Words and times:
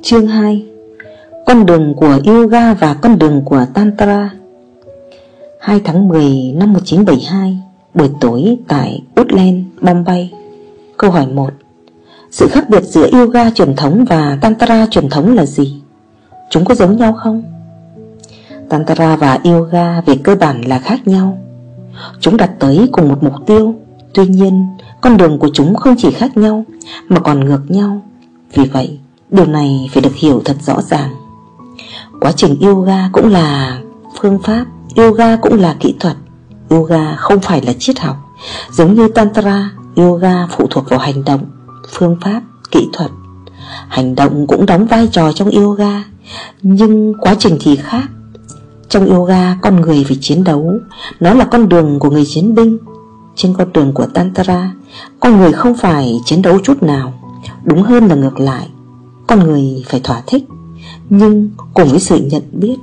Chương 0.00 0.26
2 0.26 0.66
Con 1.46 1.66
đường 1.66 1.94
của 1.96 2.18
Yoga 2.24 2.74
và 2.74 2.94
con 2.94 3.18
đường 3.18 3.42
của 3.44 3.66
Tantra. 3.74 4.30
2 5.60 5.80
tháng 5.84 6.08
10 6.08 6.52
năm 6.54 6.72
1972 6.72 7.58
Buổi 7.94 8.10
tối 8.20 8.58
tại 8.68 9.02
Woodland, 9.14 9.62
Bombay. 9.80 10.32
Câu 10.96 11.10
hỏi 11.10 11.26
1 11.26 11.50
Sự 12.30 12.48
khác 12.48 12.68
biệt 12.68 12.82
giữa 12.82 13.10
Yoga 13.12 13.50
truyền 13.50 13.76
thống 13.76 14.04
và 14.08 14.38
Tantra 14.40 14.86
truyền 14.90 15.10
thống 15.10 15.34
là 15.34 15.46
gì? 15.46 15.82
Chúng 16.50 16.64
có 16.64 16.74
giống 16.74 16.96
nhau 16.96 17.12
không? 17.12 17.42
Tantra 18.68 19.16
và 19.16 19.38
Yoga 19.44 20.00
về 20.00 20.16
cơ 20.22 20.34
bản 20.34 20.60
là 20.60 20.78
khác 20.78 21.08
nhau. 21.08 21.38
Chúng 22.20 22.36
đặt 22.36 22.50
tới 22.58 22.88
cùng 22.92 23.08
một 23.08 23.22
mục 23.22 23.34
tiêu. 23.46 23.74
Tuy 24.14 24.26
nhiên, 24.26 24.66
con 25.00 25.16
đường 25.16 25.38
của 25.38 25.50
chúng 25.52 25.74
không 25.74 25.94
chỉ 25.98 26.10
khác 26.10 26.36
nhau 26.36 26.64
Mà 27.08 27.20
còn 27.20 27.40
ngược 27.44 27.62
nhau. 27.68 28.02
Vì 28.54 28.64
vậy, 28.64 28.98
điều 29.32 29.46
này 29.46 29.88
phải 29.92 30.02
được 30.02 30.14
hiểu 30.14 30.42
thật 30.44 30.56
rõ 30.60 30.82
ràng. 30.82 31.10
Quá 32.20 32.32
trình 32.32 32.60
yoga 32.60 33.08
cũng 33.12 33.28
là 33.28 33.78
phương 34.20 34.38
pháp 34.42 34.66
Yoga 34.96 35.36
cũng 35.36 35.60
là 35.60 35.76
kỹ 35.80 35.94
thuật. 36.00 36.16
Yoga 36.68 37.14
không 37.16 37.40
phải 37.40 37.62
là 37.62 37.72
triết 37.78 37.98
học. 38.00 38.16
Giống 38.70 38.94
như 38.94 39.08
Tantra, 39.08 39.70
yoga 39.96 40.46
phụ 40.46 40.66
thuộc 40.70 40.90
vào 40.90 40.98
hành 40.98 41.24
động 41.24 41.40
Phương 41.88 42.16
pháp, 42.20 42.42
kỹ 42.70 42.88
thuật. 42.92 43.10
Hành 43.88 44.14
động 44.14 44.46
cũng 44.46 44.66
đóng 44.66 44.86
vai 44.86 45.08
trò 45.12 45.32
trong 45.32 45.50
yoga 45.50 46.04
Nhưng 46.62 47.14
quá 47.20 47.34
trình 47.38 47.58
thì 47.60 47.76
khác. 47.76 48.04
Trong 48.88 49.06
yoga 49.06 49.56
con 49.62 49.80
người 49.80 50.04
phải 50.08 50.18
chiến 50.20 50.44
đấu. 50.44 50.72
Nó 51.20 51.34
là 51.34 51.44
con 51.44 51.68
đường 51.68 51.98
của 51.98 52.10
người 52.10 52.24
chiến 52.26 52.54
binh. 52.54 52.78
Trên 53.36 53.54
con 53.58 53.72
đường 53.72 53.92
của 53.94 54.06
Tantra 54.06 54.72
Con 55.20 55.36
người 55.36 55.52
không 55.52 55.76
phải 55.76 56.20
chiến 56.24 56.42
đấu 56.42 56.58
chút 56.64 56.82
nào. 56.82 57.12
Đúng 57.64 57.82
hơn 57.82 58.06
là 58.06 58.14
ngược 58.14 58.40
lại. 58.40 58.68
Con 59.32 59.44
người 59.44 59.84
phải 59.88 60.00
thỏa 60.00 60.22
thích, 60.26 60.44
Nhưng 61.10 61.50
cùng 61.74 61.88
với 61.88 62.00
sự 62.00 62.18
nhận 62.18 62.42
biết. 62.52 62.76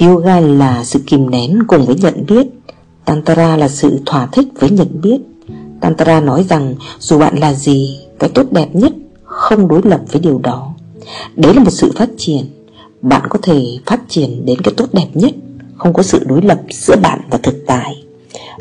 Yoga 0.00 0.40
là 0.40 0.84
sự 0.84 1.00
kìm 1.06 1.30
nén 1.30 1.58
cùng 1.68 1.86
với 1.86 1.96
nhận 1.96 2.26
biết. 2.26 2.46
Tantra 3.04 3.56
là 3.56 3.68
sự 3.68 4.00
thỏa 4.06 4.26
thích 4.26 4.48
với 4.60 4.70
nhận 4.70 5.00
biết. 5.02 5.18
Tantra 5.80 6.20
nói 6.20 6.44
rằng 6.48 6.74
dù 6.98 7.18
bạn 7.18 7.38
là 7.38 7.54
gì, 7.54 8.00
Cái 8.18 8.30
tốt 8.30 8.42
đẹp 8.50 8.68
nhất 8.72 8.92
không 9.24 9.68
đối 9.68 9.80
lập 9.84 10.00
với 10.12 10.22
điều 10.22 10.38
đó. 10.38 10.74
Đấy 11.36 11.54
là 11.54 11.62
một 11.62 11.70
sự 11.70 11.92
phát 11.96 12.08
triển. 12.16 12.46
Bạn 13.02 13.22
có 13.28 13.38
thể 13.42 13.62
phát 13.86 14.00
triển 14.08 14.46
đến 14.46 14.60
cái 14.60 14.74
tốt 14.76 14.86
đẹp 14.92 15.08
nhất, 15.14 15.32
Không 15.76 15.92
có 15.92 16.02
sự 16.02 16.24
đối 16.26 16.42
lập 16.42 16.60
giữa 16.70 16.96
bạn 17.02 17.20
và 17.30 17.38
thực 17.38 17.64
tại. 17.66 18.04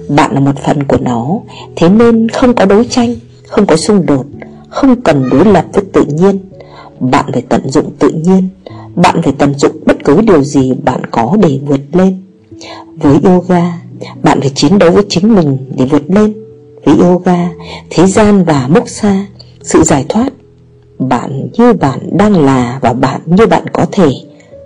Bạn 0.09 0.33
là 0.33 0.39
một 0.39 0.59
phần 0.65 0.83
của 0.83 0.97
nó, 1.01 1.39
Thế 1.75 1.89
nên 1.89 2.29
không 2.29 2.55
có 2.55 2.65
đấu 2.65 2.83
tranh, 2.89 3.15
Không 3.47 3.65
có 3.65 3.75
xung 3.75 4.05
đột, 4.05 4.25
Không 4.69 5.01
cần 5.01 5.29
đối 5.31 5.45
lập 5.45 5.65
với 5.73 5.83
tự 5.93 6.05
nhiên. 6.05 6.39
Bạn 6.99 7.25
phải 7.33 7.41
tận 7.41 7.69
dụng 7.69 7.91
tự 7.99 8.09
nhiên. 8.09 8.49
Bạn 8.95 9.21
phải 9.23 9.33
tận 9.37 9.53
dụng 9.57 9.71
bất 9.85 9.97
cứ 10.03 10.21
điều 10.21 10.43
gì 10.43 10.73
bạn 10.73 11.01
có 11.11 11.37
để 11.41 11.59
vượt 11.65 11.81
lên. 11.91 12.21
Với 12.97 13.17
yoga 13.23 13.79
Bạn 14.23 14.41
phải 14.41 14.51
chiến 14.55 14.79
đấu 14.79 14.91
với 14.91 15.03
chính 15.09 15.35
mình 15.35 15.57
để 15.77 15.85
vượt 15.85 16.03
lên. 16.07 16.33
Với 16.85 16.95
yoga 16.97 17.49
Thế 17.89 18.07
gian 18.07 18.43
và 18.43 18.67
mốc 18.67 18.89
xa, 18.89 19.25
Sự 19.61 19.83
giải 19.83 20.05
thoát 20.09 20.29
Bạn 20.99 21.49
như 21.57 21.73
bạn 21.73 21.99
đang 22.17 22.45
là 22.45 22.79
Và 22.81 22.93
bạn 22.93 23.21
như 23.25 23.47
bạn 23.47 23.63
có 23.73 23.85
thể 23.91 24.09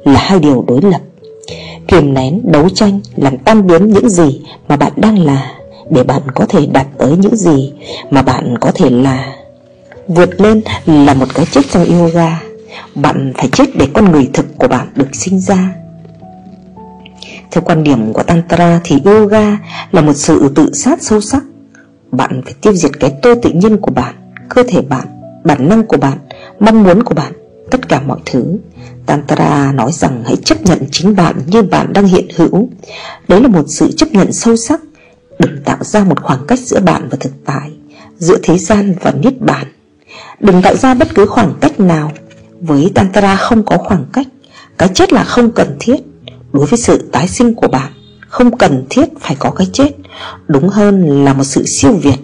Là 0.04 0.20
hai 0.20 0.40
điều 0.40 0.66
đối 0.68 0.82
lập. 0.82 1.02
Kiềm 1.88 2.14
nén, 2.14 2.42
đấu 2.44 2.70
tranh 2.70 3.00
Làm 3.16 3.38
tan 3.38 3.68
biến 3.68 3.92
những 3.94 4.10
gì 4.10 4.42
mà 4.68 4.76
bạn 4.76 4.92
đang 4.96 5.20
là 5.20 5.54
Để 5.90 6.04
bạn 6.04 6.22
có 6.36 6.46
thể 6.46 6.66
đạt 6.66 6.88
tới 6.98 7.18
những 7.18 7.36
gì 7.36 7.74
mà 8.10 8.22
bạn 8.22 8.56
có 8.62 8.72
thể 8.72 8.90
là. 8.90 9.36
Vượt 10.16 10.42
lên 10.42 10.62
là 10.86 11.14
một 11.14 11.26
cái 11.36 11.46
chết 11.46 11.62
trong 11.72 11.86
yoga. 11.86 12.42
Bạn 12.96 13.34
phải 13.38 13.50
chết 13.52 13.66
để 13.76 13.88
con 13.94 14.12
người 14.12 14.30
thực 14.34 14.58
của 14.58 14.68
bạn 14.68 14.88
được 14.96 15.16
sinh 15.16 15.40
ra. 15.40 15.74
Theo 17.52 17.64
quan 17.66 17.84
điểm 17.84 18.14
của 18.14 18.24
Tantra 18.24 18.82
thì 18.84 19.00
yoga 19.06 19.58
là 19.92 20.02
một 20.02 20.14
sự 20.14 20.52
tự 20.56 20.74
sát 20.74 21.02
sâu 21.02 21.22
sắc. 21.22 21.44
Bạn 22.12 22.42
phải 22.44 22.54
tiêu 22.62 22.74
diệt 22.74 22.92
cái 23.00 23.14
tôi 23.22 23.36
tự 23.36 23.50
nhiên 23.50 23.78
của 23.78 23.92
bạn 23.92 24.16
Cơ 24.50 24.64
thể 24.68 24.82
bạn, 24.82 25.08
bản 25.44 25.70
năng 25.70 25.88
của 25.88 25.98
bạn, 25.98 26.18
mong 26.60 26.84
muốn 26.84 27.04
của 27.04 27.14
bạn 27.14 27.34
Tất 27.72 27.90
cả 27.90 28.02
mọi 28.02 28.20
thứ. 28.26 28.58
Tantra 29.06 29.72
nói 29.72 29.92
rằng 29.92 30.24
hãy 30.26 30.36
chấp 30.36 30.62
nhận 30.62 30.80
chính 30.92 31.16
bạn 31.16 31.36
như 31.48 31.62
bạn 31.62 31.94
đang 31.94 32.08
hiện 32.08 32.28
hữu. 32.36 32.70
Đấy 33.28 33.42
là 33.42 33.48
một 33.48 33.66
sự 33.68 33.92
chấp 33.92 34.12
nhận 34.12 34.32
sâu 34.32 34.56
sắc 34.56 34.82
Đừng 35.40 35.64
tạo 35.66 35.78
ra 35.84 36.04
một 36.04 36.22
khoảng 36.24 36.46
cách 36.48 36.60
giữa 36.60 36.80
bạn 36.80 37.08
và 37.12 37.18
thực 37.20 37.32
tại 37.46 37.72
Giữa 38.18 38.38
thế 38.44 38.58
gian 38.58 38.96
và 39.02 39.12
niết 39.12 39.42
bàn. 39.42 39.68
Đừng 40.40 40.62
tạo 40.62 40.76
ra 40.76 40.94
bất 40.94 41.16
cứ 41.16 41.26
khoảng 41.26 41.54
cách 41.62 41.80
nào. 41.80 42.12
Với 42.62 42.92
Tantra 42.96 43.36
không 43.36 43.66
có 43.66 43.78
khoảng 43.78 44.06
cách 44.14 44.28
Cái 44.78 44.90
chết 44.94 45.14
là 45.14 45.24
không 45.24 45.52
cần 45.52 45.78
thiết. 45.80 45.98
Đối 46.54 46.66
với 46.66 46.80
sự 46.80 47.10
tái 47.12 47.28
sinh 47.28 47.54
của 47.54 47.68
bạn 47.68 47.92
Không 48.28 48.58
cần 48.58 48.86
thiết 48.90 49.06
phải 49.20 49.36
có 49.40 49.52
cái 49.52 49.68
chết. 49.74 49.92
Đúng 50.48 50.70
hơn 50.70 51.26
là 51.26 51.34
một 51.34 51.44
sự 51.44 51.66
siêu 51.66 51.94
việt. 51.94 52.18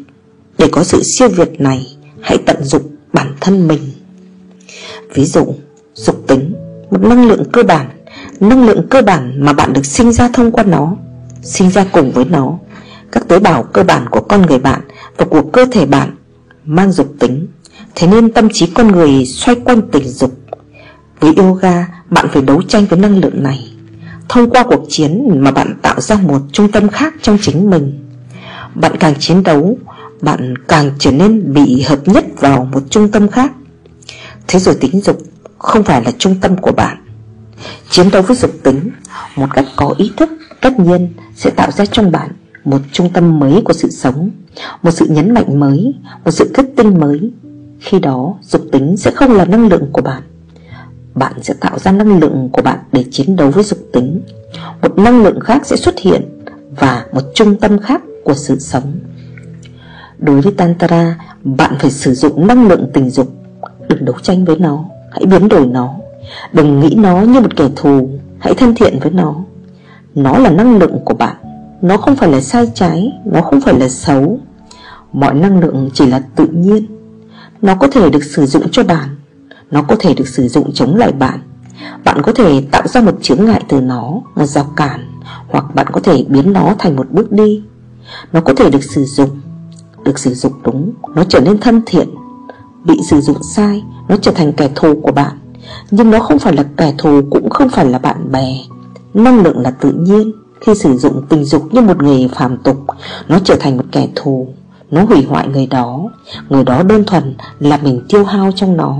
Để 0.58 0.68
có 0.72 0.84
sự 0.84 1.03
siêu 1.03 1.30
việt 1.30 1.62
này 1.62 1.86
Hãy 2.22 2.38
tận 2.46 2.64
dụng 2.64 2.96
bản 3.14 3.36
thân 3.42 3.68
mình. 3.68 3.92
Ví 5.14 5.25
dụ, 5.25 5.46
dục 5.94 6.28
tính 6.28 6.54
một 6.92 7.02
năng 7.02 7.28
lượng 7.28 7.44
cơ 7.52 7.64
bản 7.64 7.90
Năng 8.40 8.66
lượng 8.66 8.88
cơ 8.90 9.02
bản 9.02 9.46
mà 9.46 9.54
bạn 9.54 9.74
được 9.74 9.86
sinh 9.86 10.12
ra 10.12 10.30
thông 10.34 10.52
qua 10.52 10.64
nó 10.64 10.96
Sinh 11.42 11.69
ra 11.72 11.86
cùng 11.92 12.12
với 12.12 12.25
nó. 12.25 12.58
Các 13.12 13.28
tế 13.28 13.40
bào 13.40 13.64
cơ 13.64 13.84
bản 13.84 14.06
của 14.12 14.22
con 14.22 14.42
người 14.42 14.59
bạn 14.59 14.81
Và 15.18 15.25
của 15.25 15.42
cơ 15.42 15.66
thể 15.72 15.86
bạn 15.86 16.16
Mang 16.66 16.92
dục 16.92 17.14
tính. 17.19 17.48
Thế 18.00 18.08
nên 18.08 18.34
tâm 18.34 18.50
trí 18.53 18.68
con 18.68 18.88
người 18.88 19.25
xoay 19.25 19.56
quanh 19.66 19.81
tình 19.91 20.09
dục. 20.09 20.31
Với 21.19 21.34
yoga, 21.38 21.88
Bạn 22.09 22.28
phải 22.34 22.41
đấu 22.41 22.62
tranh 22.62 22.85
với 22.85 23.00
năng 23.00 23.19
lượng 23.19 23.44
này. 23.44 23.72
Thông 24.30 24.50
qua 24.50 24.63
cuộc 24.63 24.85
chiến 24.90 25.28
mà 25.40 25.52
bạn 25.52 25.78
tạo 25.81 26.02
ra 26.02 26.16
một 26.16 26.41
trung 26.52 26.72
tâm 26.72 26.90
khác 26.90 27.13
trong 27.22 27.38
chính 27.41 27.69
mình. 27.69 28.09
Bạn 28.75 28.97
càng 29.00 29.13
chiến 29.19 29.44
đấu, 29.44 29.78
Bạn 30.22 30.53
càng 30.68 30.91
trở 31.00 31.12
nên 31.12 31.53
bị 31.53 31.81
hợp 31.81 32.00
nhất 32.07 32.25
vào 32.40 32.69
một 32.74 32.81
trung 32.90 33.12
tâm 33.12 33.28
khác. 33.28 33.52
Thế 34.47 34.59
rồi 34.59 34.75
tính 34.75 35.02
dục 35.02 35.18
không 35.57 35.84
phải 35.84 36.03
là 36.03 36.12
trung 36.18 36.36
tâm 36.41 36.57
của 36.57 36.72
bạn. 36.72 36.97
Chiến 37.90 38.09
đấu 38.12 38.22
với 38.22 38.38
dục 38.38 38.52
tính 38.63 38.91
Một 39.36 39.47
cách 39.53 39.66
có 39.75 39.96
ý 39.97 40.12
thức, 40.18 40.30
Tất 40.62 40.80
nhiên 40.80 41.13
sẽ 41.36 41.50
tạo 41.50 41.72
ra 41.72 41.86
trong 41.86 42.12
bạn 42.12 42.30
Một 42.66 42.80
trung 42.91 43.09
tâm 43.13 43.40
mới 43.40 43.62
của 43.66 43.74
sự 43.74 43.90
sống, 43.90 44.30
Một 44.84 44.91
sự 44.91 45.06
nhấn 45.09 45.34
mạnh 45.34 45.59
mới, 45.59 45.94
Một 46.25 46.31
sự 46.31 46.52
kết 46.53 46.66
tinh 46.75 47.00
mới. 47.00 47.31
Khi 47.79 47.99
đó, 47.99 48.33
dục 48.41 48.61
tính 48.71 48.97
sẽ 48.97 49.11
không 49.11 49.33
là 49.33 49.45
năng 49.45 49.67
lượng 49.67 49.88
của 49.91 50.01
bạn. 50.01 50.23
Bạn 51.15 51.33
sẽ 51.41 51.53
tạo 51.59 51.79
ra 51.79 51.91
năng 51.91 52.19
lượng 52.19 52.49
của 52.53 52.61
bạn 52.61 52.79
Để 52.91 53.05
chiến 53.11 53.35
đấu 53.35 53.51
với 53.51 53.63
dục 53.63 53.79
tính. 53.93 54.21
Một 54.81 54.97
năng 54.97 55.23
lượng 55.23 55.39
khác 55.39 55.65
sẽ 55.65 55.75
xuất 55.75 55.99
hiện 55.99 56.21
Và 56.79 57.05
một 57.13 57.21
trung 57.35 57.55
tâm 57.55 57.79
khác 57.79 58.01
của 58.23 58.33
sự 58.33 58.59
sống. 58.59 58.93
Đối 60.19 60.41
với 60.41 60.53
Tantra, 60.57 61.17
Bạn 61.43 61.75
phải 61.79 61.91
sử 61.91 62.13
dụng 62.13 62.47
năng 62.47 62.67
lượng 62.67 62.89
tình 62.93 63.09
dục. 63.09 63.27
Đừng 63.89 64.05
đấu 64.05 64.15
tranh 64.21 64.45
với 64.45 64.57
nó, 64.59 64.85
Hãy 65.11 65.25
biến 65.25 65.49
đổi 65.49 65.65
nó. 65.65 65.95
Đừng 66.53 66.79
nghĩ 66.79 66.95
nó 66.97 67.21
như 67.21 67.39
một 67.39 67.55
kẻ 67.55 67.69
thù, 67.75 68.09
Hãy 68.39 68.53
thân 68.53 68.75
thiện 68.75 68.99
với 68.99 69.11
nó. 69.11 69.35
Nó 70.15 70.38
là 70.38 70.49
năng 70.49 70.77
lượng 70.77 70.99
của 71.05 71.13
bạn. 71.13 71.35
Nó 71.81 71.97
không 71.97 72.15
phải 72.15 72.31
là 72.31 72.41
sai 72.41 72.71
trái, 72.73 73.11
Nó 73.25 73.41
không 73.41 73.61
phải 73.61 73.79
là 73.79 73.89
xấu. 73.89 74.39
Mọi 75.13 75.33
năng 75.33 75.59
lượng 75.59 75.89
chỉ 75.94 76.05
là 76.05 76.21
tự 76.35 76.47
nhiên. 76.47 76.97
Nó 77.62 77.75
có 77.75 77.88
thể 77.88 78.09
được 78.09 78.23
sử 78.23 78.45
dụng 78.45 78.63
cho 78.72 78.84
bạn. 78.84 79.09
Nó 79.72 79.81
có 79.81 79.95
thể 80.00 80.13
được 80.13 80.28
sử 80.28 80.47
dụng 80.47 80.72
chống 80.73 80.95
lại 80.95 81.12
bạn. 81.12 81.40
Bạn 82.03 82.22
có 82.22 82.31
thể 82.31 82.62
tạo 82.72 82.88
ra 82.88 83.01
một 83.01 83.18
chướng 83.22 83.45
ngại 83.45 83.63
từ 83.68 83.81
nó 83.81 84.22
Một 84.35 84.45
rào 84.45 84.72
cản, 84.75 85.19
Hoặc 85.47 85.75
bạn 85.75 85.88
có 85.91 86.00
thể 86.00 86.25
biến 86.28 86.53
nó 86.53 86.75
thành 86.79 86.95
một 86.95 87.12
bước 87.12 87.31
đi. 87.31 87.63
Nó 88.34 88.41
có 88.41 88.53
thể 88.53 88.69
được 88.69 88.84
sử 88.84 89.06
dụng. 89.06 89.29
Được 90.06 90.19
sử 90.19 90.34
dụng 90.34 90.53
đúng, 90.63 90.94
Nó 91.15 91.24
trở 91.24 91.39
nên 91.39 91.57
thân 91.57 91.81
thiện. 91.86 92.09
Bị 92.83 93.00
sử 93.09 93.21
dụng 93.21 93.44
sai, 93.44 93.83
Nó 94.09 94.15
trở 94.21 94.31
thành 94.31 94.54
kẻ 94.54 94.69
thù 94.75 95.01
của 95.01 95.12
bạn. 95.12 95.39
Nhưng 95.92 96.12
nó 96.12 96.19
không 96.19 96.39
phải 96.39 96.54
là 96.54 96.63
kẻ 96.77 96.94
thù, 96.98 97.21
Cũng 97.30 97.50
không 97.50 97.69
phải 97.69 97.86
là 97.86 97.98
bạn 97.98 98.31
bè. 98.31 98.57
Năng 99.13 99.44
lượng 99.44 99.59
là 99.59 99.71
tự 99.71 99.92
nhiên. 99.92 100.31
Khi 100.62 100.75
sử 100.75 100.98
dụng 100.98 101.25
tình 101.30 101.45
dục 101.45 101.74
như 101.74 101.81
một 101.81 102.04
nghề 102.04 102.27
phàm 102.27 102.57
tục, 102.57 102.77
Nó 103.27 103.39
trở 103.44 103.56
thành 103.59 103.77
một 103.77 103.86
kẻ 103.92 104.07
thù. 104.15 104.48
Nó 104.92 105.04
hủy 105.04 105.24
hoại 105.24 105.48
người 105.48 105.68
đó. 105.68 106.10
Người 106.50 106.63
đó 106.63 106.84
đơn 106.84 107.04
thuần 107.07 107.36
là 107.60 107.80
mình 107.84 108.01
tiêu 108.10 108.24
hao 108.24 108.51
trong 108.51 108.78
nó. 108.78 108.98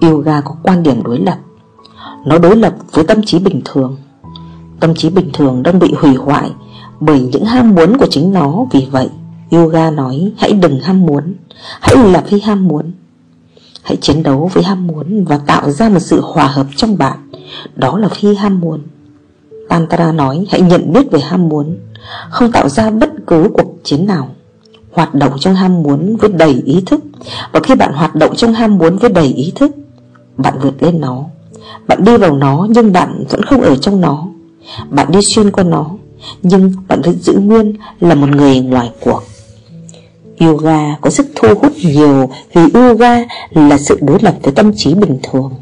Yoga 0.00 0.40
có 0.40 0.56
quan 0.62 0.82
điểm 0.82 1.02
đối 1.02 1.18
lập. 1.18 1.38
Nó 2.26 2.38
đối 2.38 2.56
lập 2.56 2.74
với 2.92 3.04
tâm 3.04 3.22
trí 3.22 3.38
bình 3.38 3.60
thường. 3.64 3.96
Tâm 4.80 4.94
trí 4.94 5.10
bình 5.10 5.30
thường 5.32 5.62
đang 5.62 5.78
bị 5.78 5.94
hủy 5.98 6.14
hoại 6.14 6.50
Bởi 7.00 7.20
những 7.20 7.44
ham 7.44 7.74
muốn 7.74 7.98
của 7.98 8.06
chính 8.10 8.32
nó. 8.32 8.66
Vì 8.72 8.88
vậy, 8.90 9.08
Yoga 9.50 9.90
nói, 9.90 10.32
hãy 10.38 10.52
đừng 10.52 10.80
ham 10.80 11.06
muốn. 11.06 11.34
Hãy 11.80 11.96
là 11.96 12.20
phi 12.20 12.40
ham 12.40 12.68
muốn. 12.68 12.92
Hãy 13.82 13.96
chiến 13.96 14.22
đấu 14.22 14.50
với 14.54 14.62
ham 14.62 14.86
muốn 14.86 15.24
Và 15.24 15.38
tạo 15.38 15.70
ra 15.70 15.88
một 15.88 15.98
sự 15.98 16.20
hòa 16.24 16.46
hợp 16.46 16.66
trong 16.76 16.98
bạn. 16.98 17.18
Đó 17.76 17.98
là 17.98 18.08
phi 18.08 18.34
ham 18.34 18.60
muốn. 18.60 18.80
Tantra 19.68 20.12
nói, 20.12 20.46
hãy 20.50 20.60
nhận 20.60 20.92
biết 20.92 21.10
về 21.10 21.20
ham 21.20 21.48
muốn. 21.48 21.76
Không 22.30 22.52
tạo 22.52 22.68
ra 22.68 22.90
bất 22.90 23.10
cứ 23.26 23.48
cuộc 23.54 23.74
chiến 23.84 24.06
nào. 24.06 24.28
Hoạt 24.92 25.14
động 25.14 25.32
trong 25.40 25.54
ham 25.54 25.82
muốn 25.82 26.16
với 26.16 26.30
đầy 26.30 26.62
ý 26.64 26.82
thức. 26.86 27.00
Và 27.52 27.60
khi 27.60 27.74
bạn 27.74 27.92
hoạt 27.94 28.14
động 28.14 28.36
trong 28.36 28.54
ham 28.54 28.78
muốn 28.78 28.96
với 28.96 29.10
đầy 29.10 29.26
ý 29.26 29.52
thức, 29.54 29.70
Bạn 30.36 30.54
vượt 30.62 30.82
lên 30.82 31.00
nó. 31.00 31.24
Bạn 31.88 32.04
đi 32.04 32.16
vào 32.16 32.36
nó 32.36 32.66
nhưng 32.70 32.92
bạn 32.92 33.24
vẫn 33.30 33.42
không 33.42 33.60
ở 33.60 33.76
trong 33.76 34.00
nó. 34.00 34.26
Bạn 34.90 35.12
đi 35.12 35.18
xuyên 35.22 35.50
qua 35.50 35.64
nó 35.64 35.90
Nhưng 36.42 36.72
bạn 36.88 37.02
vẫn 37.02 37.18
giữ 37.20 37.32
nguyên 37.38 37.74
là 38.00 38.14
một 38.14 38.28
người 38.28 38.60
ngoài 38.60 38.90
cuộc. 39.00 39.22
Yoga 40.40 40.96
có 41.00 41.10
sức 41.10 41.26
thu 41.34 41.48
hút 41.60 41.72
nhiều 41.82 42.30
Vì 42.54 42.62
yoga 42.74 43.24
là 43.50 43.78
sự 43.78 43.98
đối 44.02 44.18
lập 44.20 44.34
với 44.42 44.52
tâm 44.52 44.72
trí 44.76 44.94
bình 44.94 45.18
thường. 45.22 45.52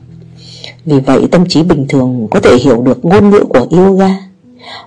Vì 0.84 1.00
vậy, 1.00 1.28
tâm 1.30 1.44
trí 1.48 1.62
bình 1.62 1.86
thường 1.88 2.28
có 2.30 2.40
thể 2.40 2.56
hiểu 2.56 2.82
được 2.82 3.04
ngôn 3.04 3.30
ngữ 3.30 3.44
của 3.48 3.66
yoga. 3.70 4.10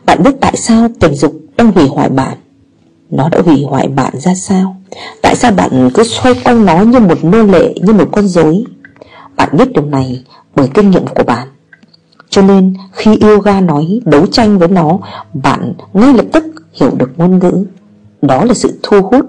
Bạn 0.06 0.24
biết 0.24 0.32
tại 0.42 0.56
sao 0.58 0.88
tình 1.00 1.16
dục 1.16 1.34
đang 1.58 1.72
hủy 1.72 1.88
hoại 1.88 2.10
bạn? 2.10 2.38
Nó 3.10 3.30
đã 3.30 3.40
hủy 3.46 3.64
hoại 3.70 3.88
bạn 3.88 4.14
ra 4.20 4.36
sao? 4.36 4.76
Tại 5.22 5.36
sao 5.36 5.52
bạn 5.52 5.90
cứ 5.94 6.04
xoay 6.04 6.36
quanh 6.44 6.66
nó 6.66 6.82
như 6.82 7.00
một 7.00 7.24
nô 7.24 7.44
lệ, 7.44 7.74
Như 7.82 7.94
một 7.94 8.10
con 8.12 8.28
rối? 8.28 8.64
Bạn 9.36 9.50
biết 9.58 9.74
điều 9.74 9.86
này 9.86 10.24
bởi 10.56 10.70
kinh 10.74 10.92
nghiệm 10.92 11.08
của 11.08 11.24
bạn. 11.24 11.48
Cho 12.30 12.42
nên, 12.42 12.74
khi 12.92 13.18
yoga 13.22 13.62
nói 13.62 14.00
đấu 14.06 14.26
tranh 14.26 14.60
với 14.60 14.68
nó, 14.68 15.00
Bạn 15.34 15.74
ngay 15.94 16.14
lập 16.14 16.26
tức 16.34 16.46
hiểu 16.74 16.92
được 16.98 17.12
ngôn 17.18 17.40
ngữ. 17.40 17.66
Đó 18.22 18.46
là 18.46 18.54
sự 18.54 18.80
thu 18.84 19.02
hút. 19.02 19.26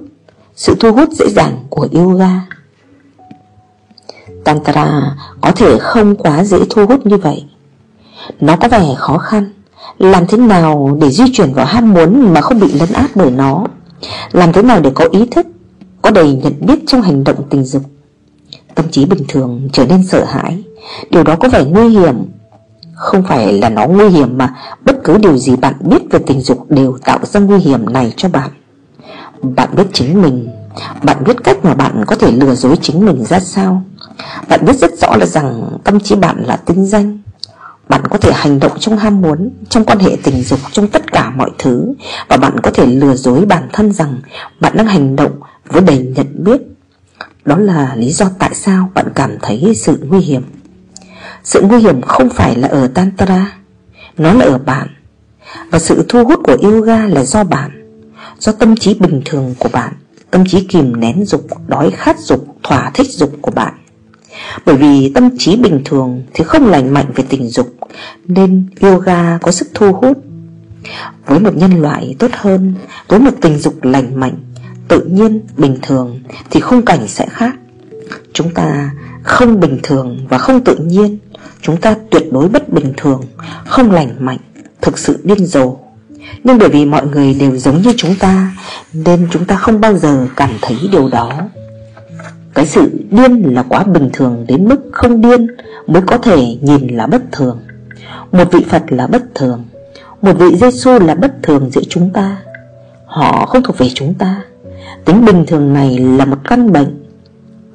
Sự 0.57 0.75
thu 0.81 0.93
hút 0.93 1.09
dễ 1.11 1.27
dàng 1.29 1.65
của 1.71 1.89
yoga. 1.93 2.31
Tantra 4.45 5.17
có 5.41 5.51
thể 5.51 5.79
không 5.79 6.17
quá 6.17 6.45
dễ 6.45 6.59
thu 6.71 6.87
hút 6.87 7.07
như 7.07 7.17
vậy. 7.17 7.45
Nó 8.41 8.57
có 8.57 8.69
vẻ 8.69 8.95
khó 8.97 9.19
khăn 9.19 9.53
làm 9.99 10.27
thế 10.27 10.39
nào 10.39 10.99
để 11.01 11.11
di 11.11 11.25
chuyển 11.33 11.53
vào 11.53 11.67
ham 11.67 11.93
muốn 11.95 12.35
mà 12.35 12.41
không 12.41 12.61
bị 12.61 12.73
lấn 12.73 12.93
át 12.93 13.11
bởi 13.15 13.31
nó? 13.31 13.65
Làm 14.33 14.53
thế 14.53 14.63
nào 14.63 14.81
để 14.81 14.91
có 14.95 15.09
ý 15.11 15.27
thức, 15.31 15.47
Có 16.03 16.11
đầy 16.11 16.33
nhận 16.33 16.53
biết 16.61 16.79
trong 16.87 17.03
hành 17.03 17.25
động 17.25 17.37
tình 17.51 17.65
dục? 17.65 17.83
Tâm 18.75 18.87
trí 18.91 19.05
bình 19.05 19.25
thường 19.29 19.69
trở 19.73 19.87
nên 19.87 20.07
sợ 20.07 20.25
hãi. 20.25 20.63
Điều 21.11 21.23
đó 21.23 21.37
có 21.37 21.49
vẻ 21.49 21.65
nguy 21.65 21.89
hiểm. 21.89 22.15
Không 22.95 23.23
phải 23.23 23.53
là 23.53 23.69
nó 23.69 23.87
nguy 23.87 24.09
hiểm 24.09 24.39
mà 24.39 24.55
Bất 24.85 24.97
cứ 25.05 25.19
điều 25.19 25.37
gì 25.37 25.57
bạn 25.57 25.75
biết 25.81 26.03
về 26.11 26.19
tình 26.27 26.41
dục 26.41 26.71
Đều 26.71 26.99
tạo 27.05 27.19
ra 27.23 27.41
nguy 27.41 27.59
hiểm 27.59 27.93
này 27.93 28.13
cho 28.17 28.29
bạn. 28.29 28.51
Bạn 29.43 29.69
biết 29.77 29.87
chính 29.93 30.23
mình. 30.23 30.49
Bạn 31.03 31.25
biết 31.25 31.45
cách 31.45 31.65
mà 31.65 31.75
bạn 31.75 32.05
có 32.07 32.17
thể 32.17 32.33
lừa 32.33 32.55
dối 32.55 32.77
chính 32.83 33.07
mình 33.07 33.25
ra 33.25 33.41
sao? 33.41 33.83
Bạn 34.49 34.65
biết 34.65 34.77
rất 34.77 34.99
rõ 34.99 35.17
là 35.17 35.27
rằng 35.27 35.79
Tâm 35.85 36.01
trí 36.01 36.15
bạn 36.15 36.45
là 36.45 36.57
tinh 36.57 36.87
danh 36.87 37.19
bạn 37.89 38.03
có 38.11 38.19
thể 38.19 38.33
hành 38.35 38.61
động 38.61 38.73
trong 38.79 38.99
ham 38.99 39.23
muốn 39.23 39.51
Trong 39.69 39.85
quan 39.85 39.99
hệ 39.99 40.17
tình 40.23 40.43
dục 40.43 40.61
Trong 40.73 40.89
tất 40.89 41.13
cả 41.13 41.31
mọi 41.31 41.51
thứ. 41.59 41.95
Và 42.29 42.37
bạn 42.37 42.61
có 42.63 42.71
thể 42.71 42.87
lừa 42.87 43.15
dối 43.15 43.45
bản 43.45 43.69
thân 43.73 43.93
rằng 43.93 44.21
Bạn 44.61 44.77
đang 44.77 44.87
hành 44.87 45.17
động 45.17 45.41
với 45.69 45.83
đầy 45.83 45.99
nhận 45.99 46.45
biết. 46.45 46.61
Đó 47.45 47.57
là 47.57 47.95
lý 47.97 48.13
do 48.13 48.27
tại 48.39 48.55
sao 48.55 48.91
bạn 48.95 49.07
cảm 49.15 49.37
thấy 49.43 49.75
sự 49.77 49.99
nguy 50.09 50.21
hiểm. 50.21 50.43
Sự 51.45 51.61
nguy 51.63 51.79
hiểm 51.79 52.03
không 52.03 52.29
phải 52.31 52.57
là 52.57 52.69
ở 52.69 52.89
Tantra 52.89 53.53
Nó 54.19 54.33
là 54.33 54.45
ở 54.45 54.59
bạn. 54.59 54.89
Và 55.71 55.79
sự 55.79 56.05
thu 56.09 56.25
hút 56.25 56.41
của 56.45 56.57
yoga 56.63 57.07
là 57.07 57.25
do 57.25 57.45
bạn 57.45 57.71
Do 58.39 58.53
tâm 58.53 58.77
trí 58.77 58.95
bình 58.95 59.23
thường 59.25 59.55
của 59.59 59.69
bạn 59.73 59.93
Tâm 60.31 60.45
trí 60.47 60.65
kìm 60.65 61.01
nén 61.01 61.25
dục, 61.25 61.47
đói 61.67 61.91
khát 61.91 62.19
dục, 62.19 62.47
thỏa 62.63 62.91
thích 62.95 63.11
dục 63.11 63.33
của 63.41 63.51
bạn 63.51 63.75
bởi 64.67 64.77
vì 64.77 65.13
tâm 65.15 65.39
trí 65.39 65.57
bình 65.57 65.83
thường 65.85 66.23
thì 66.35 66.45
không 66.45 66.67
lành 66.67 66.95
mạnh 66.95 67.07
về 67.15 67.25
tình 67.29 67.49
dục 67.49 67.77
Nên 68.29 68.67
yoga 68.81 69.39
có 69.39 69.51
sức 69.53 69.69
thu 69.75 69.93
hút. 69.93 70.19
Với 71.27 71.41
một 71.41 71.57
nhân 71.57 71.83
loại 71.83 72.17
tốt 72.19 72.31
hơn 72.33 72.75
Với 73.09 73.19
một 73.19 73.31
tình 73.41 73.59
dục 73.59 73.85
lành 73.85 74.21
mạnh 74.21 74.35
Tự 74.89 75.05
nhiên, 75.05 75.41
bình 75.57 75.79
thường 75.83 76.21
Thì 76.51 76.61
khung 76.61 76.85
cảnh 76.85 77.09
sẽ 77.09 77.27
khác. 77.31 77.55
Chúng 78.33 78.55
ta 78.55 78.91
không 79.23 79.61
bình 79.61 79.79
thường 79.83 80.27
và 80.29 80.39
không 80.39 80.65
tự 80.65 80.77
nhiên. 80.77 81.19
Chúng 81.63 81.77
ta 81.77 81.95
tuyệt 82.11 82.33
đối 82.33 82.49
bất 82.49 82.69
bình 82.69 82.93
thường 82.97 83.23
Không 83.67 83.91
lành 83.91 84.17
mạnh 84.19 84.39
Thực 84.83 84.99
sự 84.99 85.21
điên 85.25 85.47
rồ. 85.47 85.77
Nhưng 86.45 86.59
bởi 86.59 86.69
vì 86.69 86.85
mọi 86.85 87.07
người 87.07 87.35
đều 87.35 87.57
giống 87.57 87.83
như 87.83 87.93
chúng 87.97 88.15
ta 88.19 88.57
Nên 88.93 89.29
chúng 89.31 89.45
ta 89.45 89.57
không 89.57 89.81
bao 89.81 89.97
giờ 89.97 90.27
cảm 90.37 90.51
thấy 90.63 90.77
điều 90.93 91.09
đó 91.09 91.33
cái 92.57 92.67
sự 92.67 92.91
điên 93.11 93.55
là 93.55 93.63
quá 93.69 93.85
bình 93.85 94.11
thường 94.13 94.45
đến 94.49 94.69
mức 94.69 94.81
không 94.93 95.21
điên 95.21 95.47
Mới 95.87 96.03
có 96.03 96.19
thể 96.19 96.57
nhìn 96.61 96.87
là 96.97 97.07
bất 97.07 97.23
thường. 97.33 97.59
Một 98.33 98.53
vị 98.53 98.65
Phật 98.69 98.83
là 98.89 99.07
bất 99.07 99.23
thường, 99.35 99.65
Một 100.23 100.33
vị 100.39 100.57
Giêsu 100.57 100.99
là 100.99 101.15
bất 101.15 101.43
thường 101.43 101.71
giữa 101.71 101.81
chúng 101.89 102.11
ta. 102.11 102.37
Họ 103.07 103.47
không 103.47 103.63
thuộc 103.63 103.79
về 103.79 103.89
chúng 103.95 104.15
ta. 104.15 104.43
Tính 105.05 105.25
bình 105.25 105.45
thường 105.47 105.73
này 105.73 105.99
là 105.99 106.25
một 106.25 106.37
căn 106.45 106.73
bệnh. 106.73 107.05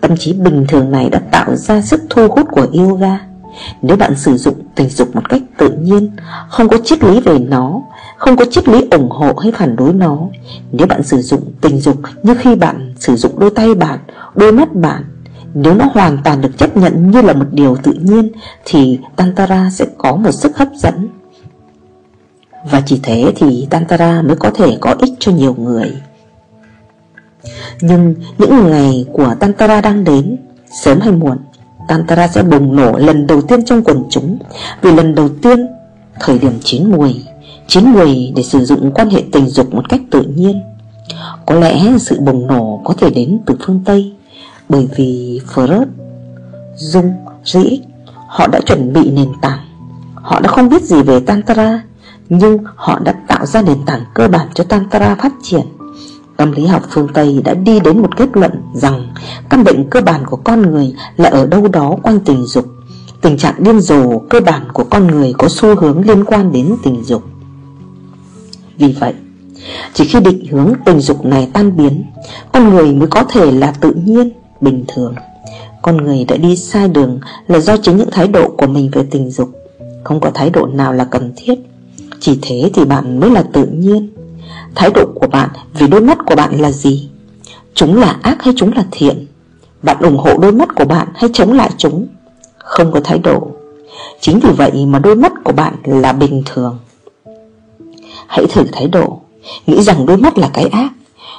Tâm 0.01 0.17
trí 0.17 0.33
bình 0.33 0.65
thường 0.67 0.91
này 0.91 1.09
đã 1.09 1.21
tạo 1.31 1.55
ra 1.55 1.81
sức 1.81 2.01
thu 2.09 2.27
hút 2.27 2.47
của 2.51 2.67
yoga. 2.73 3.19
Nếu 3.81 3.97
bạn 3.97 4.15
sử 4.15 4.37
dụng 4.37 4.55
tình 4.75 4.89
dục 4.89 5.15
một 5.15 5.29
cách 5.29 5.41
tự 5.57 5.69
nhiên, 5.69 6.11
Không 6.49 6.67
có 6.67 6.77
triết 6.83 7.03
lý 7.03 7.19
về 7.19 7.39
nó, 7.39 7.81
Không 8.17 8.35
có 8.35 8.45
triết 8.45 8.67
lý 8.67 8.87
ủng 8.91 9.09
hộ 9.09 9.33
hay 9.35 9.51
phản 9.51 9.75
đối 9.75 9.93
nó, 9.93 10.19
Nếu 10.71 10.87
bạn 10.87 11.03
sử 11.03 11.21
dụng 11.21 11.41
tình 11.61 11.79
dục 11.79 11.97
như 12.23 12.35
khi 12.39 12.55
bạn 12.55 12.93
sử 12.99 13.15
dụng 13.15 13.39
đôi 13.39 13.49
tay 13.49 13.75
bạn 13.75 13.99
Đôi 14.35 14.51
mắt 14.51 14.75
bạn, 14.75 15.03
Nếu 15.53 15.73
nó 15.73 15.85
hoàn 15.93 16.17
toàn 16.23 16.41
được 16.41 16.57
chấp 16.57 16.77
nhận 16.77 17.11
như 17.11 17.21
là 17.21 17.33
một 17.33 17.45
điều 17.51 17.75
tự 17.75 17.93
nhiên, 17.93 18.31
Thì 18.65 18.99
Tantara 19.15 19.69
sẽ 19.69 19.85
có 19.97 20.15
một 20.15 20.31
sức 20.31 20.57
hấp 20.57 20.67
dẫn. 20.75 21.09
Và 22.71 22.81
chỉ 22.85 22.99
thế 23.03 23.33
thì 23.35 23.67
Tantara 23.69 24.21
mới 24.21 24.35
có 24.35 24.51
thể 24.55 24.77
có 24.81 24.95
ích 24.99 25.13
cho 25.19 25.31
nhiều 25.31 25.55
người. 25.59 25.93
Nhưng 27.81 28.15
những 28.37 28.69
ngày 28.69 29.05
của 29.13 29.35
Tantara 29.39 29.81
đang 29.81 30.03
đến, 30.03 30.37
Sớm 30.83 30.99
hay 30.99 31.11
muộn, 31.11 31.37
Tantara 31.87 32.27
sẽ 32.27 32.43
bùng 32.43 32.75
nổ 32.75 32.97
lần 32.97 33.27
đầu 33.27 33.41
tiên 33.41 33.65
trong 33.65 33.83
quần 33.83 34.03
chúng. 34.09 34.37
Vì 34.81 34.91
lần 34.91 35.15
đầu 35.15 35.29
tiên, 35.29 35.67
Thời 36.19 36.39
điểm 36.39 36.59
chín 36.63 36.91
mùi 36.91 37.23
Chín 37.67 37.85
mùi 37.85 38.33
để 38.35 38.43
sử 38.43 38.65
dụng 38.65 38.91
quan 38.91 39.09
hệ 39.09 39.23
tình 39.31 39.47
dục 39.47 39.73
một 39.73 39.89
cách 39.89 40.01
tự 40.11 40.21
nhiên. 40.21 40.61
Có 41.45 41.55
lẽ 41.55 41.81
sự 41.99 42.19
bùng 42.19 42.47
nổ 42.47 42.81
có 42.83 42.93
thể 42.93 43.09
đến 43.09 43.39
từ 43.45 43.55
phương 43.65 43.81
Tây 43.85 44.13
bởi 44.71 44.87
vì 44.95 45.41
Freud, 45.53 45.85
Dung, 46.75 47.13
Rĩ 47.43 47.81
Họ 48.27 48.47
đã 48.47 48.59
chuẩn 48.65 48.93
bị 48.93 49.11
nền 49.11 49.29
tảng. 49.41 49.59
Họ 50.15 50.39
đã 50.39 50.49
không 50.49 50.69
biết 50.69 50.83
gì 50.83 51.01
về 51.01 51.19
Tantra 51.19 51.83
Nhưng 52.29 52.57
họ 52.75 52.99
đã 52.99 53.13
tạo 53.27 53.45
ra 53.45 53.61
nền 53.61 53.77
tảng 53.85 54.01
cơ 54.13 54.27
bản 54.27 54.47
cho 54.53 54.63
Tantra 54.63 55.15
phát 55.15 55.33
triển. 55.43 55.61
Tâm 56.37 56.51
lý 56.51 56.65
học 56.65 56.81
phương 56.89 57.07
Tây 57.13 57.41
đã 57.45 57.53
đi 57.53 57.79
đến 57.79 58.01
một 58.01 58.17
kết 58.17 58.29
luận 58.33 58.51
rằng 58.73 59.13
Căn 59.49 59.63
bệnh 59.63 59.89
cơ 59.89 60.01
bản 60.01 60.25
của 60.25 60.37
con 60.37 60.61
người 60.61 60.93
là 61.17 61.29
ở 61.29 61.45
đâu 61.47 61.67
đó 61.67 61.95
quanh 62.03 62.19
tình 62.19 62.45
dục. 62.45 62.65
Tình 63.21 63.37
trạng 63.37 63.63
điên 63.63 63.79
rồ 63.79 64.19
cơ 64.19 64.39
bản 64.39 64.61
của 64.73 64.83
con 64.83 65.07
người 65.07 65.33
có 65.37 65.49
xu 65.49 65.75
hướng 65.75 66.07
liên 66.07 66.25
quan 66.25 66.51
đến 66.51 66.75
tình 66.83 67.03
dục. 67.03 67.23
Vì 68.77 68.95
vậy, 68.99 69.13
chỉ 69.93 70.05
khi 70.05 70.19
định 70.19 70.45
hướng 70.51 70.73
tình 70.85 70.99
dục 70.99 71.25
này 71.25 71.49
tan 71.53 71.77
biến 71.77 72.03
Con 72.51 72.69
người 72.69 72.93
mới 72.93 73.07
có 73.07 73.23
thể 73.23 73.51
là 73.51 73.71
tự 73.71 73.93
nhiên 73.93 74.31
bình 74.61 74.85
thường. 74.87 75.15
Con 75.81 75.97
người 75.97 76.25
đã 76.25 76.37
đi 76.37 76.55
sai 76.55 76.87
đường 76.87 77.19
là 77.47 77.59
do 77.59 77.77
chính 77.77 77.97
những 77.97 78.11
thái 78.11 78.27
độ 78.27 78.49
của 78.57 78.67
mình 78.67 78.89
về 78.93 79.03
tình 79.11 79.31
dục. 79.31 79.49
Không 80.03 80.19
có 80.19 80.31
thái 80.33 80.49
độ 80.49 80.65
nào 80.65 80.93
là 80.93 81.05
cần 81.05 81.33
thiết. 81.35 81.55
Chỉ 82.19 82.39
thế 82.41 82.71
thì 82.73 82.85
bạn 82.85 83.19
mới 83.19 83.29
là 83.29 83.43
tự 83.53 83.65
nhiên. 83.65 84.09
Thái 84.75 84.89
độ 84.95 85.05
của 85.15 85.27
bạn 85.27 85.49
vì 85.73 85.87
đôi 85.87 86.01
mắt 86.01 86.17
của 86.25 86.35
bạn 86.35 86.61
là 86.61 86.71
gì? 86.71 87.09
Chúng 87.73 87.95
là 87.95 88.19
ác 88.21 88.43
hay 88.43 88.53
chúng 88.57 88.73
là 88.73 88.85
thiện? 88.91 89.25
Bạn 89.83 89.97
ủng 89.99 90.17
hộ 90.17 90.37
đôi 90.37 90.51
mắt 90.51 90.75
của 90.75 90.85
bạn 90.85 91.07
hay 91.15 91.29
chống 91.33 91.53
lại 91.53 91.69
chúng? 91.77 92.07
Không 92.57 92.91
có 92.91 92.99
thái 93.03 93.19
độ. 93.19 93.51
Chính 94.19 94.39
vì 94.39 94.49
vậy 94.49 94.85
mà 94.85 94.99
đôi 94.99 95.15
mắt 95.15 95.33
của 95.43 95.51
bạn 95.51 95.75
là 95.83 96.13
bình 96.13 96.43
thường. 96.45 96.77
Hãy 98.27 98.45
thử 98.49 98.63
thái 98.71 98.87
độ. 98.87 99.21
Nghĩ 99.67 99.81
rằng 99.81 100.05
đôi 100.05 100.17
mắt 100.17 100.37
là 100.37 100.49
cái 100.53 100.65
ác 100.65 100.91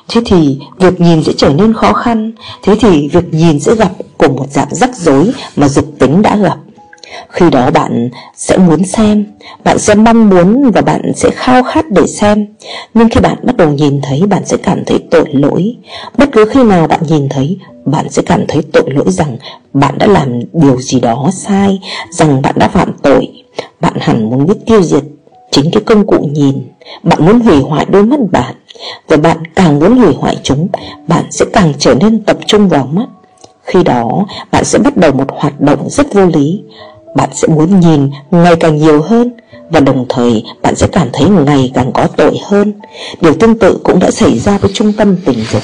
Thế 0.09 0.21
thì 0.25 0.59
việc 0.79 1.01
nhìn 1.01 1.23
sẽ 1.25 1.33
trở 1.37 1.49
nên 1.49 1.73
khó 1.73 1.93
khăn. 1.93 2.33
Thế 2.63 2.77
thì 2.81 3.09
việc 3.09 3.35
nhìn 3.35 3.61
sẽ 3.61 3.75
gặp 3.75 3.91
cùng 4.19 4.37
một 4.37 4.51
dạng 4.51 4.75
rắc 4.75 4.97
rối 4.97 5.33
mà 5.57 5.69
dục 5.69 5.85
tính 5.99 6.23
đã 6.23 6.37
gặp. 6.37 6.57
Khi 7.29 7.51
đó 7.51 7.71
bạn 7.71 8.11
sẽ 8.37 8.57
muốn 8.57 8.85
xem, 8.85 9.25
Bạn 9.65 9.79
sẽ 9.79 9.95
mong 9.95 10.29
muốn 10.29 10.71
và 10.71 10.81
bạn 10.81 11.13
sẽ 11.17 11.31
khao 11.31 11.63
khát 11.63 11.91
để 11.91 12.07
xem. 12.07 12.47
Nhưng 12.95 13.09
khi 13.09 13.21
bạn 13.21 13.37
bắt 13.43 13.57
đầu 13.57 13.73
nhìn 13.73 14.01
thấy, 14.03 14.23
bạn 14.27 14.43
sẽ 14.47 14.57
cảm 14.57 14.85
thấy 14.87 14.99
tội 15.11 15.27
lỗi. 15.33 15.77
Bất 16.19 16.29
cứ 16.33 16.45
khi 16.45 16.63
nào 16.63 16.87
bạn 16.87 17.01
nhìn 17.09 17.29
thấy, 17.29 17.59
Bạn 17.85 18.11
sẽ 18.11 18.23
cảm 18.23 18.45
thấy 18.49 18.63
tội 18.73 18.85
lỗi 18.87 19.07
rằng 19.09 19.37
Bạn 19.73 19.99
đã 19.99 20.07
làm 20.07 20.41
điều 20.53 20.81
gì 20.81 21.01
đó 21.01 21.31
sai, 21.33 21.81
Rằng 22.11 22.43
bạn 22.43 22.55
đã 22.59 22.69
phạm 22.69 22.93
tội. 23.03 23.29
Bạn 23.81 23.95
hẳn 24.01 24.31
muốn 24.31 24.47
biết 24.47 24.57
tiêu 24.67 24.83
diệt 24.83 25.05
Chính 25.51 25.71
cái 25.71 25.83
công 25.87 26.07
cụ 26.07 26.29
nhìn. 26.33 26.72
Bạn 27.03 27.27
muốn 27.27 27.41
hủy 27.41 27.61
hoại 27.61 27.87
đôi 27.89 28.03
mắt 28.03 28.21
bạn, 28.33 28.55
Và 29.09 29.17
bạn 29.17 29.37
càng 29.55 29.79
muốn 29.79 29.97
hủy 29.97 30.15
hoại 30.15 30.37
chúng, 30.43 30.69
Bạn 31.09 31.25
sẽ 31.31 31.45
càng 31.53 31.73
trở 31.79 31.95
nên 31.95 32.25
tập 32.25 32.37
trung 32.47 32.69
vào 32.69 32.89
mắt. 32.93 33.07
Khi 33.63 33.83
đó, 33.83 34.27
bạn 34.51 34.65
sẽ 34.65 34.79
bắt 34.79 34.97
đầu 34.97 35.13
một 35.13 35.27
hoạt 35.29 35.61
động 35.61 35.91
rất 35.91 36.15
vô 36.15 36.27
lý. 36.27 36.63
Bạn 37.17 37.31
sẽ 37.33 37.49
muốn 37.49 37.81
nhìn 37.81 38.11
ngày 38.31 38.57
càng 38.57 38.77
nhiều 38.77 39.03
hơn, 39.03 39.33
Và 39.71 39.81
đồng 39.81 40.07
thời 40.09 40.45
bạn 40.63 40.77
sẽ 40.77 40.87
cảm 40.93 41.09
thấy 41.13 41.29
ngày 41.29 41.71
càng 41.75 41.93
có 41.93 42.09
tội 42.17 42.39
hơn. 42.45 42.73
Điều 43.21 43.35
tương 43.35 43.59
tự 43.59 43.79
cũng 43.85 43.99
đã 43.99 44.11
xảy 44.11 44.39
ra 44.39 44.59
với 44.59 44.71
trung 44.75 44.93
tâm 44.93 45.17
tình 45.25 45.39
dục. 45.53 45.63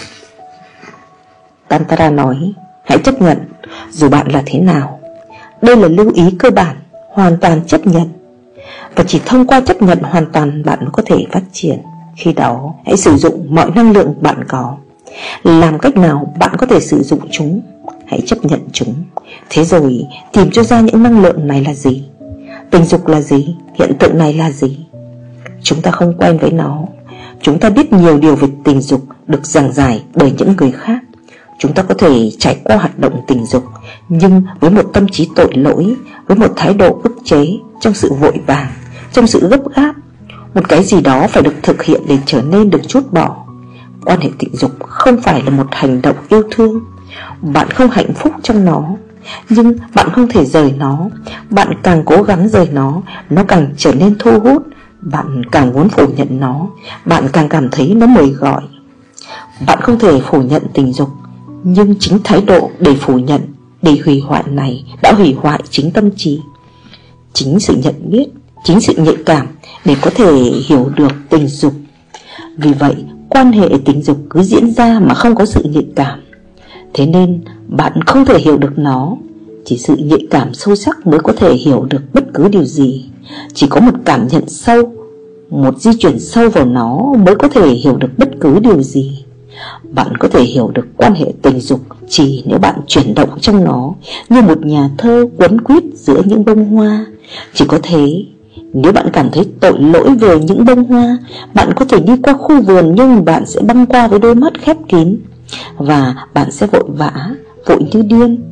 Tantara 1.69 2.11
nói, 2.11 2.37
Hãy 2.85 2.99
chấp 2.99 3.23
nhận, 3.23 3.39
Dù 3.91 4.09
bạn 4.09 4.33
là 4.33 4.43
thế 4.47 4.59
nào, 4.59 4.99
Đây 5.63 5.77
là 5.77 5.89
lưu 5.89 6.13
ý 6.15 6.25
cơ 6.39 6.51
bản, 6.51 6.77
Hoàn 7.09 7.37
toàn 7.37 7.61
chấp 7.67 7.87
nhận. 7.87 8.18
Và 8.97 9.05
chỉ 9.07 9.21
thông 9.27 9.47
qua 9.47 9.61
chấp 9.61 9.83
nhận 9.83 9.99
hoàn 10.03 10.33
toàn 10.33 10.63
bạn 10.63 10.79
mới 10.81 10.91
có 10.93 11.03
thể 11.07 11.27
phát 11.33 11.43
triển. 11.53 11.79
Khi 12.17 12.33
đó, 12.33 12.75
hãy 12.87 12.97
sử 12.97 13.17
dụng 13.17 13.47
mọi 13.55 13.71
năng 13.75 13.93
lượng 13.93 14.15
bạn 14.21 14.45
có. 14.49 14.77
Làm 15.43 15.79
cách 15.79 15.97
nào 15.97 16.35
bạn 16.39 16.51
có 16.59 16.67
thể 16.67 16.81
sử 16.81 17.03
dụng 17.03 17.21
chúng, 17.31 17.61
Hãy 18.09 18.21
chấp 18.27 18.45
nhận 18.45 18.61
chúng. 18.73 18.95
Thế 19.51 19.65
rồi, 19.65 20.07
tìm 20.33 20.51
cho 20.51 20.63
ra 20.63 20.81
những 20.81 21.03
năng 21.03 21.23
lượng 21.23 21.47
này 21.47 21.65
là 21.65 21.75
gì? 21.75 22.05
Tình 22.71 22.85
dục 22.85 23.07
là 23.07 23.21
gì? 23.21 23.57
Hiện 23.75 23.93
tượng 23.99 24.19
này 24.19 24.35
là 24.35 24.51
gì? 24.51 24.87
Chúng 25.63 25.83
ta 25.83 25.91
không 25.91 26.15
quen 26.19 26.39
với 26.39 26.51
nó. 26.51 26.79
Chúng 27.43 27.59
ta 27.59 27.71
biết 27.71 27.93
nhiều 27.93 28.19
điều 28.19 28.37
về 28.37 28.49
tình 28.65 28.81
dục 28.81 29.01
Được 29.27 29.47
giảng 29.47 29.73
giải 29.73 30.03
bởi 30.15 30.33
những 30.39 30.57
người 30.57 30.73
khác. 30.73 30.99
Chúng 31.59 31.73
ta 31.73 31.83
có 31.83 31.95
thể 31.95 32.31
trải 32.39 32.57
qua 32.65 32.77
hoạt 32.77 32.99
động 32.99 33.23
tình 33.27 33.47
dục, 33.47 33.65
Nhưng 34.09 34.43
với 34.61 34.71
một 34.71 34.91
tâm 34.93 35.09
trí 35.09 35.29
tội 35.37 35.53
lỗi, 35.55 35.95
Với 36.27 36.37
một 36.37 36.53
thái 36.57 36.75
độ 36.75 37.01
ức 37.03 37.17
chế 37.25 37.47
trong 37.81 37.95
sự 37.95 38.13
vội 38.13 38.41
vàng, 38.47 38.73
Trong 39.13 39.27
sự 39.27 39.49
gấp 39.49 39.61
gáp. 39.77 39.95
Một 40.55 40.69
cái 40.69 40.85
gì 40.85 41.01
đó 41.01 41.27
phải 41.29 41.43
được 41.43 41.55
thực 41.63 41.83
hiện 41.83 42.01
để 42.09 42.19
trở 42.27 42.43
nên 42.43 42.71
được 42.71 42.81
chút 42.89 43.13
bỏ. 43.13 43.37
Quan 44.05 44.21
hệ 44.21 44.31
tình 44.39 44.57
dục 44.57 44.71
không 44.89 45.23
phải 45.23 45.43
là 45.43 45.51
một 45.51 45.67
hành 45.71 46.03
động 46.03 46.17
yêu 46.29 46.43
thương. 46.51 46.81
Bạn 47.43 47.71
không 47.71 47.91
hạnh 47.91 48.15
phúc 48.15 48.33
trong 48.43 48.65
nó, 48.65 48.85
Nhưng 49.49 49.77
bạn 49.95 50.09
không 50.13 50.29
thể 50.29 50.45
rời 50.45 50.75
nó. 50.79 51.09
Bạn 51.51 51.69
càng 51.83 52.03
cố 52.07 52.23
gắng 52.23 52.49
rời 52.49 52.69
nó 52.73 53.03
Nó 53.31 53.45
càng 53.45 53.75
trở 53.77 53.95
nên 53.95 54.17
thu 54.19 54.41
hút. 54.41 54.63
Bạn 55.01 55.43
càng 55.53 55.73
muốn 55.73 55.89
phủ 55.89 56.07
nhận 56.17 56.41
nó, 56.41 56.67
Bạn 57.05 57.29
càng 57.33 57.49
cảm 57.49 57.69
thấy 57.71 57.95
nó 57.95 58.07
mời 58.07 58.27
gọi. 58.31 58.63
Bạn 59.67 59.81
không 59.81 59.99
thể 59.99 60.21
phủ 60.31 60.43
nhận 60.43 60.63
tình 60.75 60.93
dục, 60.93 61.09
Nhưng 61.65 61.95
chính 62.01 62.19
thái 62.25 62.41
độ 62.41 62.71
để 62.79 62.95
phủ 62.95 63.19
nhận, 63.19 63.41
Để 63.83 63.99
hủy 64.05 64.23
hoại 64.27 64.45
này 64.47 64.85
Đã 65.03 65.13
hủy 65.13 65.37
hoại 65.41 65.61
chính 65.71 65.91
tâm 65.91 66.11
trí. 66.17 66.41
Chính 67.33 67.61
sự 67.61 67.75
nhận 67.83 67.95
biết, 68.11 68.27
Chính 68.65 68.81
sự 68.81 68.93
nhạy 68.97 69.17
cảm 69.27 69.47
Để 69.85 69.97
có 70.03 70.11
thể 70.11 70.33
hiểu 70.67 70.91
được 70.97 71.13
tình 71.31 71.49
dục. 71.49 71.73
Vì 72.57 72.73
vậy, 72.73 72.95
quan 73.29 73.53
hệ 73.53 73.69
tình 73.85 74.03
dục 74.03 74.19
cứ 74.31 74.43
diễn 74.43 74.71
ra 74.71 75.01
mà 75.01 75.15
không 75.15 75.35
có 75.35 75.47
sự 75.47 75.63
nhạy 75.63 75.87
cảm. 75.97 76.21
Thế 76.95 77.07
nên, 77.07 77.41
bạn 77.69 77.93
không 78.07 78.25
thể 78.25 78.39
hiểu 78.39 78.59
được 78.59 78.79
nó. 78.79 79.17
Chỉ 79.65 79.79
sự 79.79 79.97
nhạy 79.97 80.27
cảm 80.31 80.55
sâu 80.55 80.77
sắc 80.77 81.07
mới 81.07 81.21
có 81.21 81.33
thể 81.33 81.55
hiểu 81.55 81.87
được 81.91 82.03
bất 82.13 82.25
cứ 82.35 82.49
điều 82.49 82.65
gì. 82.65 83.05
Chỉ 83.55 83.67
có 83.71 83.81
một 83.81 83.95
cảm 84.05 84.29
nhận 84.29 84.49
sâu, 84.49 84.93
Một 85.51 85.81
di 85.81 85.91
chuyển 85.99 86.19
sâu 86.21 86.49
vào 86.49 86.67
nó 86.67 87.15
mới 87.27 87.35
có 87.35 87.49
thể 87.49 87.69
hiểu 87.69 87.97
được 87.97 88.09
bất 88.19 88.29
cứ 88.41 88.59
điều 88.59 88.83
gì. 88.83 89.25
Bạn 89.83 90.17
có 90.17 90.29
thể 90.29 90.43
hiểu 90.43 90.71
được 90.75 90.87
quan 90.97 91.15
hệ 91.15 91.33
tình 91.43 91.61
dục 91.61 91.81
Chỉ 92.09 92.45
nếu 92.47 92.59
bạn 92.59 92.81
chuyển 92.87 93.15
động 93.15 93.29
trong 93.41 93.65
nó 93.65 93.93
Như 94.29 94.43
một 94.43 94.67
nhà 94.67 94.91
thơ 94.99 95.29
quấn 95.37 95.61
quýt 95.61 95.83
giữa 95.95 96.23
những 96.27 96.45
bông 96.45 96.65
hoa. 96.65 97.07
Chỉ 97.55 97.65
có 97.69 97.79
thế, 97.83 98.25
nếu 98.73 98.93
bạn 98.93 99.07
cảm 99.13 99.31
thấy 99.31 99.45
tội 99.61 99.79
lỗi 99.79 100.15
về 100.15 100.39
những 100.39 100.65
bông 100.65 100.85
hoa, 100.85 101.19
Bạn 101.55 101.73
có 101.77 101.85
thể 101.85 102.01
đi 102.01 102.13
qua 102.23 102.33
khu 102.33 102.63
vườn 102.63 102.95
Nhưng 102.95 103.25
bạn 103.25 103.47
sẽ 103.47 103.61
băng 103.61 103.87
qua 103.87 104.09
với 104.09 104.19
đôi 104.19 104.35
mắt 104.35 104.53
khép 104.61 104.77
kín 104.89 105.19
Và 105.77 106.15
bạn 106.35 106.51
sẽ 106.51 106.67
vội 106.67 106.85
vã, 106.89 107.13
Vội 107.67 107.79
như 107.93 108.03
điên. 108.03 108.43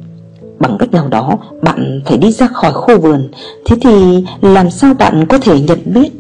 Bằng 0.59 0.77
cách 0.79 0.93
nào 0.93 1.09
đó, 1.09 1.39
bạn 1.63 2.01
phải 2.07 2.19
đi 2.19 2.33
ra 2.33 2.47
khỏi 2.47 2.73
khu 2.73 3.01
vườn. 3.01 3.29
Thế 3.67 3.77
thì 3.81 4.25
làm 4.41 4.71
sao 4.71 4.95
bạn 4.95 5.27
có 5.29 5.39
thể 5.39 5.61
nhận 5.61 5.79
biết? 5.85 6.11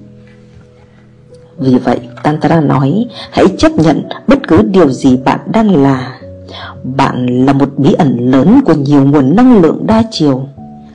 Vì 1.58 1.74
vậy 1.74 2.00
Tantra 2.22 2.60
nói, 2.60 3.06
Hãy 3.30 3.44
chấp 3.58 3.72
nhận 3.72 4.08
bất 4.26 4.48
cứ 4.48 4.62
điều 4.62 4.90
gì 4.90 5.16
bạn 5.16 5.40
đang 5.52 5.82
là. 5.82 6.18
Bạn 6.84 7.46
là 7.46 7.52
một 7.52 7.68
bí 7.76 7.92
ẩn 7.92 8.30
lớn 8.30 8.60
của 8.64 8.74
nhiều 8.74 9.04
nguồn 9.04 9.36
năng 9.36 9.62
lượng 9.62 9.86
đa 9.86 10.02
chiều. 10.10 10.48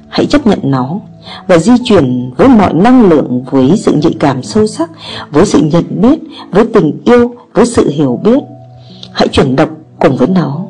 Hãy 0.10 0.26
chấp 0.26 0.48
nhận 0.48 0.60
nó 0.64 1.00
và 1.48 1.58
di 1.58 1.74
chuyển 1.84 2.32
với 2.38 2.48
mọi 2.48 2.74
năng 2.74 3.10
lượng, 3.10 3.44
với 3.52 3.78
sự 3.78 3.94
nhạy 3.94 4.14
cảm 4.20 4.44
sâu 4.44 4.68
sắc, 4.68 4.90
với 5.32 5.46
sự 5.46 5.60
nhận 5.60 6.02
biết, 6.02 6.20
với 6.52 6.66
tình 6.74 7.02
yêu, 7.06 7.36
với 7.54 7.66
sự 7.66 7.90
hiểu 7.90 8.20
biết. 8.24 8.40
Hãy 9.14 9.28
chuyển 9.28 9.56
động 9.56 9.70
cùng 10.00 10.18
với 10.18 10.28
nó. 10.28 10.62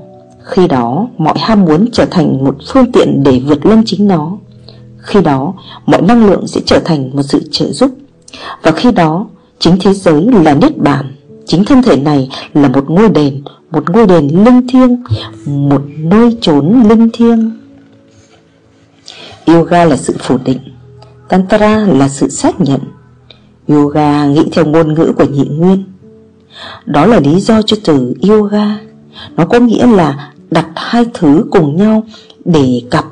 Khi 0.43 0.67
đó, 0.67 1.07
mọi 1.17 1.39
ham 1.39 1.65
muốn 1.65 1.85
trở 1.91 2.05
thành 2.11 2.43
một 2.45 2.57
phương 2.67 2.91
tiện 2.91 3.23
để 3.23 3.41
vượt 3.47 3.65
lên 3.65 3.83
chính 3.85 4.07
nó. 4.07 4.37
Khi 4.97 5.21
đó, 5.21 5.53
mọi 5.85 6.01
năng 6.01 6.25
lượng 6.25 6.47
sẽ 6.47 6.61
trở 6.65 6.79
thành 6.85 7.15
một 7.15 7.23
sự 7.23 7.41
trợ 7.51 7.71
giúp. 7.71 7.91
Và 8.63 8.71
khi 8.71 8.91
đó, 8.91 9.27
chính 9.59 9.75
thế 9.81 9.93
giới 9.93 10.21
là 10.43 10.53
niết 10.53 10.77
bàn. 10.77 11.15
Chính 11.45 11.65
thân 11.65 11.83
thể 11.83 11.95
này 11.95 12.29
là 12.53 12.67
một 12.67 12.89
ngôi 12.89 13.09
đền, 13.09 13.43
một 13.71 13.89
ngôi 13.89 14.07
đền 14.07 14.27
linh 14.27 14.67
thiêng, 14.67 15.03
một 15.45 15.81
nơi 15.97 16.37
trốn 16.41 16.83
linh 16.89 17.09
thiêng. 17.13 17.51
Yoga 19.45 19.85
là 19.85 19.95
sự 19.95 20.15
phủ 20.19 20.37
định, 20.45 20.59
Tantra 21.29 21.77
là 21.77 22.09
sự 22.09 22.29
xác 22.29 22.61
nhận. 22.61 22.79
Yoga 23.67 24.25
nghĩ 24.25 24.45
theo 24.51 24.65
ngôn 24.65 24.93
ngữ 24.93 25.13
của 25.17 25.25
nhị 25.25 25.45
nguyên. 25.45 25.83
Đó 26.85 27.05
là 27.05 27.19
lý 27.19 27.39
do 27.39 27.61
cho 27.61 27.77
từ 27.85 28.13
yoga. 28.29 28.77
Nó 29.35 29.45
có 29.45 29.59
nghĩa 29.59 29.87
là 29.87 30.33
đặt 30.51 30.67
hai 30.75 31.05
thứ 31.13 31.45
cùng 31.51 31.77
nhau 31.77 32.03
để 32.45 32.81
cặp 32.91 33.05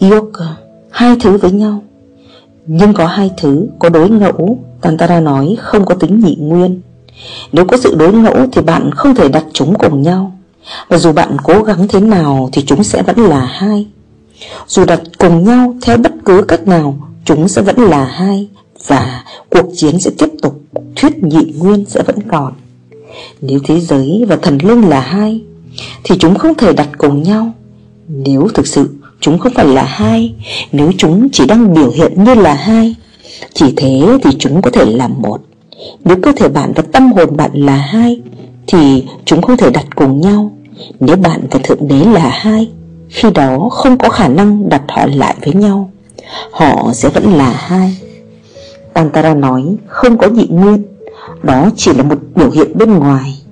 yoga, 0.00 0.56
Hai 0.90 1.16
thứ 1.20 1.36
với 1.36 1.50
nhau. 1.50 1.82
Nhưng 2.66 2.94
có 2.94 3.06
hai 3.06 3.30
thứ 3.36 3.66
có 3.78 3.88
đối 3.88 4.10
ngẫu, 4.10 4.58
Tantra 4.80 5.20
nói 5.20 5.56
không 5.60 5.84
có 5.84 5.94
tính 5.94 6.20
nhị 6.20 6.36
nguyên. 6.38 6.80
Nếu 7.52 7.64
có 7.64 7.76
sự 7.76 7.94
đối 7.94 8.12
ngẫu 8.12 8.46
thì 8.52 8.62
bạn 8.62 8.90
không 8.94 9.14
thể 9.14 9.28
đặt 9.28 9.44
chúng 9.52 9.74
cùng 9.78 10.02
nhau. 10.02 10.32
Và 10.88 10.98
dù 10.98 11.12
bạn 11.12 11.36
cố 11.44 11.62
gắng 11.62 11.88
thế 11.88 12.00
nào 12.00 12.48
thì 12.52 12.64
chúng 12.66 12.84
sẽ 12.84 13.02
vẫn 13.02 13.16
là 13.16 13.44
hai 13.44 13.86
dù 14.66 14.84
đặt 14.84 15.00
cùng 15.18 15.44
nhau 15.44 15.74
theo 15.82 15.96
bất 15.96 16.12
cứ 16.24 16.42
cách 16.48 16.68
nào, 16.68 16.98
Chúng 17.24 17.48
sẽ 17.48 17.62
vẫn 17.62 17.76
là 17.78 18.04
hai 18.04 18.48
Và 18.86 19.24
cuộc 19.50 19.66
chiến 19.76 20.00
sẽ 20.00 20.10
tiếp 20.18 20.28
tục, 20.42 20.60
Thuyết 20.96 21.22
nhị 21.22 21.52
nguyên 21.58 21.84
sẽ 21.84 22.02
vẫn 22.02 22.16
còn. 22.28 22.52
Nếu 23.40 23.58
thế 23.64 23.80
giới 23.80 24.24
và 24.28 24.36
thần 24.36 24.58
linh 24.62 24.88
là 24.88 25.00
hai, 25.00 25.40
Thì 26.04 26.18
chúng 26.18 26.34
không 26.34 26.54
thể 26.54 26.72
đặt 26.72 26.88
cùng 26.98 27.22
nhau. 27.22 27.52
Nếu 28.08 28.48
thực 28.54 28.66
sự 28.66 28.90
chúng 29.20 29.38
không 29.38 29.54
phải 29.54 29.66
là 29.66 29.84
hai, 29.84 30.34
Nếu 30.72 30.92
chúng 30.98 31.28
chỉ 31.32 31.46
đang 31.46 31.74
biểu 31.74 31.90
hiện 31.90 32.24
như 32.24 32.34
là 32.34 32.54
hai, 32.54 32.94
Chỉ 33.54 33.74
thế 33.76 34.18
thì 34.22 34.30
chúng 34.38 34.62
có 34.62 34.70
thể 34.70 34.84
là 34.84 35.08
một. 35.08 35.40
Nếu 36.04 36.16
cơ 36.22 36.32
thể 36.36 36.48
bạn 36.48 36.72
và 36.76 36.82
tâm 36.92 37.12
hồn 37.12 37.36
bạn 37.36 37.50
là 37.54 37.76
hai, 37.76 38.20
Thì 38.66 39.04
chúng 39.24 39.42
không 39.42 39.56
thể 39.56 39.70
đặt 39.70 39.86
cùng 39.96 40.20
nhau. 40.20 40.52
Nếu 41.00 41.16
bạn 41.16 41.40
và 41.50 41.60
Thượng 41.62 41.88
Đế 41.88 42.04
là 42.04 42.28
hai 42.28 42.68
khi 43.08 43.30
đó 43.30 43.68
không 43.72 43.98
có 43.98 44.08
khả 44.08 44.28
năng 44.28 44.68
đặt 44.68 44.82
họ 44.88 45.06
lại 45.06 45.34
với 45.44 45.54
nhau. 45.54 45.90
Họ 46.50 46.92
sẽ 46.94 47.08
vẫn 47.08 47.32
là 47.32 47.50
hai. 47.56 47.98
Tantara 48.92 49.34
nói, 49.34 49.76
không 49.86 50.18
có 50.18 50.28
nhị 50.28 50.46
nguyên. 50.50 50.84
Đó 51.42 51.70
chỉ 51.76 51.92
là 51.92 52.02
một 52.02 52.18
biểu 52.34 52.50
hiện 52.50 52.78
bên 52.78 52.92
ngoài. 52.98 53.42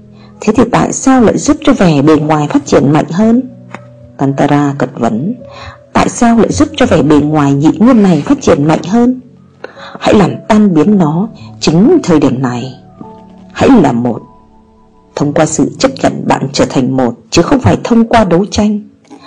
Thế 0.41 0.53
thì 0.57 0.63
tại 0.73 0.93
sao 0.93 1.21
lại 1.21 1.39
giúp 1.39 1.57
cho 1.65 1.73
vẻ 1.73 2.03
bề 2.03 2.17
ngoài 2.17 2.49
phát 2.49 2.67
triển 2.67 2.93
mạnh 2.93 3.11
hơn? 3.11 3.43
Tantara 4.17 4.75
cật 4.79 4.91
vấn. 4.95 5.35
Tại 5.93 6.09
sao 6.09 6.39
lại 6.39 6.53
giúp 6.53 6.69
cho 6.77 6.87
vẻ 6.87 7.03
bề 7.03 7.17
ngoài 7.17 7.53
nhị 7.53 7.71
nguyên 7.79 8.03
này 8.03 8.23
phát 8.27 8.39
triển 8.41 8.65
mạnh 8.65 8.83
hơn? 8.85 9.21
Hãy 10.01 10.15
làm 10.15 10.31
tan 10.49 10.75
biến 10.75 10.99
nó 10.99 11.29
chính 11.61 11.99
thời 12.03 12.21
điểm 12.21 12.43
này. 12.43 12.75
Hãy 13.53 13.69
là 13.83 13.93
một. 13.93 14.23
Thông 15.17 15.33
qua 15.33 15.47
sự 15.47 15.71
chấp 15.79 15.91
nhận 16.03 16.25
bạn 16.29 16.49
trở 16.53 16.65
thành 16.65 16.97
một, 16.97 17.15
Chứ 17.31 17.43
không 17.43 17.61
phải 17.61 17.79
thông 17.85 18.09
qua 18.09 18.25
đấu 18.25 18.45
tranh. 18.51 18.81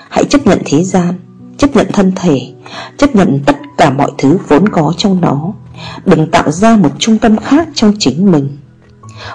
Hãy 0.09 0.25
chấp 0.25 0.47
nhận 0.47 0.61
thế 0.65 0.83
gian, 0.83 1.13
Chấp 1.57 1.75
nhận 1.75 1.87
thân 1.93 2.11
thể, 2.15 2.39
Chấp 2.97 3.15
nhận 3.15 3.39
tất 3.45 3.55
cả 3.77 3.89
mọi 3.89 4.11
thứ 4.17 4.37
vốn 4.47 4.69
có 4.69 4.93
trong 4.97 5.21
nó. 5.21 5.53
Đừng 6.05 6.31
tạo 6.31 6.51
ra 6.51 6.77
một 6.77 6.89
trung 6.99 7.17
tâm 7.17 7.37
khác 7.37 7.67
trong 7.73 7.93
chính 7.99 8.31
mình. 8.31 8.57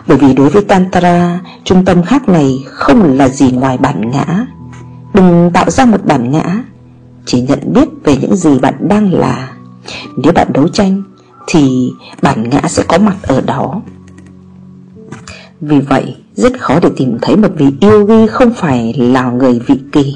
Bởi 0.07 0.19
vì 0.19 0.35
đối 0.35 0.51
với 0.51 0.63
Tantra, 0.65 1.41
Trung 1.65 1.85
tâm 1.85 2.03
khác 2.03 2.29
này 2.29 2.59
không 2.67 3.19
là 3.19 3.29
gì 3.29 3.51
ngoài 3.51 3.79
bản 3.79 4.11
ngã. 4.11 4.47
Đừng 5.15 5.51
tạo 5.55 5.71
ra 5.71 5.85
một 5.85 6.05
bản 6.05 6.31
ngã, 6.31 6.63
Chỉ 7.27 7.41
nhận 7.41 7.73
biết 7.73 7.89
về 8.05 8.17
những 8.17 8.37
gì 8.37 8.59
bạn 8.59 8.89
đang 8.89 9.13
là. 9.13 9.53
Nếu 10.17 10.33
bạn 10.33 10.47
đấu 10.53 10.69
tranh, 10.69 11.03
Thì 11.47 11.91
bản 12.23 12.51
ngã 12.51 12.61
sẽ 12.69 12.83
có 12.89 12.99
mặt 12.99 13.17
ở 13.23 13.41
đó. 13.41 13.81
Vì 15.61 15.81
vậy, 15.81 16.17
rất 16.35 16.61
khó 16.61 16.81
để 16.83 16.89
tìm 16.97 17.19
thấy 17.23 17.37
một 17.37 17.49
vị 17.57 17.67
yogi 17.81 18.31
không 18.31 18.55
phải 18.55 18.95
là 18.99 19.31
người 19.31 19.61
vị 19.67 19.81
kỳ 19.93 20.15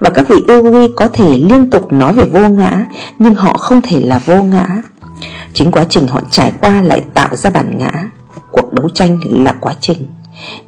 và 0.00 0.10
các 0.10 0.28
vị 0.28 0.36
yogi 0.48 0.90
có 0.96 1.08
thể 1.08 1.38
liên 1.38 1.70
tục 1.70 1.92
nói 1.92 2.12
về 2.12 2.24
vô 2.24 2.48
ngã, 2.48 2.86
Nhưng 3.18 3.34
họ 3.34 3.56
không 3.56 3.80
thể 3.82 4.00
là 4.00 4.18
vô 4.18 4.42
ngã. 4.42 4.66
Chính 5.52 5.70
quá 5.70 5.84
trình 5.88 6.06
họ 6.06 6.20
trải 6.30 6.52
qua 6.60 6.82
lại 6.82 7.04
tạo 7.14 7.36
ra 7.36 7.50
bản 7.50 7.78
ngã. 7.78 7.90
Cuộc 8.50 8.72
đấu 8.72 8.88
tranh 8.88 9.18
là 9.44 9.54
quá 9.60 9.74
trình. 9.80 10.06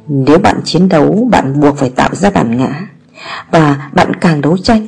Nếu 0.07 0.37
bạn 0.37 0.61
chiến 0.63 0.89
đấu, 0.89 1.27
Bạn 1.31 1.59
buộc 1.59 1.77
phải 1.77 1.89
tạo 1.89 2.15
ra 2.15 2.29
bản 2.29 2.57
ngã. 2.57 2.87
Và 3.51 3.89
bạn 3.93 4.13
càng 4.15 4.41
đấu 4.41 4.57
tranh, 4.57 4.87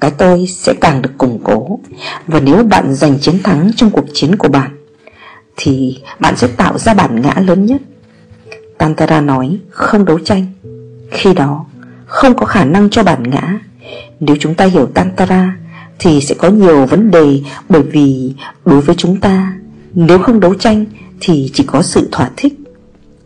Cái 0.00 0.10
tôi 0.10 0.46
sẽ 0.46 0.74
càng 0.80 1.02
được 1.02 1.18
củng 1.18 1.40
cố. 1.44 1.78
Và 2.26 2.40
nếu 2.40 2.64
bạn 2.64 2.94
giành 2.94 3.18
chiến 3.18 3.42
thắng 3.42 3.70
trong 3.76 3.90
cuộc 3.90 4.06
chiến 4.14 4.36
của 4.36 4.48
bạn, 4.48 4.76
Thì 5.56 6.02
bạn 6.20 6.36
sẽ 6.36 6.46
tạo 6.46 6.78
ra 6.78 6.94
bản 6.94 7.22
ngã 7.22 7.34
lớn 7.46 7.66
nhất. 7.66 7.82
Tantara 8.78 9.20
nói, 9.20 9.58
không 9.70 10.04
đấu 10.04 10.18
tranh. 10.18 10.46
Khi 11.10 11.34
đó, 11.34 11.64
không 12.06 12.36
có 12.36 12.46
khả 12.46 12.64
năng 12.64 12.90
cho 12.90 13.02
bản 13.02 13.22
ngã. 13.22 13.58
Nếu 14.20 14.36
chúng 14.40 14.54
ta 14.54 14.64
hiểu 14.64 14.86
Tantra, 14.86 15.56
Thì 15.98 16.20
sẽ 16.20 16.34
có 16.34 16.48
nhiều 16.48 16.86
vấn 16.86 17.10
đề 17.10 17.40
Bởi 17.68 17.82
vì 17.82 18.34
đối 18.64 18.80
với 18.80 18.96
chúng 18.98 19.20
ta, 19.20 19.52
Nếu 19.94 20.18
không 20.18 20.40
đấu 20.40 20.54
tranh 20.54 20.84
Thì 21.20 21.50
chỉ 21.54 21.64
có 21.64 21.82
sự 21.82 22.08
thỏa 22.12 22.30
thích. 22.36 22.54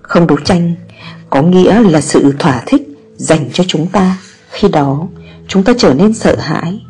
Không 0.03 0.27
đấu 0.27 0.39
tranh 0.45 0.75
Có 1.31 1.43
nghĩa 1.43 1.81
là 1.81 2.01
sự 2.01 2.35
thỏa 2.39 2.63
thích 2.67 2.83
Dành 3.17 3.51
cho 3.53 3.65
chúng 3.67 3.87
ta. 3.87 4.17
Khi 4.51 4.69
đó, 4.69 5.09
chúng 5.49 5.65
ta 5.65 5.73
trở 5.79 5.95
nên 5.95 6.15
sợ 6.15 6.37
hãi. 6.39 6.83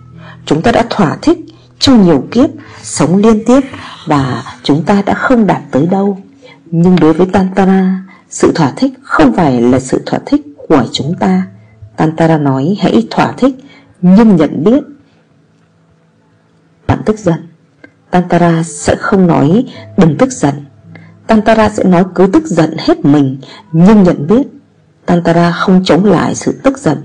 Chúng 0.47 0.63
ta 0.63 0.73
đã 0.73 0.85
thỏa 0.91 1.17
thích 1.23 1.39
trong 1.79 2.05
nhiều 2.05 2.25
kiếp 2.31 2.51
Sống 2.83 3.17
liên 3.17 3.45
tiếp 3.47 3.61
Và 4.07 4.45
chúng 4.63 4.83
ta 4.83 5.03
đã 5.07 5.15
không 5.15 5.47
đạt 5.47 5.63
tới 5.71 5.87
đâu. 5.87 6.19
Nhưng 6.67 6.97
đối 6.97 7.13
với 7.13 7.27
Tantra, 7.33 8.03
Sự 8.31 8.53
thỏa 8.55 8.73
thích 8.77 8.93
không 9.03 9.33
phải 9.37 9.61
là 9.61 9.81
sự 9.81 10.03
thỏa 10.07 10.21
thích 10.27 10.41
của 10.69 10.85
chúng 10.93 11.15
ta. 11.21 11.43
Tantara 11.97 12.39
nói 12.39 12.77
hãy 12.81 13.07
thỏa 13.11 13.33
thích 13.33 13.55
nhưng 14.03 14.37
nhận 14.37 14.65
biết 14.65 14.85
Bạn 16.87 17.03
tức 17.07 17.19
giận. 17.19 17.49
Tantara 18.11 18.63
sẽ 18.63 18.97
không 18.99 19.27
nói 19.27 19.65
đừng 19.97 20.17
tức 20.19 20.33
giận. 20.33 20.55
Tantara 21.27 21.69
sẽ 21.69 21.85
nói 21.85 22.05
cứ 22.15 22.27
tức 22.33 22.47
giận 22.47 22.75
hết 22.79 23.05
mình, 23.05 23.39
Nhưng 23.73 24.03
nhận 24.03 24.27
biết 24.27 24.47
Tantara 25.07 25.51
không 25.51 25.85
chống 25.85 26.05
lại 26.05 26.35
sự 26.35 26.61
tức 26.63 26.79
giận. 26.79 26.99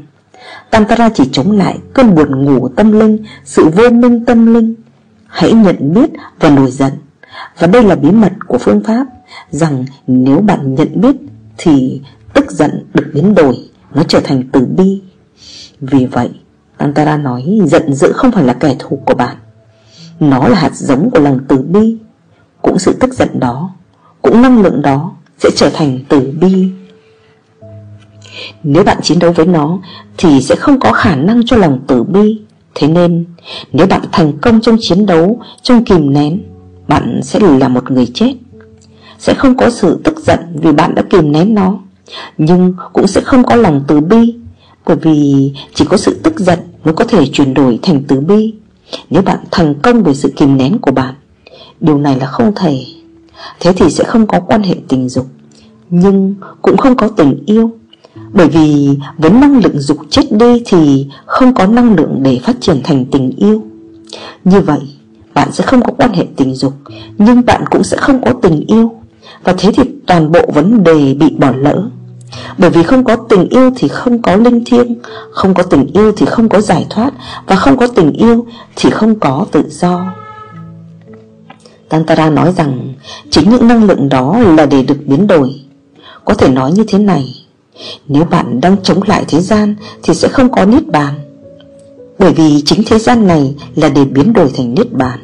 Tantara 0.70 1.10
chỉ 1.10 1.30
chống 1.32 1.51
lại 1.51 1.80
cơn 1.94 2.16
buồn 2.16 2.46
ngủ 2.46 2.70
tâm 2.70 2.92
linh, 3.00 3.24
Sự 3.46 3.70
vô 3.70 3.89
minh 3.89 4.25
tâm 4.25 4.54
linh. 4.54 4.75
Hãy 5.27 5.54
nhận 5.54 5.94
biết 5.94 6.10
và 6.39 6.50
nổi 6.50 6.72
giận. 6.72 6.94
Và 7.60 7.68
đây 7.68 7.84
là 7.84 7.96
bí 7.96 8.12
mật 8.12 8.34
của 8.48 8.58
phương 8.58 8.84
pháp 8.84 9.06
Rằng 9.50 9.86
nếu 10.08 10.39
bạn 10.39 10.75
nhận 10.75 11.01
biết 11.01 11.16
Thì 11.58 12.01
tức 12.34 12.51
giận 12.51 12.86
được 12.94 13.12
biến 13.13 13.36
đổi, 13.36 13.70
Nó 13.94 14.04
trở 14.04 14.20
thành 14.20 14.44
từ 14.51 14.66
bi. 14.66 15.01
Vì 15.82 16.06
vậy 16.06 16.30
Antara 16.77 17.17
nói, 17.17 17.60
giận 17.65 17.93
dữ 17.93 18.12
không 18.12 18.31
phải 18.31 18.43
là 18.43 18.53
kẻ 18.53 18.75
thù 18.79 19.01
của 19.05 19.15
bạn. 19.15 19.38
Nó 20.19 20.48
là 20.48 20.57
hạt 20.60 20.75
giống 20.75 21.10
của 21.10 21.19
lòng 21.19 21.39
từ 21.48 21.57
bi. 21.57 21.98
Cũng 22.62 22.79
sự 22.79 22.93
tức 23.00 23.13
giận 23.13 23.39
đó, 23.39 23.69
Cũng 24.22 24.41
năng 24.41 24.62
lượng 24.62 24.81
đó 24.81 25.12
Sẽ 25.39 25.50
trở 25.55 25.69
thành 25.74 26.00
từ 26.10 26.34
bi. 26.41 26.69
Nếu 28.63 28.84
bạn 28.84 28.98
chiến 29.01 29.19
đấu 29.19 29.31
với 29.31 29.46
nó, 29.46 29.79
Thì 30.17 30.41
sẽ 30.41 30.55
không 30.55 30.79
có 30.79 30.91
khả 30.91 31.15
năng 31.15 31.46
cho 31.46 31.57
lòng 31.57 31.79
từ 31.88 32.03
bi. 32.03 32.41
Thế 32.75 32.88
nên, 32.88 33.25
Nếu 33.72 33.88
bạn 33.88 34.01
thành 34.12 34.38
công 34.41 34.62
trong 34.62 34.77
chiến 34.81 35.05
đấu, 35.05 35.39
Trong 35.62 35.86
kìm 35.86 36.13
nén, 36.13 36.43
Bạn 36.88 37.19
sẽ 37.24 37.39
là 37.39 37.67
một 37.67 37.91
người 37.91 38.12
chết. 38.13 38.34
Sẽ 39.19 39.34
không 39.34 39.57
có 39.57 39.69
sự 39.69 40.01
tức 40.03 40.19
giận 40.19 40.39
Vì 40.53 40.72
bạn 40.72 40.96
đã 40.96 41.03
kìm 41.10 41.31
nén 41.31 41.53
nó. 41.53 41.79
Nhưng 42.38 42.74
cũng 42.93 43.07
sẽ 43.07 43.22
không 43.22 43.43
có 43.43 43.55
lòng 43.55 43.84
từ 43.88 44.00
bi, 44.00 44.36
Bởi 44.86 44.98
vì 44.98 45.51
chỉ 45.74 45.86
có 45.86 45.98
sự 45.98 46.19
tức 46.24 46.39
giận 46.39 46.60
Mới 46.88 46.94
có 46.94 47.06
thể 47.06 47.25
chuyển 47.34 47.53
đổi 47.53 47.79
thành 47.82 48.03
tứ 48.03 48.20
bi. 48.20 48.53
Nếu 49.10 49.22
bạn 49.22 49.39
thành 49.51 49.75
công 49.84 50.03
với 50.03 50.15
sự 50.15 50.34
kìm 50.36 50.58
nén 50.58 50.77
của 50.77 50.91
bạn, 50.91 51.13
Điều 51.79 51.98
này 51.98 52.15
là 52.20 52.25
không 52.25 52.51
thể. 52.56 52.86
Thế 53.60 53.74
thì 53.74 53.89
sẽ 53.89 54.03
không 54.03 54.27
có 54.27 54.39
quan 54.39 54.63
hệ 54.63 54.75
tình 54.88 55.10
dục, 55.10 55.25
Nhưng 55.89 56.36
cũng 56.62 56.77
không 56.77 56.96
có 56.96 57.08
tình 57.08 57.44
yêu. 57.46 57.72
Bởi 58.34 58.48
vì 58.48 58.89
với 59.17 59.32
năng 59.32 59.58
lượng 59.63 59.79
dục 59.79 59.98
chết 60.10 60.32
đi 60.32 60.63
Thì 60.65 61.08
không 61.25 61.53
có 61.53 61.65
năng 61.65 61.96
lượng 61.96 62.20
để 62.22 62.39
phát 62.44 62.56
triển 62.62 62.82
thành 62.84 63.06
tình 63.06 63.32
yêu. 63.38 63.63
Như 64.44 64.62
vậy, 64.62 64.79
Bạn 65.34 65.51
sẽ 65.51 65.63
không 65.63 65.82
có 65.82 65.94
quan 65.98 66.13
hệ 66.13 66.25
tình 66.36 66.56
dục, 66.56 66.74
Nhưng 67.17 67.46
bạn 67.46 67.63
cũng 67.72 67.84
sẽ 67.84 67.98
không 67.98 68.22
có 68.25 68.34
tình 68.41 68.63
yêu. 68.67 68.91
Và 69.44 69.53
thế 69.58 69.72
thì 69.75 69.84
toàn 70.08 70.32
bộ 70.32 70.41
vấn 70.53 70.84
đề 70.84 71.13
bị 71.13 71.29
bỏ 71.39 71.51
lỡ 71.58 71.89
bởi 72.57 72.69
vì 72.69 72.84
không 72.84 73.03
có 73.03 73.15
tình 73.15 73.50
yêu 73.50 73.72
thì 73.75 73.88
không 73.88 74.22
có 74.22 74.36
linh 74.36 74.65
thiêng, 74.65 74.96
Không 75.31 75.53
có 75.53 75.63
tình 75.63 75.88
yêu 75.93 76.12
thì 76.17 76.25
không 76.25 76.50
có 76.50 76.62
giải 76.62 76.86
thoát, 76.89 77.13
Và 77.46 77.55
không 77.55 77.77
có 77.77 77.87
tình 77.87 78.13
yêu 78.13 78.46
thì 78.75 78.90
không 78.90 79.20
có 79.20 79.46
tự 79.51 79.63
do. 79.70 80.13
Tantara 81.90 82.29
nói 82.29 82.53
rằng, 82.57 82.94
Chính 83.29 83.50
những 83.50 83.68
năng 83.68 83.83
lượng 83.83 84.09
đó 84.09 84.40
là 84.40 84.66
để 84.66 84.83
được 84.83 84.98
biến 85.05 85.27
đổi. 85.27 85.61
Có 86.25 86.33
thể 86.33 86.50
nói 86.50 86.72
như 86.72 86.83
thế 86.87 87.00
này, 87.00 87.35
Nếu 88.07 88.24
bạn 88.24 88.61
đang 88.61 88.77
chống 88.83 89.00
lại 89.05 89.25
thế 89.27 89.42
gian 89.42 89.75
Thì 90.03 90.13
sẽ 90.13 90.27
không 90.27 90.51
có 90.51 90.66
Niết 90.66 90.87
Bàn. 90.87 91.13
Bởi 92.20 92.33
vì 92.33 92.61
chính 92.66 92.83
thế 92.87 93.00
gian 93.00 93.27
này 93.27 93.55
Là 93.75 93.90
để 93.90 94.05
biến 94.05 94.33
đổi 94.33 94.51
thành 94.57 94.74
Niết 94.74 94.94
Bàn. 94.94 95.20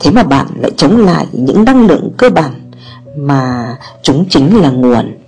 Thế 0.00 0.10
mà 0.10 0.22
bạn 0.22 0.46
lại 0.60 0.70
chống 0.76 0.96
lại 0.96 1.26
những 1.32 1.64
năng 1.64 1.86
lượng 1.86 2.10
cơ 2.16 2.30
bản 2.30 2.70
Mà 3.16 3.76
chúng 4.02 4.24
chính 4.30 4.62
là 4.62 4.70
nguồn. 4.70 5.25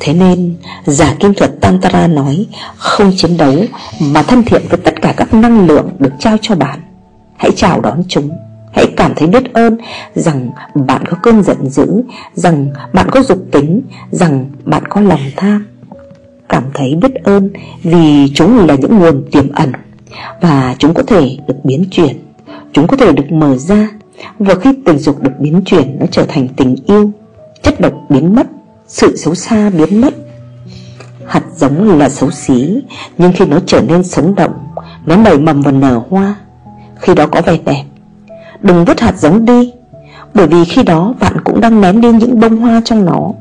Thế 0.00 0.14
nên, 0.14 0.56
giả 0.84 1.14
kim 1.20 1.34
thuật 1.34 1.50
Tantra 1.60 2.06
nói, 2.06 2.46
Không 2.76 3.12
chiến 3.16 3.36
đấu, 3.36 3.54
mà 4.00 4.22
thân 4.22 4.42
thiện 4.44 4.62
với 4.68 4.78
tất 4.84 5.02
cả 5.02 5.14
các 5.16 5.34
năng 5.34 5.66
lượng 5.66 5.90
được 5.98 6.12
trao 6.18 6.36
cho 6.42 6.54
bạn. 6.54 6.80
Hãy 7.36 7.50
chào 7.56 7.80
đón 7.80 8.02
chúng. 8.08 8.30
Hãy 8.72 8.86
cảm 8.96 9.12
thấy 9.16 9.28
biết 9.28 9.52
ơn 9.52 9.78
rằng 10.14 10.50
bạn 10.74 11.06
có 11.06 11.16
cơn 11.22 11.42
giận 11.42 11.68
dữ, 11.68 11.86
Rằng 12.34 12.68
bạn 12.92 13.10
có 13.10 13.22
dục 13.22 13.38
tính, 13.52 13.82
Rằng 14.10 14.50
bạn 14.64 14.82
có 14.88 15.00
lòng 15.00 15.20
tham. 15.36 15.66
Cảm 16.48 16.64
thấy 16.74 16.94
biết 16.94 17.14
ơn 17.24 17.50
vì 17.82 18.32
chúng 18.34 18.66
là 18.66 18.74
những 18.74 18.98
nguồn 18.98 19.24
tiềm 19.32 19.52
ẩn 19.52 19.72
Và 20.40 20.74
chúng 20.78 20.94
có 20.94 21.02
thể 21.02 21.36
được 21.48 21.56
biến 21.64 21.84
chuyển. 21.90 22.18
Chúng 22.72 22.86
có 22.86 22.96
thể 22.96 23.12
được 23.12 23.32
mở 23.32 23.56
ra 23.56 23.88
Và 24.38 24.54
khi 24.54 24.70
tình 24.86 24.98
dục 24.98 25.22
được 25.22 25.32
biến 25.38 25.62
chuyển, 25.64 25.96
Nó 26.00 26.06
trở 26.10 26.24
thành 26.28 26.48
tình 26.48 26.76
yêu, 26.86 27.10
Chất 27.62 27.80
độc 27.80 27.92
biến 28.08 28.34
mất 28.34 28.46
sự 28.94 29.16
xấu 29.16 29.34
xa 29.34 29.70
biến 29.70 30.00
mất. 30.00 30.14
Hạt 31.26 31.42
giống 31.56 31.98
là 31.98 32.08
xấu 32.08 32.30
xí, 32.30 32.82
Nhưng 33.18 33.32
khi 33.32 33.46
nó 33.46 33.58
trở 33.66 33.80
nên 33.80 34.04
sống 34.04 34.34
động, 34.34 34.52
Nó 35.06 35.16
nảy 35.16 35.38
mầm 35.38 35.62
và 35.62 35.70
nở 35.70 36.00
hoa. 36.10 36.34
Khi 37.00 37.14
đó 37.14 37.26
có 37.26 37.42
vẻ 37.42 37.58
đẹp. 37.64 37.84
Đừng 38.62 38.84
vứt 38.84 39.00
hạt 39.00 39.18
giống 39.18 39.44
đi, 39.44 39.72
Bởi 40.34 40.46
vì 40.46 40.64
khi 40.64 40.82
đó 40.82 41.14
bạn 41.20 41.40
cũng 41.44 41.60
đang 41.60 41.80
ném 41.80 42.00
đi 42.00 42.12
những 42.12 42.40
bông 42.40 42.56
hoa 42.56 42.82
trong 42.84 43.04
nó. 43.04 43.32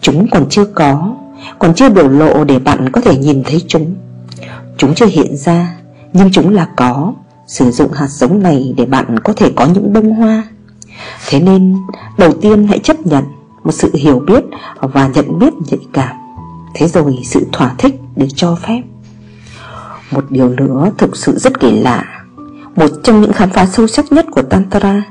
Chúng 0.00 0.26
còn 0.30 0.46
chưa 0.50 0.64
có, 0.64 1.14
Còn 1.58 1.74
chưa 1.74 1.88
biểu 1.88 2.08
lộ 2.08 2.44
để 2.44 2.58
bạn 2.58 2.90
có 2.92 3.00
thể 3.00 3.16
nhìn 3.16 3.42
thấy 3.44 3.64
chúng. 3.68 3.94
Chúng 4.76 4.94
chưa 4.94 5.06
hiện 5.06 5.36
ra, 5.36 5.76
Nhưng 6.12 6.32
chúng 6.32 6.54
là 6.54 6.68
có. 6.76 7.12
Sử 7.46 7.70
dụng 7.70 7.92
hạt 7.92 8.08
giống 8.08 8.42
này 8.42 8.74
để 8.76 8.84
bạn 8.84 9.18
có 9.18 9.32
thể 9.32 9.50
có 9.56 9.66
những 9.66 9.92
bông 9.92 10.14
hoa. 10.14 10.42
Thế 11.28 11.40
nên, 11.40 11.76
đầu 12.18 12.32
tiên 12.32 12.66
hãy 12.66 12.78
chấp 12.78 13.06
nhận 13.06 13.24
một 13.66 13.72
sự 13.72 13.90
hiểu 13.94 14.18
biết 14.26 14.44
và 14.80 15.08
nhận 15.08 15.38
biết 15.38 15.52
nhạy 15.70 15.80
cảm. 15.92 16.16
Thế 16.74 16.88
rồi 16.88 17.18
sự 17.24 17.46
thỏa 17.52 17.74
thích 17.78 17.94
được 18.16 18.26
cho 18.36 18.54
phép. 18.54 18.82
Một 20.10 20.24
điều 20.30 20.48
nữa 20.48 20.90
thực 20.98 21.16
sự 21.16 21.38
rất 21.38 21.60
kỳ 21.60 21.70
lạ 21.70 22.04
Một 22.76 22.86
trong 23.02 23.20
những 23.20 23.32
khám 23.32 23.50
phá 23.50 23.66
sâu 23.66 23.86
sắc 23.86 24.12
nhất 24.12 24.26
của 24.30 24.42
Tantra 24.42 25.02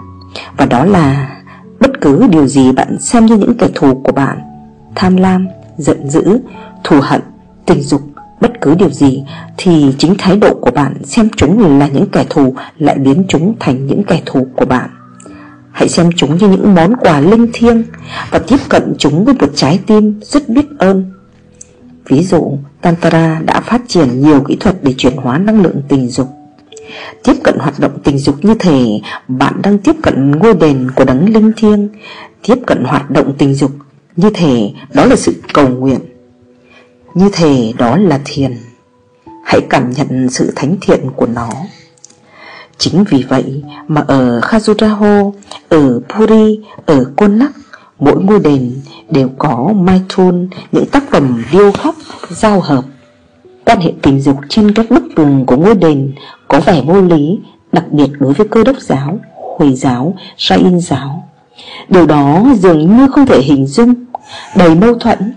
Và 0.58 0.66
đó 0.66 0.86
là 0.86 1.36
Bất 1.80 2.02
cứ 2.02 2.28
điều 2.28 2.48
gì 2.48 2.72
bạn 2.72 3.00
xem 3.00 3.26
như 3.26 3.38
những 3.38 3.58
kẻ 3.58 3.68
thù 3.76 4.02
của 4.04 4.12
bạn 4.12 4.40
Tham 4.96 5.18
lam, 5.18 5.48
giận 5.78 6.10
dữ, 6.10 6.40
thù 6.84 7.00
hận, 7.02 7.22
tình 7.66 7.82
dục 7.82 8.02
Bất 8.42 8.62
cứ 8.62 8.76
điều 8.76 8.90
gì 8.90 9.24
Thì 9.58 9.96
chính 9.98 10.16
thái 10.18 10.38
độ 10.38 10.54
của 10.62 10.72
bạn 10.72 11.04
xem 11.04 11.30
chúng 11.38 11.80
là 11.80 11.88
những 11.88 12.10
kẻ 12.12 12.26
thù 12.30 12.56
Lại 12.78 12.98
biến 12.98 13.26
chúng 13.30 13.56
thành 13.60 13.88
những 13.88 14.04
kẻ 14.04 14.22
thù 14.26 14.48
của 14.56 14.66
bạn. 14.66 14.90
Hãy 15.76 15.90
xem 15.90 16.10
chúng 16.16 16.38
như 16.38 16.48
những 16.48 16.76
món 16.76 16.96
quà 16.96 17.20
linh 17.20 17.48
thiêng 17.54 17.84
Và 18.32 18.40
tiếp 18.40 18.58
cận 18.70 18.94
chúng 18.98 19.26
với 19.26 19.34
một 19.34 19.50
trái 19.56 19.80
tim 19.88 20.20
rất 20.24 20.50
biết 20.50 20.66
ơn. 20.78 21.12
Ví 22.10 22.24
dụ, 22.24 22.58
Tantra 22.82 23.42
đã 23.46 23.62
phát 23.62 23.82
triển 23.88 24.22
nhiều 24.22 24.44
kỹ 24.48 24.56
thuật 24.60 24.84
để 24.84 24.94
chuyển 24.98 25.16
hóa 25.16 25.38
năng 25.38 25.62
lượng 25.62 25.82
tình 25.88 26.08
dục. 26.10 26.28
Tiếp 27.24 27.34
cận 27.44 27.58
hoạt 27.60 27.80
động 27.80 28.00
tình 28.04 28.18
dục 28.18 28.36
như 28.42 28.54
thể 28.60 28.86
bạn 29.28 29.62
đang 29.64 29.78
tiếp 29.78 29.96
cận 30.04 30.32
ngôi 30.32 30.54
đền 30.54 30.92
của 30.96 31.06
đấng 31.06 31.34
linh 31.34 31.52
thiêng, 31.58 31.90
Tiếp 32.48 32.58
cận 32.68 32.84
hoạt 32.84 33.12
động 33.12 33.36
tình 33.38 33.54
dục 33.54 33.72
như 34.16 34.30
thể 34.34 34.72
đó 34.94 35.06
là 35.06 35.16
sự 35.16 35.34
cầu 35.54 35.70
nguyện, 35.70 36.00
Như 37.14 37.30
thể 37.34 37.74
đó 37.78 37.98
là 37.98 38.20
thiền. 38.26 38.58
Hãy 39.46 39.62
cảm 39.70 39.92
nhận 39.92 40.30
sự 40.30 40.54
thánh 40.56 40.76
thiện 40.82 41.00
của 41.16 41.26
nó. 41.26 41.50
Chính 42.78 43.04
vì 43.10 43.24
vậy 43.30 43.64
mà 43.88 44.04
ở 44.08 44.40
Khajuraho, 44.40 45.32
ở 45.70 46.00
Puri, 46.10 46.60
ở 46.86 47.06
Konak 47.16 47.52
Mỗi 48.00 48.24
ngôi 48.24 48.40
đền 48.40 48.74
đều 49.10 49.30
có 49.38 49.74
Maithun, 49.76 50.48
những 50.72 50.86
tác 50.86 51.04
phẩm 51.12 51.44
điêu 51.52 51.72
khắc, 51.72 51.96
giao 52.30 52.60
hợp. 52.60 52.84
Quan 53.66 53.80
hệ 53.80 53.94
tình 54.02 54.22
dục 54.22 54.38
trên 54.50 54.74
các 54.74 54.86
bức 54.90 55.04
tường 55.16 55.46
của 55.46 55.58
ngôi 55.58 55.76
đền 55.76 56.14
có 56.48 56.60
vẻ 56.60 56.82
vô 56.86 57.02
lý 57.02 57.40
Đặc 57.72 57.92
biệt 57.92 58.10
đối 58.20 58.34
với 58.34 58.48
cơ 58.48 58.64
đốc 58.64 58.80
giáo, 58.80 59.20
Hồi 59.60 59.74
giáo, 59.74 60.14
Sa-in 60.38 60.80
giáo. 60.80 61.30
Điều 61.90 62.06
đó 62.06 62.46
dường 62.60 62.98
như 62.98 63.08
không 63.08 63.26
thể 63.26 63.42
hình 63.42 63.68
dung 63.68 63.94
Đầy 64.56 64.76
mâu 64.76 64.94
thuẫn. 64.94 65.34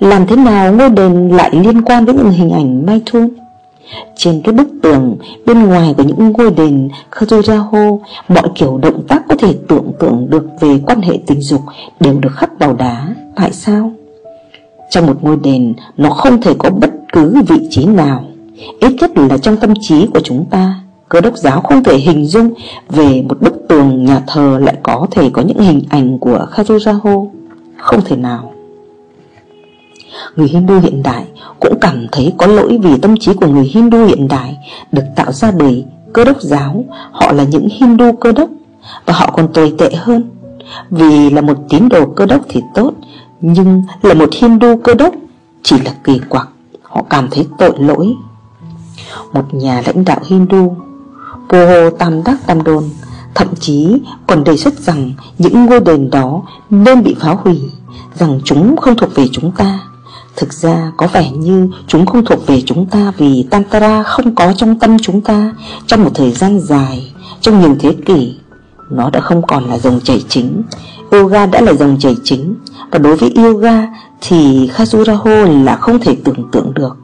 Làm 0.00 0.26
thế 0.26 0.36
nào 0.36 0.72
ngôi 0.72 0.90
đền 0.90 1.28
lại 1.28 1.50
liên 1.52 1.82
quan 1.82 2.04
với 2.04 2.14
những 2.14 2.30
hình 2.30 2.50
ảnh 2.50 2.86
Maithun 2.86 3.28
trên 4.16 4.42
cái 4.44 4.54
bức 4.54 4.68
tường 4.82 5.16
bên 5.46 5.62
ngoài 5.62 5.94
của 5.96 6.02
những 6.02 6.32
ngôi 6.32 6.50
đền 6.50 6.88
Khajuraho 7.10 7.98
Mọi 8.28 8.48
kiểu 8.54 8.78
động 8.78 9.02
tác 9.08 9.22
có 9.28 9.34
thể 9.36 9.54
tưởng 9.68 9.92
tượng 9.98 10.26
được 10.30 10.46
về 10.60 10.80
quan 10.86 11.00
hệ 11.00 11.18
tình 11.26 11.40
dục 11.40 11.60
đều 12.00 12.18
được 12.18 12.32
khắc 12.34 12.58
vào 12.58 12.74
đá. 12.74 13.14
Tại 13.36 13.52
sao? 13.52 13.92
Trong 14.90 15.06
một 15.06 15.16
ngôi 15.22 15.36
đền, 15.36 15.74
nó 15.96 16.10
không 16.10 16.42
thể 16.42 16.54
có 16.58 16.70
bất 16.70 16.90
cứ 17.12 17.42
vị 17.48 17.66
trí 17.70 17.84
nào. 17.84 18.24
Ít 18.80 18.92
nhất 19.00 19.10
là 19.16 19.38
trong 19.38 19.56
tâm 19.56 19.74
trí 19.80 20.06
của 20.06 20.20
chúng 20.20 20.44
ta, 20.50 20.74
Cơ 21.08 21.20
đốc 21.20 21.36
giáo 21.36 21.60
không 21.60 21.84
thể 21.84 21.96
hình 21.96 22.26
dung 22.26 22.54
Về 22.88 23.22
một 23.28 23.40
bức 23.40 23.54
tường 23.68 24.04
nhà 24.04 24.22
thờ 24.26 24.58
lại 24.62 24.76
có 24.82 25.06
thể 25.10 25.30
có 25.30 25.42
những 25.42 25.58
hình 25.58 25.82
ảnh 25.88 26.18
của 26.18 26.46
Khajuraho 26.52 27.26
Không 27.76 28.00
thể 28.04 28.16
nào. 28.16 28.53
Người 30.36 30.48
Hindu 30.48 30.80
hiện 30.80 31.02
đại 31.02 31.24
cũng 31.60 31.78
cảm 31.80 32.06
thấy 32.12 32.32
có 32.38 32.46
lỗi 32.46 32.78
vì 32.82 32.98
tâm 32.98 33.16
trí 33.16 33.34
của 33.34 33.46
người 33.46 33.64
Hindu 33.64 34.04
hiện 34.04 34.28
đại 34.28 34.56
được 34.92 35.04
tạo 35.16 35.32
ra 35.32 35.52
bởi 35.58 35.84
cơ 36.12 36.24
đốc 36.24 36.40
giáo. 36.40 36.84
Họ 37.12 37.32
là 37.32 37.44
những 37.44 37.68
Hindu 37.70 38.12
cơ 38.12 38.32
đốc 38.32 38.50
Và 39.06 39.14
họ 39.14 39.30
còn 39.30 39.52
tồi 39.52 39.74
tệ 39.78 39.90
hơn. 39.94 40.30
Vì 40.90 41.30
là 41.30 41.40
một 41.40 41.58
tín 41.68 41.88
đồ 41.88 42.06
cơ 42.06 42.26
đốc 42.26 42.40
thì 42.48 42.60
tốt, 42.74 42.92
Nhưng 43.40 43.82
là 44.02 44.14
một 44.14 44.28
Hindu 44.32 44.76
cơ 44.84 44.94
đốc 44.94 45.14
Chỉ 45.62 45.76
là 45.84 45.94
kỳ 46.04 46.20
quặc. 46.28 46.48
Họ 46.82 47.02
cảm 47.10 47.28
thấy 47.30 47.46
tội 47.58 47.72
lỗi. 47.78 48.14
Một 49.32 49.54
nhà 49.54 49.82
lãnh 49.86 50.04
đạo 50.04 50.20
Hindu, 50.24 50.76
Poho 51.48 51.90
Tam 51.98 52.24
Đắc 52.24 52.36
Tam 52.46 52.62
Đôn, 52.62 52.84
Thậm 53.34 53.48
chí 53.60 54.02
còn 54.26 54.44
đề 54.44 54.56
xuất 54.56 54.74
rằng 54.78 55.12
Những 55.38 55.66
ngôi 55.66 55.80
đền 55.80 56.10
đó 56.10 56.42
nên 56.70 57.02
bị 57.02 57.14
phá 57.20 57.30
hủy, 57.30 57.60
Rằng 58.14 58.40
chúng 58.44 58.76
không 58.76 58.96
thuộc 58.96 59.14
về 59.14 59.28
chúng 59.32 59.52
ta. 59.52 59.80
Thực 60.36 60.52
ra 60.52 60.92
có 60.96 61.06
vẻ 61.06 61.30
như 61.30 61.68
chúng 61.86 62.06
không 62.06 62.24
thuộc 62.24 62.46
về 62.46 62.60
chúng 62.66 62.86
ta 62.86 63.12
Vì 63.16 63.46
tantra 63.50 64.02
không 64.02 64.34
có 64.34 64.52
trong 64.56 64.78
tâm 64.78 64.96
chúng 65.02 65.20
ta. 65.20 65.52
Trong 65.86 66.04
một 66.04 66.10
thời 66.14 66.32
gian 66.32 66.60
dài, 66.60 67.12
Trong 67.40 67.60
nhiều 67.60 67.76
thế 67.80 67.96
kỷ, 68.06 68.34
Nó 68.90 69.10
đã 69.10 69.20
không 69.20 69.42
còn 69.46 69.64
là 69.64 69.78
dòng 69.78 70.00
chảy 70.00 70.24
chính. 70.28 70.62
Yoga 71.10 71.46
đã 71.46 71.60
là 71.60 71.72
dòng 71.72 71.96
chảy 71.98 72.16
chính. 72.24 72.54
Và 72.90 72.98
đối 72.98 73.16
với 73.16 73.32
yoga 73.36 73.86
Thì 74.20 74.70
Khajuraho 74.76 75.64
là 75.64 75.76
không 75.76 75.98
thể 75.98 76.16
tưởng 76.24 76.48
tượng 76.52 76.74
được. 76.74 76.96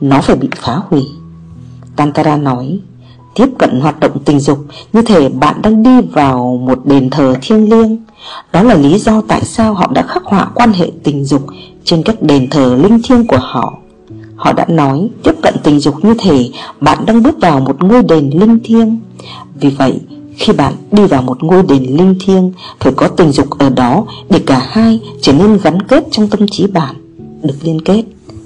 Nó 0.00 0.20
phải 0.20 0.36
bị 0.36 0.48
phá 0.56 0.80
hủy. 0.88 1.02
Tantara 1.96 2.36
nói 2.36 2.80
Tiếp 3.34 3.48
cận 3.58 3.80
hoạt 3.80 4.00
động 4.00 4.18
tình 4.24 4.40
dục. 4.40 4.58
Như 4.92 5.02
thể 5.02 5.28
bạn 5.28 5.62
đang 5.62 5.82
đi 5.82 6.08
vào 6.12 6.60
một 6.66 6.86
đền 6.86 7.10
thờ 7.10 7.34
thiêng 7.42 7.70
liêng. 7.70 7.96
Đó 8.52 8.62
là 8.62 8.74
lý 8.74 8.98
do 8.98 9.22
tại 9.28 9.44
sao 9.44 9.74
họ 9.74 9.90
đã 9.94 10.02
khắc 10.02 10.24
họa 10.24 10.50
quan 10.54 10.72
hệ 10.72 10.90
tình 11.02 11.24
dục 11.24 11.46
Trên 11.84 12.02
các 12.02 12.22
đền 12.22 12.50
thờ 12.50 12.78
linh 12.82 13.02
thiêng 13.02 13.26
của 13.26 13.38
họ. 13.40 13.78
Họ 14.36 14.52
đã 14.52 14.66
nói, 14.68 15.08
tiếp 15.22 15.34
cận 15.42 15.54
tình 15.62 15.80
dục 15.80 16.04
như 16.04 16.14
thể 16.18 16.50
bạn 16.80 16.98
đang 17.06 17.22
bước 17.22 17.40
vào 17.40 17.60
một 17.60 17.84
ngôi 17.84 18.02
đền 18.02 18.30
linh 18.30 18.58
thiêng. 18.64 19.00
Vì 19.60 19.70
vậy, 19.70 20.00
khi 20.36 20.52
bạn 20.52 20.74
đi 20.92 21.06
vào 21.06 21.22
một 21.22 21.42
ngôi 21.44 21.62
đền 21.62 21.82
linh 21.82 22.14
thiêng, 22.24 22.52
Phải 22.80 22.92
có 22.92 23.08
tình 23.08 23.32
dục 23.32 23.58
ở 23.58 23.70
đó 23.70 24.04
để 24.30 24.40
cả 24.46 24.68
hai 24.70 25.00
trở 25.22 25.32
nên 25.32 25.58
gắn 25.62 25.82
kết 25.82 26.04
trong 26.10 26.28
tâm 26.28 26.46
trí 26.50 26.66
bạn. 26.66 26.94
Được 27.42 27.54
liên 27.62 27.80
kết 27.80 28.02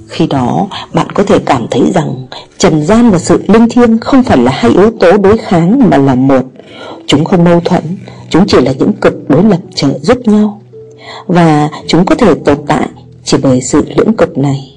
khi 0.09 0.27
đó, 0.27 0.67
bạn 0.95 1.07
có 1.15 1.23
thể 1.23 1.39
cảm 1.47 1.67
thấy 1.71 1.83
rằng 1.95 2.27
Trần 2.59 2.87
gian 2.87 3.11
và 3.11 3.19
sự 3.19 3.45
linh 3.49 3.69
thiêng 3.69 3.99
không 3.99 4.23
phải 4.23 4.39
là 4.39 4.53
hai 4.53 4.71
yếu 4.71 4.91
tố 5.01 5.19
đối 5.19 5.39
kháng 5.39 5.91
mà 5.91 5.97
là 5.97 6.15
một. 6.15 6.43
Chúng 7.07 7.25
không 7.25 7.45
mâu 7.45 7.61
thuẫn, 7.61 7.83
Chúng 8.31 8.47
chỉ 8.47 8.61
là 8.61 8.73
những 8.79 8.93
cực 8.93 9.29
đối 9.29 9.45
lập 9.45 9.61
trợ 9.75 9.99
giúp 9.99 10.19
nhau. 10.29 10.61
Và 11.27 11.71
chúng 11.87 12.05
có 12.05 12.15
thể 12.15 12.35
tồn 12.35 12.57
tại 12.67 12.89
chỉ 13.25 13.37
bởi 13.43 13.61
sự 13.61 13.85
lưỡng 13.97 14.17
cực 14.17 14.39
này. 14.39 14.75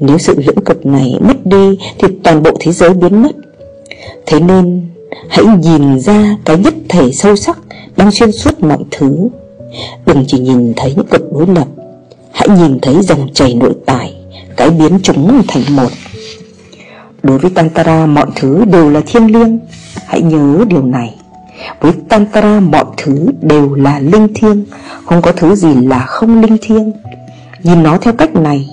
Nếu 0.00 0.18
sự 0.18 0.34
lưỡng 0.46 0.64
cực 0.64 0.86
này 0.86 1.14
mất 1.20 1.46
đi 1.46 1.78
Thì 1.98 2.08
toàn 2.24 2.42
bộ 2.42 2.50
thế 2.60 2.72
giới 2.72 2.94
biến 2.94 3.22
mất. 3.22 3.32
Thế 4.26 4.40
nên, 4.40 4.88
hãy 5.28 5.44
nhìn 5.44 6.00
ra 6.00 6.36
cái 6.44 6.58
nhất 6.58 6.74
thể 6.88 7.12
sâu 7.12 7.36
sắc 7.36 7.58
Đang 7.96 8.10
xuyên 8.10 8.32
suốt 8.32 8.62
mọi 8.62 8.78
thứ. 8.90 9.28
Đừng 10.06 10.24
chỉ 10.26 10.38
nhìn 10.38 10.72
thấy 10.76 10.94
những 10.96 11.06
cực 11.06 11.32
đối 11.32 11.46
lập. 11.46 11.68
Hãy 12.32 12.48
nhìn 12.48 12.78
thấy 12.82 13.02
dòng 13.02 13.28
chảy 13.34 13.54
nội 13.54 13.74
tại 13.86 14.15
cái 14.56 14.70
biến 14.70 14.98
chúng 15.02 15.42
thành 15.48 15.76
một. 15.76 15.88
Đối 17.22 17.38
với 17.38 17.50
Tantara, 17.50 18.06
mọi 18.06 18.26
thứ 18.36 18.64
đều 18.64 18.90
là 18.90 19.00
thiêng 19.06 19.32
liêng. 19.32 19.58
Hãy 20.06 20.22
nhớ 20.22 20.64
điều 20.68 20.82
này. 20.82 21.14
Với 21.80 21.92
Tantara, 22.08 22.60
mọi 22.60 22.84
thứ 22.96 23.28
đều 23.42 23.74
là 23.74 23.98
linh 23.98 24.34
thiêng. 24.34 24.64
Không 25.04 25.22
có 25.22 25.32
thứ 25.32 25.54
gì 25.54 25.74
là 25.74 26.00
không 26.06 26.40
linh 26.40 26.56
thiêng. 26.62 26.92
Nhìn 27.62 27.82
nó 27.82 27.98
theo 27.98 28.12
cách 28.12 28.34
này, 28.34 28.68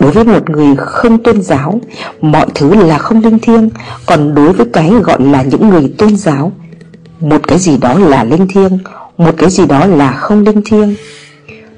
Đối 0.00 0.10
với 0.10 0.24
một 0.24 0.50
người 0.50 0.76
không 0.76 1.22
tôn 1.22 1.42
giáo, 1.42 1.80
Mọi 2.20 2.46
thứ 2.54 2.74
là 2.74 2.98
không 2.98 3.20
linh 3.20 3.38
thiêng. 3.38 3.70
Còn 4.06 4.34
đối 4.34 4.52
với 4.52 4.66
cái 4.72 4.90
gọi 4.90 5.22
là 5.22 5.42
những 5.42 5.68
người 5.68 5.94
tôn 5.98 6.16
giáo, 6.16 6.52
Một 7.20 7.48
cái 7.48 7.58
gì 7.58 7.78
đó 7.78 7.98
là 7.98 8.24
linh 8.24 8.48
thiêng, 8.48 8.78
Một 9.18 9.34
cái 9.38 9.50
gì 9.50 9.66
đó 9.66 9.86
là 9.86 10.12
không 10.12 10.44
linh 10.44 10.62
thiêng. 10.64 10.94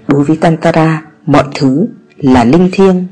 Đối 0.09 0.25
với 0.25 0.37
Tantara, 0.37 1.03
Mọi 1.27 1.45
thứ 1.55 1.87
là 2.17 2.45
linh 2.45 2.69
thiêng 2.73 3.07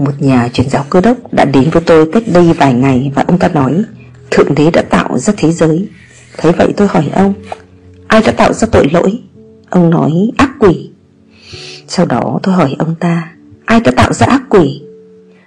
một 0.00 0.22
nhà 0.22 0.48
truyền 0.52 0.68
giáo 0.70 0.84
cơ 0.90 1.00
đốc 1.00 1.32
đã 1.32 1.44
đến 1.44 1.70
với 1.70 1.82
tôi 1.86 2.12
cách 2.12 2.22
đây 2.32 2.52
vài 2.52 2.74
ngày 2.74 3.12
Và 3.14 3.24
ông 3.26 3.38
ta 3.38 3.48
nói, 3.48 3.82
Thượng 4.30 4.54
đế 4.54 4.70
đã 4.70 4.82
tạo 4.82 5.18
ra 5.18 5.32
thế 5.36 5.52
giới. 5.52 5.88
Thế 6.38 6.52
vậy 6.52 6.72
tôi 6.76 6.88
hỏi 6.88 7.10
ông, 7.14 7.34
Ai 8.06 8.22
đã 8.26 8.32
tạo 8.32 8.52
ra 8.52 8.68
tội 8.72 8.88
lỗi? 8.92 9.18
Ông 9.70 9.90
nói, 9.90 10.12
ác 10.36 10.50
quỷ. 10.60 10.90
Sau 11.88 12.06
đó 12.06 12.40
tôi 12.42 12.54
hỏi 12.54 12.76
ông 12.78 12.94
ta, 13.00 13.32
Ai 13.64 13.80
đã 13.80 13.92
tạo 13.96 14.12
ra 14.12 14.26
ác 14.26 14.42
quỷ? 14.48 14.82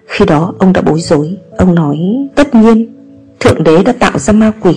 Khi 0.05 0.25
đó 0.25 0.53
ông 0.59 0.73
đã 0.73 0.81
bối 0.81 1.01
rối, 1.01 1.37
Ông 1.57 1.75
nói, 1.75 1.99
tất 2.35 2.55
nhiên, 2.55 2.95
Thượng 3.39 3.63
đế 3.63 3.83
đã 3.83 3.93
tạo 3.99 4.19
ra 4.19 4.33
ma 4.33 4.51
quỷ. 4.59 4.75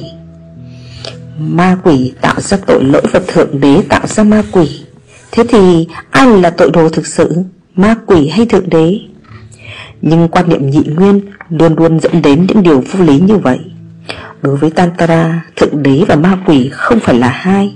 Ma 1.38 1.78
quỷ 1.84 2.12
tạo 2.20 2.40
ra 2.40 2.56
tội 2.66 2.84
lỗi 2.84 3.02
Và 3.12 3.20
thượng 3.26 3.60
đế 3.60 3.82
tạo 3.88 4.06
ra 4.06 4.24
ma 4.24 4.42
quỷ? 4.52 4.80
Thế 5.32 5.44
thì 5.48 5.86
ai 6.10 6.40
là 6.40 6.50
tội 6.50 6.70
đồ 6.70 6.88
thực 6.88 7.06
sự? 7.06 7.36
Ma 7.76 7.94
quỷ 8.06 8.28
hay 8.28 8.46
thượng 8.46 8.70
đế? 8.70 8.98
Nhưng 10.08 10.28
quan 10.28 10.48
niệm 10.48 10.70
nhị 10.70 10.82
nguyên 10.86 11.20
luôn 11.50 11.74
luôn 11.76 12.00
dẫn 12.00 12.22
đến 12.22 12.46
những 12.48 12.62
điều 12.62 12.80
vô 12.92 13.04
lý 13.04 13.20
như 13.20 13.36
vậy. 13.36 13.58
Đối 14.42 14.56
với 14.56 14.70
Tantara, 14.70 15.44
Thượng 15.56 15.82
Đế 15.82 16.04
và 16.08 16.16
Ma 16.16 16.38
Quỷ 16.46 16.68
không 16.72 17.00
phải 17.00 17.14
là 17.14 17.28
hai. 17.28 17.74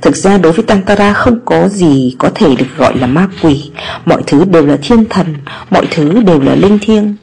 Thực 0.00 0.16
ra 0.16 0.38
đối 0.38 0.52
với 0.52 0.64
Tantara 0.64 1.12
không 1.12 1.38
có 1.44 1.68
gì 1.68 2.16
có 2.18 2.30
thể 2.34 2.54
được 2.54 2.66
gọi 2.78 2.98
là 2.98 3.06
ma 3.06 3.28
quỷ. 3.42 3.70
Mọi 4.04 4.22
thứ 4.26 4.44
đều 4.44 4.66
là 4.66 4.78
thiên 4.82 5.04
thần, 5.04 5.26
mọi 5.70 5.86
thứ 5.90 6.22
đều 6.22 6.40
là 6.40 6.54
linh 6.54 6.78
thiêng. 6.78 7.16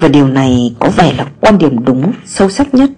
Và 0.00 0.08
điều 0.08 0.28
này 0.28 0.74
có 0.78 0.88
vẻ 0.96 1.12
là 1.18 1.26
quan 1.40 1.58
điểm 1.58 1.84
đúng, 1.84 2.12
sâu 2.24 2.50
sắc 2.50 2.74
nhất. 2.74 2.90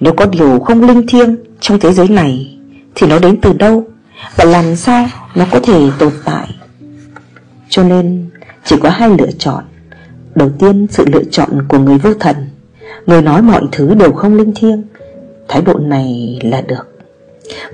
Nếu 0.00 0.12
có 0.12 0.26
điều 0.26 0.60
không 0.60 0.86
linh 0.86 1.06
thiêng 1.06 1.36
trong 1.60 1.80
thế 1.80 1.92
giới 1.92 2.08
này 2.08 2.58
Thì 2.94 3.06
nó 3.06 3.18
đến 3.18 3.40
từ 3.40 3.52
đâu? 3.52 3.84
Và 4.36 4.44
làm 4.44 4.76
sao 4.76 5.08
nó 5.34 5.44
có 5.50 5.60
thể 5.60 5.90
tồn 5.98 6.12
tại? 6.24 6.46
Cho 7.68 7.82
nên 7.82 8.30
chỉ 8.66 8.76
có 8.82 8.88
hai 8.88 9.10
lựa 9.18 9.30
chọn. 9.38 9.64
Đầu 10.34 10.50
tiên, 10.58 10.86
sự 10.90 11.04
lựa 11.12 11.24
chọn 11.30 11.48
của 11.68 11.78
người 11.78 11.98
vô 11.98 12.14
thần. 12.14 12.36
Người 13.06 13.22
nói 13.22 13.42
mọi 13.42 13.62
thứ 13.72 13.94
đều 13.94 14.12
không 14.12 14.36
linh 14.36 14.52
thiêng. 14.56 14.82
Thái 15.48 15.62
độ 15.62 15.74
này 15.74 16.38
là 16.42 16.60
được. 16.60 16.98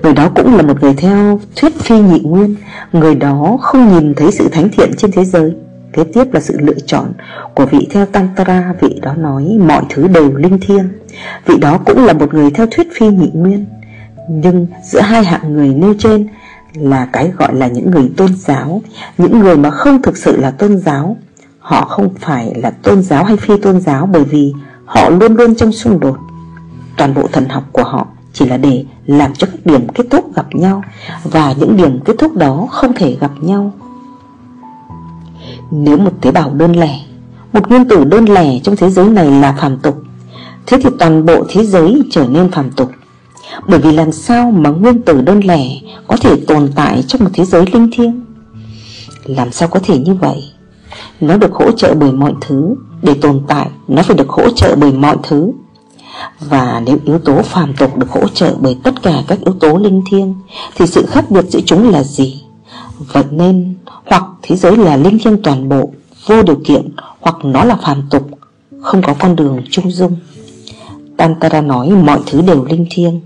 Người 0.03 0.13
đó 0.13 0.31
cũng 0.35 0.55
là 0.55 0.61
một 0.61 0.81
người 0.81 0.93
theo 0.93 1.39
thuyết 1.55 1.79
phi 1.79 1.99
nhị 1.99 2.19
nguyên. 2.19 2.55
Người 2.91 3.15
đó 3.15 3.57
không 3.61 3.93
nhìn 3.93 4.13
thấy 4.13 4.31
sự 4.31 4.49
thánh 4.51 4.69
thiện 4.69 4.91
trên 4.97 5.11
thế 5.11 5.25
giới. 5.25 5.53
Kế 5.93 6.03
tiếp 6.03 6.33
là 6.33 6.39
sự 6.39 6.57
lựa 6.59 6.79
chọn 6.85 7.13
của 7.55 7.65
vị 7.65 7.87
theo 7.91 8.05
Tantra 8.05 8.73
Vị 8.81 8.99
đó 9.01 9.13
nói 9.13 9.57
mọi 9.67 9.83
thứ 9.89 10.07
đều 10.07 10.35
linh 10.35 10.59
thiêng. 10.59 10.89
Vị 11.45 11.57
đó 11.61 11.79
cũng 11.85 12.05
là 12.05 12.13
một 12.13 12.33
người 12.33 12.51
theo 12.51 12.67
thuyết 12.71 12.87
phi 12.93 13.07
nhị 13.07 13.29
nguyên. 13.33 13.65
Nhưng 14.29 14.67
giữa 14.83 15.01
hai 15.01 15.23
hạng 15.23 15.53
người 15.53 15.67
nêu 15.67 15.93
trên 15.99 16.27
là 16.73 17.05
cái 17.13 17.31
gọi 17.37 17.55
là 17.55 17.67
những 17.67 17.91
người 17.91 18.11
tôn 18.17 18.35
giáo, 18.35 18.81
Những 19.17 19.39
người 19.39 19.57
mà 19.57 19.69
không 19.69 20.01
thực 20.01 20.17
sự 20.17 20.37
là 20.37 20.51
tôn 20.51 20.77
giáo, 20.77 21.17
Họ 21.59 21.85
không 21.85 22.09
phải 22.19 22.53
là 22.55 22.69
tôn 22.71 23.01
giáo 23.01 23.23
hay 23.23 23.37
phi 23.37 23.57
tôn 23.61 23.81
giáo 23.81 24.05
Bởi 24.05 24.23
vì 24.23 24.53
họ 24.85 25.09
luôn 25.09 25.35
luôn 25.35 25.55
trong 25.55 25.71
xung 25.71 25.99
đột. 25.99 26.17
Toàn 26.97 27.13
bộ 27.13 27.27
thần 27.31 27.49
học 27.49 27.63
của 27.71 27.83
họ 27.83 28.07
chỉ 28.33 28.45
là 28.45 28.57
để 28.57 28.85
làm 29.05 29.33
cho 29.33 29.47
các 29.51 29.65
điểm 29.65 29.87
kết 29.87 30.03
thúc 30.09 30.35
gặp 30.35 30.45
nhau 30.55 30.83
Và 31.23 31.53
những 31.59 31.77
điểm 31.77 31.99
kết 32.05 32.13
thúc 32.19 32.35
đó 32.35 32.67
không 32.71 32.93
thể 32.93 33.17
gặp 33.19 33.31
nhau. 33.41 33.73
Nếu 35.71 35.97
một 35.97 36.11
tế 36.21 36.31
bào 36.31 36.53
đơn 36.53 36.75
lẻ, 36.75 36.99
Một 37.53 37.69
nguyên 37.69 37.89
tử 37.89 38.03
đơn 38.03 38.25
lẻ 38.25 38.59
trong 38.63 38.75
thế 38.75 38.89
giới 38.89 39.09
này 39.09 39.31
là 39.31 39.55
phàm 39.59 39.77
tục, 39.77 40.03
Thế 40.65 40.77
thì 40.83 40.89
toàn 40.99 41.25
bộ 41.25 41.45
thế 41.49 41.65
giới 41.65 42.01
trở 42.11 42.27
nên 42.27 42.51
phàm 42.51 42.71
tục 42.71 42.91
bởi 43.67 43.79
vì 43.79 43.91
làm 43.91 44.11
sao 44.11 44.51
mà 44.51 44.69
nguyên 44.69 45.01
tử 45.01 45.21
đơn 45.21 45.39
lẻ 45.39 45.65
Có 46.07 46.17
thể 46.17 46.35
tồn 46.47 46.69
tại 46.75 47.03
trong 47.07 47.23
một 47.23 47.29
thế 47.33 47.45
giới 47.45 47.65
linh 47.73 47.89
thiêng? 47.93 48.25
Làm 49.25 49.51
sao 49.51 49.67
có 49.67 49.79
thể 49.83 49.97
như 49.97 50.13
vậy? 50.13 50.43
Nó 51.21 51.37
được 51.37 51.53
hỗ 51.53 51.71
trợ 51.71 51.93
bởi 51.93 52.11
mọi 52.11 52.33
thứ. 52.41 52.75
Để 53.01 53.13
tồn 53.13 53.41
tại, 53.47 53.67
Nó 53.87 54.03
phải 54.03 54.17
được 54.17 54.29
hỗ 54.29 54.49
trợ 54.49 54.75
bởi 54.75 54.91
mọi 54.91 55.17
thứ. 55.23 55.51
Và 56.39 56.81
nếu 56.85 56.97
yếu 57.05 57.19
tố 57.19 57.41
phàm 57.41 57.73
tục 57.73 57.97
được 57.97 58.09
hỗ 58.09 58.27
trợ 58.27 58.55
bởi 58.59 58.77
tất 58.83 59.01
cả 59.03 59.23
các 59.27 59.39
yếu 59.45 59.53
tố 59.53 59.77
linh 59.77 60.01
thiêng, 60.11 60.35
Thì 60.75 60.87
sự 60.87 61.05
khác 61.05 61.31
biệt 61.31 61.45
giữa 61.49 61.59
chúng 61.65 61.89
là 61.89 62.03
gì? 62.03 62.43
Vậy 63.13 63.23
nên, 63.31 63.75
Hoặc 64.05 64.23
thế 64.41 64.55
giới 64.55 64.77
là 64.77 64.97
linh 64.97 65.19
thiêng 65.19 65.43
toàn 65.43 65.69
bộ, 65.69 65.91
Vô 66.27 66.43
điều 66.43 66.59
kiện, 66.65 66.95
Hoặc 67.19 67.35
nó 67.43 67.63
là 67.63 67.75
phàm 67.75 68.03
tục, 68.09 68.29
Không 68.81 69.01
có 69.01 69.13
con 69.19 69.35
đường 69.35 69.61
trung 69.71 69.91
dung. 69.91 70.15
Tantara 71.17 71.61
nói 71.61 71.89
mọi 71.89 72.19
thứ 72.25 72.41
đều 72.41 72.65
linh 72.65 72.85
thiêng. 72.89 73.21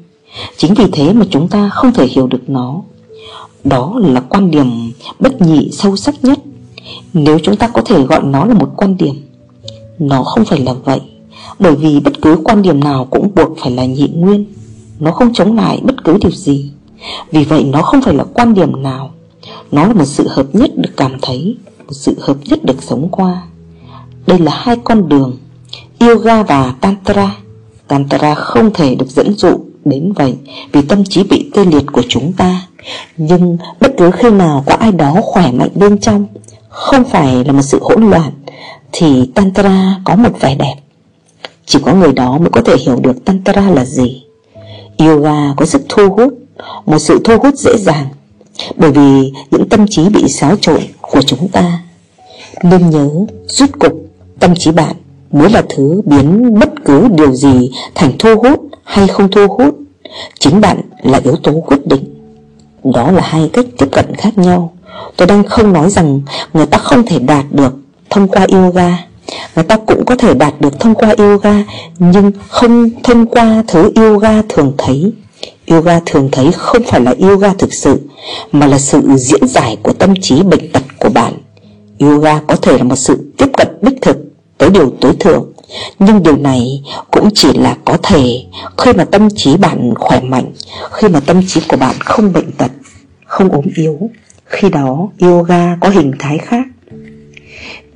Chính 0.58 0.74
vì 0.74 0.86
thế 0.92 1.14
mà 1.14 1.26
chúng 1.30 1.48
ta 1.48 1.70
không 1.70 1.94
thể 1.94 2.08
hiểu 2.08 2.28
được 2.28 2.50
nó. 2.50 2.82
Đó 3.64 4.00
là 4.04 4.20
quan 4.20 4.52
điểm 4.52 4.92
bất 5.20 5.42
nhị 5.42 5.70
sâu 5.72 5.96
sắc 5.96 6.24
nhất. 6.24 6.40
Nếu 7.14 7.40
chúng 7.44 7.56
ta 7.56 7.68
có 7.68 7.82
thể 7.82 8.04
gọi 8.04 8.24
nó 8.24 8.46
là 8.46 8.54
một 8.54 8.70
quan 8.78 8.98
điểm, 8.98 9.16
Nó 10.00 10.24
không 10.24 10.46
phải 10.46 10.60
là 10.60 10.74
vậy. 10.74 11.02
Bởi 11.60 11.76
vì 11.76 12.00
bất 12.00 12.22
cứ 12.22 12.38
quan 12.44 12.62
điểm 12.62 12.80
nào 12.80 13.06
cũng 13.06 13.32
buộc 13.36 13.58
phải 13.62 13.72
là 13.72 13.86
nhị 13.86 14.08
nguyên. 14.08 14.46
Nó 15.00 15.12
không 15.12 15.34
chống 15.34 15.56
lại 15.56 15.82
bất 15.84 16.04
cứ 16.04 16.18
điều 16.22 16.32
gì. 16.32 16.72
Vì 17.32 17.44
vậy 17.44 17.64
nó 17.64 17.82
không 17.82 18.02
phải 18.02 18.14
là 18.14 18.24
quan 18.34 18.54
điểm 18.54 18.84
nào. 18.84 19.12
Nó 19.72 19.88
là 19.88 19.94
một 19.94 20.06
sự 20.06 20.28
hợp 20.28 20.46
nhất 20.54 20.72
được 20.78 20.92
cảm 20.98 21.18
thấy, 21.22 21.58
Một 21.88 21.94
sự 21.94 22.16
hợp 22.22 22.38
nhất 22.46 22.66
được 22.66 22.84
sống 22.84 23.08
qua. 23.12 23.44
Đây 24.28 24.40
là 24.40 24.52
hai 24.56 24.78
con 24.84 25.10
đường, 25.10 25.38
Yoga 26.00 26.44
và 26.44 26.74
Tantra. 26.82 27.36
Tantra 27.88 28.36
không 28.36 28.74
thể 28.74 28.96
được 28.96 29.10
dẫn 29.10 29.34
dụ 29.34 29.67
đến 29.90 30.14
vậy 30.14 30.34
Vì 30.72 30.82
tâm 30.82 31.04
trí 31.04 31.24
bị 31.24 31.50
tê 31.54 31.66
liệt 31.66 31.86
của 31.92 32.04
chúng 32.10 32.34
ta. 32.34 32.68
Nhưng 33.18 33.58
bất 33.82 33.92
cứ 33.98 34.12
khi 34.12 34.30
nào 34.30 34.64
có 34.66 34.76
ai 34.76 34.92
đó 34.92 35.16
khỏe 35.24 35.52
mạnh 35.52 35.70
bên 35.76 35.98
trong, 35.98 36.28
Không 36.70 37.04
phải 37.04 37.44
là 37.46 37.52
một 37.54 37.62
sự 37.62 37.80
hỗn 37.82 38.10
loạn, 38.10 38.32
Thì 38.92 39.32
Tantra 39.36 40.00
có 40.06 40.16
một 40.16 40.40
vẻ 40.40 40.56
đẹp. 40.56 40.76
Chỉ 41.66 41.80
có 41.86 41.94
người 41.94 42.14
đó 42.14 42.38
mới 42.38 42.50
có 42.50 42.62
thể 42.62 42.76
hiểu 42.86 43.00
được 43.00 43.26
Tantra 43.26 43.70
là 43.70 43.86
gì. 43.86 44.24
Yoga 44.98 45.54
có 45.58 45.66
sức 45.66 45.82
thu 45.90 46.10
hút, 46.10 46.34
Một 46.86 47.00
sự 47.00 47.22
thu 47.24 47.38
hút 47.38 47.56
dễ 47.56 47.78
dàng, 47.78 48.08
Bởi 48.76 48.92
vì 48.92 49.32
những 49.52 49.70
tâm 49.70 49.86
trí 49.90 50.10
bị 50.10 50.28
xáo 50.28 50.56
trộn 50.62 50.82
của 51.02 51.22
chúng 51.22 51.48
ta. 51.48 51.80
Nên 52.64 52.90
nhớ, 52.90 53.10
rút 53.48 53.80
cục, 53.80 53.94
tâm 54.40 54.56
trí 54.56 54.72
bạn 54.72 54.96
mới 55.32 55.50
là 55.50 55.64
thứ 55.70 56.02
biến 56.06 56.60
bất 56.60 56.70
cứ 56.86 57.08
điều 57.08 57.32
gì 57.32 57.72
thành 57.96 58.12
thu 58.20 58.36
hút 58.36 58.60
hay 58.88 59.08
không 59.08 59.32
thu 59.32 59.48
hút, 59.48 59.78
Chính 60.40 60.62
bạn 60.62 60.82
là 61.04 61.22
yếu 61.24 61.36
tố 61.36 61.52
quyết 61.52 61.88
định. 61.88 62.04
Đó 62.84 63.12
là 63.12 63.22
hai 63.22 63.50
cách 63.54 63.66
tiếp 63.78 63.86
cận 63.92 64.16
khác 64.16 64.38
nhau. 64.38 64.74
Tôi 65.18 65.28
đang 65.28 65.44
không 65.44 65.74
nói 65.74 65.90
rằng 65.90 66.22
người 66.54 66.66
ta 66.66 66.78
không 66.78 67.06
thể 67.06 67.20
đạt 67.20 67.46
được 67.52 67.74
thông 68.10 68.28
qua 68.28 68.48
yoga. 68.52 68.98
Người 69.56 69.64
ta 69.64 69.78
cũng 69.78 70.06
có 70.06 70.16
thể 70.16 70.34
đạt 70.34 70.54
được 70.62 70.80
thông 70.80 70.96
qua 70.96 71.16
yoga, 71.18 71.64
Nhưng 72.00 72.32
không 72.50 72.90
thông 73.04 73.26
qua 73.26 73.64
thứ 73.68 73.92
yoga 73.96 74.42
thường 74.50 74.74
thấy. 74.78 75.14
Yoga 75.68 76.00
thường 76.06 76.30
thấy 76.32 76.52
không 76.52 76.84
phải 76.84 77.02
là 77.02 77.16
yoga 77.20 77.54
thực 77.54 77.74
sự, 77.74 78.02
Mà 78.52 78.68
là 78.68 78.80
sự 78.80 79.02
diễn 79.16 79.48
giải 79.48 79.78
của 79.84 79.94
tâm 79.94 80.14
trí 80.22 80.44
bệnh 80.44 80.72
tật 80.72 80.84
của 81.00 81.10
bạn. 81.10 81.34
Yoga 82.00 82.42
có 82.48 82.56
thể 82.56 82.78
là 82.78 82.84
một 82.84 82.96
sự 82.96 83.32
tiếp 83.38 83.48
cận 83.58 83.68
đích 83.82 84.02
thực 84.02 84.18
tới 84.58 84.70
điều 84.70 84.90
tối 85.02 85.14
thượng 85.20 85.46
nhưng 86.00 86.24
điều 86.24 86.38
này 86.38 86.84
cũng 87.12 87.30
chỉ 87.36 87.54
là 87.54 87.78
có 87.86 87.98
thể 88.04 88.44
khi 88.78 88.94
mà 88.94 89.06
tâm 89.06 89.28
trí 89.36 89.58
bạn 89.58 89.94
khỏe 89.96 90.20
mạnh 90.20 90.52
Khi 90.92 91.08
mà 91.08 91.20
tâm 91.20 91.42
trí 91.48 91.62
của 91.68 91.78
bạn 91.78 91.96
không 92.00 92.34
bệnh 92.34 92.52
tật, 92.52 92.72
không 93.26 93.50
ốm 93.50 93.66
yếu. 93.76 94.10
Khi 94.46 94.70
đó 94.70 95.10
yoga 95.20 95.76
có 95.82 95.90
hình 95.90 96.12
thái 96.20 96.38
khác. 96.38 96.68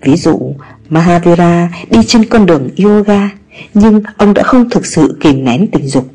Ví 0.01 0.15
dụ 0.15 0.53
Mahavira 0.89 1.69
đi 1.89 1.99
trên 2.07 2.25
con 2.25 2.45
đường 2.45 2.69
yoga 2.83 3.29
Nhưng 3.73 4.01
ông 4.17 4.33
đã 4.33 4.43
không 4.43 4.69
thực 4.69 4.85
sự 4.85 5.17
kìm 5.21 5.45
nén 5.45 5.67
tình 5.71 5.87
dục. 5.87 6.07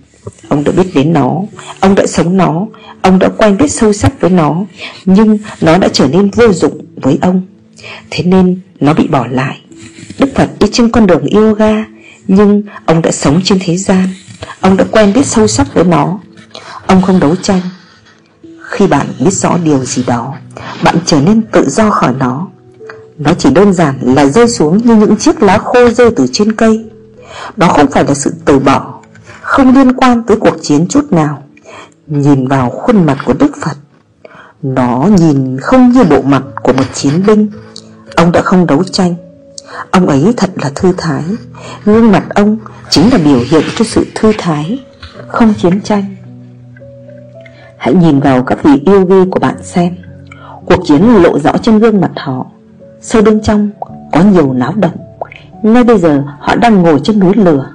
Ông 0.49 0.65
đã 0.65 0.73
biết 0.73 0.95
đến 0.95 1.13
nó 1.13 1.43
Ông 1.81 1.95
đã 1.95 2.07
sống 2.07 2.37
nó 2.37 2.67
Ông 3.03 3.19
đã 3.19 3.29
quen 3.29 3.57
biết 3.57 3.69
sâu 3.69 3.93
sắc 3.93 4.21
với 4.21 4.31
nó 4.31 4.65
Nhưng 5.05 5.39
nó 5.61 5.79
đã 5.79 5.89
trở 5.93 6.09
nên 6.09 6.31
vô 6.31 6.53
dụng 6.53 6.85
với 6.97 7.19
ông. 7.21 7.43
Thế 8.11 8.25
nên 8.25 8.61
nó 8.81 8.95
bị 8.95 9.07
bỏ 9.07 9.27
lại. 9.27 9.61
Đức 10.19 10.29
Phật 10.35 10.49
đi 10.61 10.69
trên 10.73 10.91
con 10.91 11.07
đường 11.07 11.27
yoga 11.31 11.85
Nhưng 12.29 12.63
ông 12.87 13.03
đã 13.03 13.11
sống 13.13 13.41
trên 13.45 13.59
thế 13.65 13.77
gian. 13.77 14.09
Ông 14.61 14.77
đã 14.77 14.85
quen 14.91 15.13
biết 15.13 15.27
sâu 15.27 15.47
sắc 15.47 15.75
với 15.75 15.85
nó. 15.85 16.19
Ông 16.87 17.03
không 17.03 17.21
đấu 17.21 17.37
tranh. 17.43 17.61
Khi 18.63 18.87
bạn 18.87 19.07
biết 19.21 19.31
rõ 19.33 19.59
điều 19.65 19.85
gì 19.85 20.05
đó, 20.07 20.35
Bạn 20.85 20.97
trở 21.07 21.21
nên 21.21 21.43
tự 21.43 21.69
do 21.69 21.91
khỏi 21.91 22.15
nó. 22.19 22.49
Nó 23.19 23.33
chỉ 23.39 23.51
đơn 23.51 23.73
giản 23.73 23.99
là 24.01 24.27
rơi 24.27 24.49
xuống 24.49 24.79
như 24.79 24.95
những 24.95 25.17
chiếc 25.17 25.43
lá 25.43 25.59
khô 25.59 25.91
rơi 25.91 26.11
từ 26.17 26.27
trên 26.33 26.53
cây. 26.53 26.85
Đó 27.57 27.69
không 27.69 27.91
phải 27.91 28.05
là 28.05 28.15
sự 28.15 28.35
từ 28.45 28.59
bỏ, 28.59 29.01
Không 29.43 29.75
liên 29.75 29.93
quan 29.93 30.23
tới 30.23 30.37
cuộc 30.37 30.57
chiến 30.63 30.87
chút 30.89 31.13
nào. 31.13 31.43
Nhìn 32.07 32.49
vào 32.49 32.71
khuôn 32.71 33.07
mặt 33.07 33.19
của 33.25 33.33
Đức 33.33 33.53
Phật, 33.61 33.77
Nó 34.63 35.09
nhìn 35.19 35.59
không 35.61 35.93
như 35.93 36.05
bộ 36.05 36.23
mặt 36.23 36.43
của 36.63 36.73
một 36.73 36.85
chiến 36.95 37.27
binh. 37.27 37.49
Ông 38.17 38.33
đã 38.33 38.43
không 38.43 38.67
đấu 38.67 38.85
tranh. 38.85 39.15
Ông 39.91 40.07
ấy 40.07 40.35
thật 40.37 40.51
là 40.57 40.71
thư 40.75 40.93
thái. 40.99 41.25
Gương 41.85 42.13
mặt 42.13 42.25
ông 42.35 42.57
chính 42.91 43.13
là 43.13 43.19
biểu 43.19 43.41
hiện 43.51 43.65
cho 43.77 43.85
sự 43.85 44.07
thư 44.15 44.33
thái, 44.39 44.85
Không 45.29 45.55
chiến 45.55 45.81
tranh. 45.81 46.17
Hãy 47.79 47.95
nhìn 47.95 48.21
vào 48.21 48.43
các 48.43 48.63
vị 48.63 48.83
yêu 48.87 49.05
ghi 49.05 49.31
của 49.31 49.41
bạn 49.41 49.63
xem. 49.63 49.97
Cuộc 50.67 50.87
chiến 50.87 51.03
lộ 51.23 51.39
rõ 51.39 51.53
trên 51.63 51.79
gương 51.79 52.01
mặt 52.01 52.11
họ. 52.17 52.47
Sâu 53.01 53.23
bên 53.23 53.43
trong 53.43 53.71
có 54.13 54.23
nhiều 54.23 54.53
náo 54.53 54.73
động. 54.77 54.97
Ngay 55.63 55.85
bây 55.85 55.99
giờ 55.99 56.23
họ 56.39 56.55
đang 56.55 56.83
ngồi 56.83 57.01
trên 57.05 57.19
núi 57.19 57.33
lửa. 57.35 57.67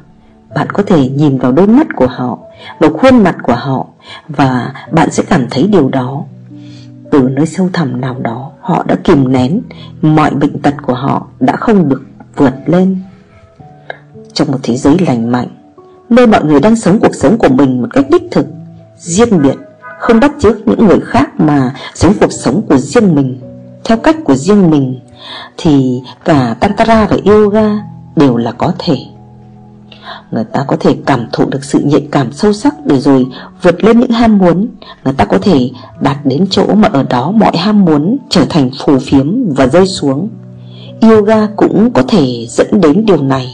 Bạn 0.55 0.69
có 0.69 0.83
thể 0.83 1.09
nhìn 1.09 1.37
vào 1.37 1.51
đôi 1.51 1.67
mắt 1.67 1.87
của 1.95 2.07
họ, 2.07 2.39
Vào 2.79 2.89
khuôn 2.89 3.23
mặt 3.23 3.35
của 3.43 3.55
họ 3.55 3.87
Và 4.27 4.73
bạn 4.91 5.11
sẽ 5.11 5.23
cảm 5.23 5.47
thấy 5.49 5.67
điều 5.67 5.89
đó. 5.89 6.23
Từ 7.11 7.19
nơi 7.19 7.45
sâu 7.45 7.69
thẳm 7.73 8.01
nào 8.01 8.15
đó 8.19 8.50
Họ 8.61 8.83
đã 8.87 8.95
kìm 9.03 9.31
nén, 9.31 9.61
Mọi 10.01 10.31
bệnh 10.31 10.59
tật 10.59 10.73
của 10.81 10.93
họ 10.93 11.27
đã 11.39 11.55
không 11.55 11.89
được 11.89 12.01
vượt 12.35 12.53
lên. 12.65 12.99
Trong 14.33 14.51
một 14.51 14.57
thế 14.63 14.77
giới 14.77 14.97
lành 14.99 15.31
mạnh, 15.31 15.47
Nơi 16.09 16.27
mọi 16.27 16.43
người 16.43 16.59
đang 16.59 16.75
sống 16.75 16.99
cuộc 16.99 17.15
sống 17.15 17.37
của 17.37 17.49
mình 17.49 17.81
một 17.81 17.87
cách 17.93 18.05
đích 18.11 18.23
thực, 18.31 18.45
Riêng 18.97 19.41
biệt, 19.41 19.55
Không 19.99 20.19
bắt 20.19 20.31
chước 20.39 20.67
những 20.67 20.87
người 20.87 20.99
khác 20.99 21.29
mà 21.37 21.73
Sống 21.95 22.13
cuộc 22.21 22.31
sống 22.31 22.61
của 22.69 22.77
riêng 22.77 23.15
mình, 23.15 23.39
Theo 23.83 23.97
cách 23.97 24.15
của 24.23 24.35
riêng 24.35 24.69
mình, 24.69 24.99
Thì 25.57 26.01
cả 26.25 26.55
Tantra 26.59 27.05
và 27.05 27.17
Yoga 27.25 27.69
Đều 28.15 28.37
là 28.37 28.51
có 28.51 28.73
thể. 28.79 28.97
Người 30.31 30.43
ta 30.43 30.63
có 30.67 30.77
thể 30.79 30.97
cảm 31.05 31.25
thụ 31.31 31.45
được 31.45 31.63
sự 31.63 31.79
nhạy 31.83 32.07
cảm 32.11 32.31
sâu 32.31 32.53
sắc 32.53 32.75
Để 32.85 32.99
rồi 32.99 33.27
vượt 33.61 33.83
lên 33.83 33.99
những 33.99 34.11
ham 34.11 34.37
muốn. 34.37 34.67
Người 35.03 35.13
ta 35.13 35.25
có 35.25 35.37
thể 35.41 35.71
đạt 36.01 36.17
đến 36.25 36.45
chỗ 36.49 36.65
mà 36.75 36.87
ở 36.93 37.03
đó 37.03 37.31
mọi 37.31 37.57
ham 37.57 37.85
muốn 37.85 38.17
trở 38.29 38.45
thành 38.49 38.69
phù 38.85 38.99
phiếm 38.99 39.53
và 39.55 39.67
rơi 39.67 39.87
xuống. 39.87 40.29
Yoga 41.01 41.47
cũng 41.55 41.91
có 41.93 42.03
thể 42.07 42.45
dẫn 42.49 42.81
đến 42.81 43.05
điều 43.05 43.21
này. 43.21 43.47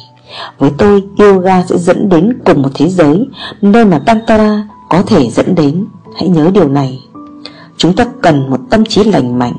Với 0.59 0.71
tôi, 0.77 1.03
yoga 1.19 1.63
sẽ 1.63 1.77
dẫn 1.77 2.09
đến 2.09 2.37
cùng 2.45 2.61
một 2.61 2.69
thế 2.73 2.89
giới, 2.89 3.25
Nơi 3.61 3.85
mà 3.85 3.99
Tantra 3.99 4.67
có 4.89 5.01
thể 5.01 5.29
dẫn 5.29 5.55
đến. 5.55 5.85
Hãy 6.15 6.29
nhớ 6.29 6.51
điều 6.53 6.69
này. 6.69 6.99
Chúng 7.77 7.95
ta 7.95 8.05
cần 8.21 8.49
một 8.49 8.59
tâm 8.69 8.85
trí 8.85 9.03
lành 9.03 9.39
mạnh, 9.39 9.53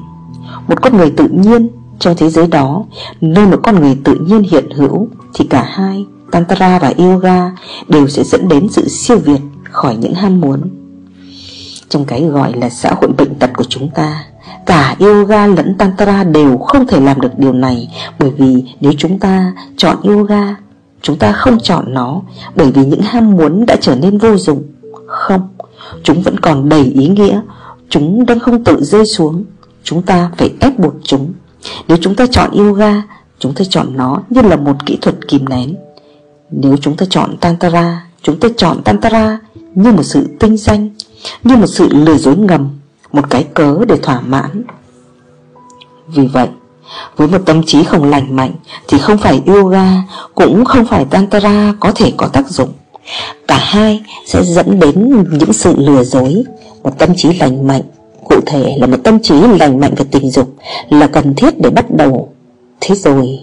Một 0.68 0.82
con 0.82 0.96
người 0.96 1.10
tự 1.10 1.28
nhiên 1.28 1.68
trong 1.98 2.14
thế 2.16 2.30
giới 2.30 2.46
đó. 2.46 2.84
Nơi 3.20 3.46
một 3.46 3.60
con 3.62 3.80
người 3.80 3.98
tự 4.04 4.14
nhiên 4.14 4.42
hiện 4.42 4.70
hữu 4.70 5.08
Thì 5.34 5.46
cả 5.46 5.62
hai 5.62 6.06
Tantra 6.30 6.78
và 6.78 6.92
Yoga 6.98 7.50
đều 7.88 8.08
sẽ 8.08 8.24
dẫn 8.24 8.48
đến 8.48 8.68
sự 8.70 8.88
siêu 8.88 9.18
việt 9.18 9.40
khỏi 9.70 9.96
những 9.96 10.14
ham 10.14 10.40
muốn. 10.40 10.60
Trong 11.88 12.04
cái 12.04 12.22
gọi 12.22 12.52
là 12.52 12.68
xã 12.68 12.94
hội 13.00 13.10
bệnh 13.18 13.34
tật 13.34 13.50
của 13.56 13.64
chúng 13.64 13.90
ta, 13.94 14.24
Cả 14.66 14.96
yoga 15.00 15.46
lẫn 15.46 15.74
tantra 15.78 16.24
đều 16.24 16.58
không 16.58 16.86
thể 16.86 17.00
làm 17.00 17.20
được 17.20 17.38
điều 17.38 17.52
này 17.52 17.88
Bởi 18.18 18.30
vì 18.30 18.64
nếu 18.80 18.92
chúng 18.98 19.18
ta 19.18 19.52
chọn 19.76 19.96
yoga, 20.02 20.56
Chúng 21.02 21.18
ta 21.18 21.32
không 21.32 21.58
chọn 21.60 21.94
nó 21.94 22.20
Bởi 22.56 22.72
vì 22.72 22.84
những 22.84 23.00
ham 23.02 23.30
muốn 23.30 23.66
đã 23.66 23.76
trở 23.80 23.94
nên 23.94 24.18
vô 24.18 24.36
dụng. 24.36 24.62
Không, 25.06 25.48
Chúng 26.02 26.22
vẫn 26.22 26.40
còn 26.40 26.68
đầy 26.68 26.84
ý 26.84 27.08
nghĩa. 27.08 27.40
Chúng 27.88 28.26
đang 28.26 28.38
không 28.38 28.64
tự 28.64 28.84
rơi 28.84 29.06
xuống. 29.06 29.44
Chúng 29.82 30.02
ta 30.02 30.30
phải 30.36 30.50
ép 30.60 30.78
buộc 30.78 30.94
chúng. 31.02 31.32
Nếu 31.88 31.98
chúng 32.00 32.14
ta 32.14 32.26
chọn 32.26 32.50
yoga, 32.50 33.02
Chúng 33.38 33.54
ta 33.54 33.64
chọn 33.70 33.96
nó 33.96 34.22
như 34.30 34.42
là 34.42 34.56
một 34.56 34.86
kỹ 34.86 34.98
thuật 35.02 35.28
kìm 35.28 35.48
nén 35.48 35.74
nếu 36.50 36.76
chúng 36.76 36.96
ta 36.96 37.06
chọn 37.10 37.36
Tantra 37.40 38.06
Chúng 38.22 38.40
ta 38.40 38.48
chọn 38.56 38.82
Tantra 38.82 39.38
như 39.74 39.92
một 39.92 40.02
sự 40.02 40.28
tinh 40.40 40.56
danh, 40.56 40.90
Như 41.44 41.56
một 41.56 41.66
sự 41.66 41.88
lừa 41.90 42.16
dối 42.16 42.36
ngầm, 42.36 42.70
Một 43.12 43.30
cái 43.30 43.46
cớ 43.54 43.78
để 43.88 43.96
thỏa 43.96 44.20
mãn. 44.20 44.62
Vì 46.06 46.26
vậy, 46.26 46.48
Với 47.16 47.28
một 47.28 47.38
tâm 47.46 47.62
trí 47.66 47.84
không 47.84 48.04
lành 48.04 48.36
mạnh 48.36 48.52
Thì 48.88 48.98
không 48.98 49.18
phải 49.18 49.42
yoga 49.46 49.92
Cũng 50.34 50.64
không 50.64 50.86
phải 50.86 51.04
Tantra 51.04 51.74
có 51.80 51.92
thể 51.92 52.12
có 52.16 52.26
tác 52.26 52.48
dụng. 52.48 52.72
Cả 53.48 53.58
hai 53.58 54.02
sẽ 54.26 54.44
dẫn 54.44 54.80
đến 54.80 55.24
những 55.38 55.52
sự 55.52 55.74
lừa 55.76 56.04
dối. 56.04 56.44
Một 56.82 56.98
tâm 56.98 57.14
trí 57.16 57.32
lành 57.32 57.66
mạnh, 57.66 57.82
Cụ 58.24 58.40
thể 58.46 58.76
là 58.78 58.86
một 58.86 58.96
tâm 59.04 59.22
trí 59.22 59.34
lành 59.40 59.80
mạnh 59.80 59.94
về 59.96 60.04
tình 60.10 60.30
dục, 60.30 60.54
Là 60.90 61.06
cần 61.06 61.34
thiết 61.34 61.60
để 61.60 61.70
bắt 61.70 61.90
đầu. 61.90 62.32
Thế 62.80 62.94
rồi, 62.94 63.38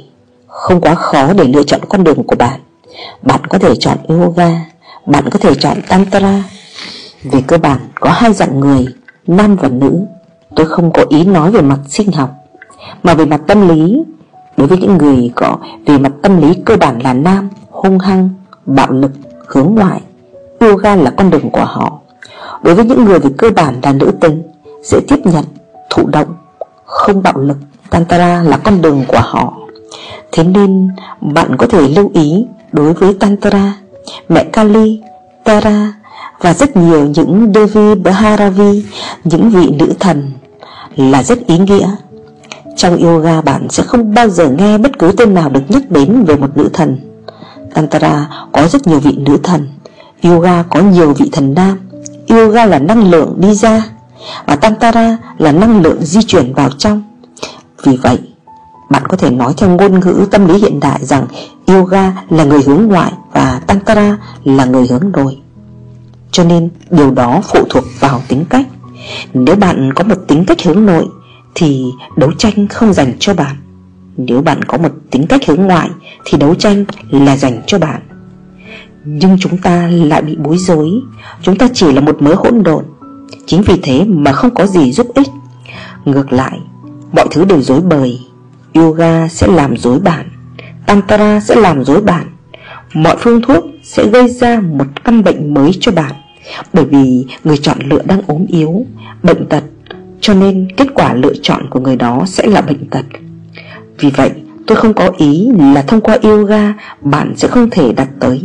Không 0.47 0.81
quá 0.81 0.95
khó 0.95 1.33
để 1.33 1.43
lựa 1.43 1.63
chọn 1.63 1.79
con 1.89 2.03
đường 2.03 2.23
của 2.23 2.35
bạn 2.35 2.59
bạn 3.21 3.47
có 3.49 3.57
thể 3.57 3.75
chọn 3.75 3.97
yoga 4.07 4.49
Bạn 5.05 5.29
có 5.29 5.39
thể 5.39 5.55
chọn 5.55 5.77
tantra. 5.87 6.43
Về 7.23 7.41
cơ 7.47 7.57
bản 7.57 7.79
có 7.99 8.09
hai 8.09 8.33
dạng 8.33 8.59
người 8.59 8.87
Nam 9.27 9.55
và 9.55 9.69
nữ. 9.69 9.99
Tôi 10.55 10.65
không 10.65 10.91
có 10.93 11.05
ý 11.09 11.23
nói 11.23 11.51
về 11.51 11.61
mặt 11.61 11.79
sinh 11.87 12.11
học 12.11 12.29
Mà 13.03 13.13
về 13.13 13.25
mặt 13.25 13.41
tâm 13.47 13.67
lý. 13.67 14.03
Đối 14.57 14.67
với 14.67 14.77
những 14.77 14.97
người 14.97 15.31
có 15.35 15.57
về 15.85 15.97
mặt 15.97 16.11
tâm 16.21 16.41
lý 16.41 16.53
cơ 16.65 16.77
bản 16.77 16.99
là 17.03 17.13
nam 17.13 17.49
Hung 17.69 17.99
hăng, 17.99 18.29
bạo 18.65 18.91
lực, 18.91 19.11
hướng 19.47 19.75
ngoại. 19.75 20.01
Yoga 20.59 20.95
là 20.95 21.11
con 21.17 21.29
đường 21.29 21.49
của 21.49 21.65
họ. 21.65 21.99
Đối 22.63 22.75
với 22.75 22.85
những 22.85 23.05
người 23.05 23.19
về 23.19 23.29
cơ 23.37 23.49
bản 23.55 23.75
là 23.83 23.93
nữ 23.93 24.11
tính 24.21 24.43
Dễ 24.83 24.99
tiếp 25.07 25.19
nhận, 25.23 25.45
thụ 25.89 26.07
động, 26.07 26.35
không 26.85 27.23
bạo 27.23 27.37
lực. 27.37 27.57
Tantra 27.89 28.43
là 28.43 28.57
con 28.57 28.81
đường 28.81 29.03
của 29.07 29.19
họ. 29.21 29.53
Thế 30.31 30.43
nên 30.43 30.89
bạn 31.21 31.57
có 31.57 31.67
thể 31.67 31.87
lưu 31.87 32.11
ý 32.13 32.45
đối 32.75 32.93
với 32.93 33.13
Tantra 33.13 33.73
Mẹ 34.29 34.43
Kali, 34.43 35.01
Tara 35.43 35.93
và 36.39 36.53
rất 36.53 36.77
nhiều 36.77 37.05
những 37.05 37.51
Devi 37.55 37.95
Bharavi 37.95 38.83
Những 39.23 39.49
vị 39.49 39.69
nữ 39.69 39.93
thần 39.99 40.31
là 40.95 41.23
rất 41.23 41.47
ý 41.47 41.57
nghĩa. 41.57 41.89
Trong 42.77 42.97
yoga 42.97 43.41
bạn 43.41 43.67
sẽ 43.69 43.83
không 43.83 44.13
bao 44.13 44.29
giờ 44.29 44.49
nghe 44.49 44.77
bất 44.77 44.99
cứ 44.99 45.11
tên 45.17 45.33
nào 45.33 45.49
được 45.49 45.61
nhắc 45.69 45.91
đến 45.91 46.23
về 46.23 46.35
một 46.35 46.57
nữ 46.57 46.69
thần. 46.73 46.97
Tantra 47.73 48.29
có 48.51 48.67
rất 48.67 48.87
nhiều 48.87 48.99
vị 48.99 49.17
nữ 49.17 49.37
thần. 49.43 49.67
Yoga 50.23 50.63
có 50.63 50.81
nhiều 50.81 51.13
vị 51.13 51.29
thần 51.31 51.53
nam. 51.53 51.79
Yoga 52.29 52.65
là 52.65 52.79
năng 52.79 53.11
lượng 53.11 53.35
đi 53.37 53.53
ra 53.53 53.83
Và 54.45 54.55
Tantra 54.55 55.17
là 55.37 55.51
năng 55.51 55.81
lượng 55.81 55.97
di 56.01 56.23
chuyển 56.23 56.53
vào 56.53 56.69
trong. 56.77 57.03
Vì 57.83 57.97
vậy 57.97 58.19
bạn 58.89 59.03
có 59.07 59.17
thể 59.17 59.29
nói 59.29 59.53
theo 59.57 59.69
ngôn 59.69 59.99
ngữ 59.99 60.27
tâm 60.31 60.47
lý 60.47 60.57
hiện 60.57 60.79
đại 60.79 61.05
rằng 61.05 61.27
Yoga 61.67 62.13
là 62.29 62.43
người 62.43 62.61
hướng 62.61 62.87
ngoại 62.87 63.11
Và 63.31 63.61
Tantra 63.67 64.17
là 64.43 64.65
người 64.65 64.87
hướng 64.87 65.11
nội. 65.11 65.37
Cho 66.31 66.43
nên, 66.43 66.69
điều 66.89 67.11
đó 67.11 67.41
phụ 67.43 67.59
thuộc 67.69 67.83
vào 67.99 68.21
tính 68.27 68.45
cách. 68.49 68.67
Nếu 69.33 69.55
bạn 69.55 69.93
có 69.93 70.03
một 70.03 70.15
tính 70.27 70.45
cách 70.47 70.57
hướng 70.65 70.85
nội, 70.85 71.07
Thì 71.55 71.85
đấu 72.17 72.31
tranh 72.37 72.67
không 72.67 72.93
dành 72.93 73.13
cho 73.19 73.33
bạn. 73.33 73.55
Nếu 74.17 74.41
bạn 74.41 74.63
có 74.63 74.77
một 74.77 74.91
tính 75.11 75.27
cách 75.27 75.41
hướng 75.47 75.61
ngoại, 75.61 75.89
Thì 76.25 76.37
đấu 76.37 76.55
tranh 76.55 76.85
là 77.09 77.37
dành 77.37 77.61
cho 77.67 77.79
bạn. 77.79 78.01
Nhưng 79.05 79.37
chúng 79.39 79.57
ta 79.57 79.87
lại 79.87 80.21
bị 80.21 80.35
bối 80.35 80.57
rối. 80.57 80.89
Chúng 81.41 81.57
ta 81.57 81.67
chỉ 81.73 81.91
là 81.91 82.01
một 82.01 82.21
mớ 82.21 82.33
hỗn 82.33 82.63
độn. 82.63 82.85
Chính 83.45 83.61
vì 83.61 83.79
thế 83.83 84.03
mà 84.07 84.31
không 84.31 84.55
có 84.55 84.65
gì 84.65 84.91
giúp 84.91 85.07
ích. 85.15 85.27
Ngược 86.05 86.33
lại, 86.33 86.59
Mọi 87.13 87.27
thứ 87.31 87.45
đều 87.45 87.61
dối 87.61 87.81
bời. 87.81 88.19
Yoga 88.75 89.27
sẽ 89.27 89.47
làm 89.47 89.77
dối 89.77 89.99
bạn, 89.99 90.29
Tantra 90.85 91.39
sẽ 91.39 91.55
làm 91.55 91.83
dối 91.83 92.01
bạn, 92.01 92.25
Mọi 92.93 93.15
phương 93.19 93.41
thuốc 93.41 93.65
sẽ 93.83 94.07
gây 94.07 94.29
ra 94.29 94.59
một 94.59 94.85
căn 95.03 95.23
bệnh 95.23 95.53
mới 95.53 95.71
cho 95.79 95.91
bạn. 95.91 96.11
Bởi 96.73 96.85
vì 96.85 97.25
người 97.43 97.57
chọn 97.57 97.77
lựa 97.89 98.01
đang 98.05 98.21
ốm 98.27 98.45
yếu, 98.47 98.85
Bệnh 99.23 99.45
tật, 99.45 99.63
Cho 100.21 100.33
nên 100.33 100.67
kết 100.77 100.87
quả 100.93 101.13
lựa 101.13 101.33
chọn 101.41 101.69
của 101.69 101.79
người 101.79 101.95
đó 101.95 102.23
sẽ 102.27 102.47
là 102.47 102.61
bệnh 102.61 102.89
tật. 102.89 103.05
Vì 103.99 104.09
vậy, 104.09 104.31
tôi 104.67 104.77
không 104.77 104.93
có 104.93 105.11
ý 105.17 105.47
là 105.73 105.81
thông 105.81 106.01
qua 106.01 106.17
yoga 106.23 106.73
Bạn 107.01 107.33
sẽ 107.37 107.47
không 107.47 107.69
thể 107.69 107.91
đạt 107.91 108.07
tới. 108.19 108.41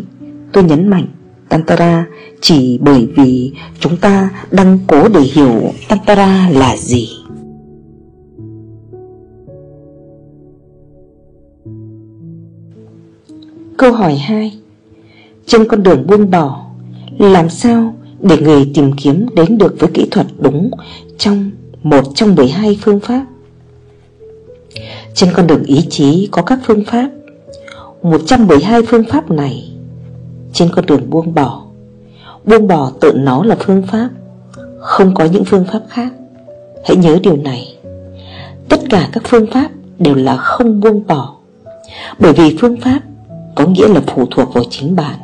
Tôi 0.52 0.64
nhấn 0.64 0.88
mạnh, 0.88 1.06
Tantra 1.48 2.04
chỉ 2.40 2.78
bởi 2.82 3.08
vì 3.16 3.52
chúng 3.80 3.96
ta 3.96 4.28
đang 4.50 4.78
cố 4.86 5.08
để 5.08 5.20
hiểu 5.20 5.72
Tantra 5.88 6.48
là 6.50 6.76
gì. 6.76 7.19
Câu 13.80 13.92
hỏi 13.92 14.14
2 14.14 14.58
Trên 15.46 15.68
con 15.68 15.82
đường 15.82 16.06
buông 16.06 16.30
bỏ, 16.30 16.64
Làm 17.18 17.50
sao 17.50 17.94
để 18.20 18.36
người 18.36 18.70
tìm 18.74 18.92
kiếm 18.96 19.26
đến 19.34 19.58
được 19.58 19.74
với 19.78 19.90
kỹ 19.94 20.08
thuật 20.10 20.26
đúng 20.38 20.70
Trong 21.18 21.50
một 21.82 22.04
trong 22.14 22.34
12 22.34 22.78
phương 22.82 23.00
pháp? 23.00 23.26
Trên 25.14 25.30
con 25.32 25.46
đường 25.46 25.62
ý 25.62 25.86
chí 25.90 26.28
có 26.32 26.42
các 26.42 26.58
phương 26.66 26.84
pháp. 26.84 27.10
112 28.02 28.82
phương 28.82 29.04
pháp 29.10 29.30
này, 29.30 29.72
trên 30.52 30.68
con 30.74 30.86
đường 30.86 31.10
buông 31.10 31.34
bỏ. 31.34 31.62
Buông 32.44 32.68
bỏ 32.68 32.92
tự 33.00 33.12
nó 33.12 33.44
là 33.44 33.56
phương 33.60 33.82
pháp, 33.86 34.08
Không 34.78 35.14
có 35.14 35.24
những 35.24 35.44
phương 35.44 35.64
pháp 35.72 35.80
khác. 35.88 36.12
Hãy 36.84 36.96
nhớ 36.96 37.18
điều 37.22 37.36
này. 37.36 37.76
Tất 38.68 38.80
cả 38.90 39.08
các 39.12 39.22
phương 39.26 39.46
pháp 39.52 39.70
đều 39.98 40.14
là 40.14 40.36
không 40.36 40.80
buông 40.80 41.06
bỏ. 41.06 41.36
Bởi 42.18 42.32
vì 42.32 42.56
phương 42.60 42.80
pháp 42.80 43.00
có 43.60 43.66
nghĩa 43.66 43.88
là 43.88 44.00
phụ 44.06 44.26
thuộc 44.30 44.54
vào 44.54 44.64
chính 44.70 44.96
bạn. 44.96 45.18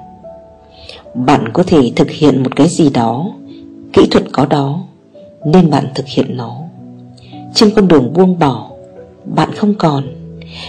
Bạn 1.15 1.49
có 1.53 1.63
thể 1.63 1.93
thực 1.97 2.11
hiện 2.11 2.43
một 2.43 2.57
cái 2.57 2.69
gì 2.69 2.91
đó, 2.91 3.31
Kỹ 3.93 4.07
thuật 4.11 4.25
có 4.33 4.47
đó, 4.47 4.81
Nên 5.45 5.71
bạn 5.71 5.85
thực 5.95 6.07
hiện 6.07 6.37
nó. 6.37 6.57
Trên 7.55 7.71
con 7.77 7.89
đường 7.89 8.13
buông 8.13 8.39
bỏ, 8.39 8.71
Bạn 9.25 9.53
không 9.53 9.75
còn, 9.75 10.05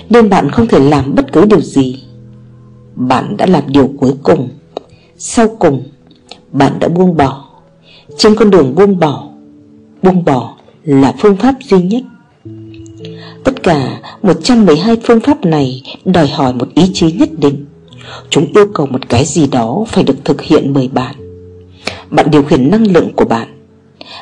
Nên 0.10 0.30
bạn 0.30 0.50
không 0.52 0.68
thể 0.68 0.80
làm 0.80 1.16
bất 1.16 1.34
cứ 1.34 1.46
điều 1.46 1.62
gì. 1.62 2.04
Bạn 2.96 3.38
đã 3.38 3.46
làm 3.46 3.64
điều 3.68 3.90
cuối 4.00 4.14
cùng. 4.24 4.50
Sau 5.18 5.48
cùng, 5.60 5.84
Bạn 6.52 6.80
đã 6.80 6.88
buông 6.88 7.18
bỏ. 7.18 7.46
Trên 8.18 8.36
con 8.36 8.52
đường 8.52 8.76
buông 8.76 9.00
bỏ 9.00 9.28
Buông 10.04 10.26
bỏ 10.26 10.56
là 10.84 11.14
phương 11.20 11.36
pháp 11.36 11.56
duy 11.62 11.82
nhất. 11.82 12.04
Tất 13.48 13.64
cả 13.64 14.02
112 14.22 14.98
phương 15.04 15.20
pháp 15.20 15.46
này 15.46 15.82
đòi 16.06 16.28
hỏi 16.28 16.54
một 16.54 16.68
ý 16.76 16.92
chí 16.94 17.12
nhất 17.12 17.30
định. 17.38 17.66
Chúng 18.30 18.46
yêu 18.54 18.66
cầu 18.74 18.86
một 18.86 19.10
cái 19.10 19.26
gì 19.26 19.48
đó 19.48 19.86
phải 19.88 20.04
được 20.04 20.16
thực 20.26 20.42
hiện 20.42 20.74
bởi 20.74 20.90
bạn. 20.94 21.16
Bạn 22.10 22.32
điều 22.32 22.44
khiển 22.44 22.72
năng 22.72 22.92
lượng 22.92 23.14
của 23.16 23.26
bạn. 23.26 23.48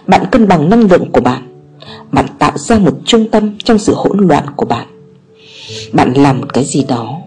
Bạn 0.08 0.26
cân 0.32 0.48
bằng 0.48 0.70
năng 0.70 0.92
lượng 0.92 1.12
của 1.12 1.22
bạn. 1.22 1.66
Bạn 2.12 2.26
tạo 2.40 2.58
ra 2.58 2.80
một 2.80 2.94
trung 3.06 3.28
tâm 3.32 3.58
trong 3.64 3.78
sự 3.78 3.94
hỗn 3.96 4.28
loạn 4.28 4.46
của 4.56 4.66
bạn. 4.66 4.88
Bạn 5.94 6.14
làm 6.14 6.42
một 6.42 6.54
cái 6.54 6.64
gì 6.64 6.86
đó. 6.88 7.18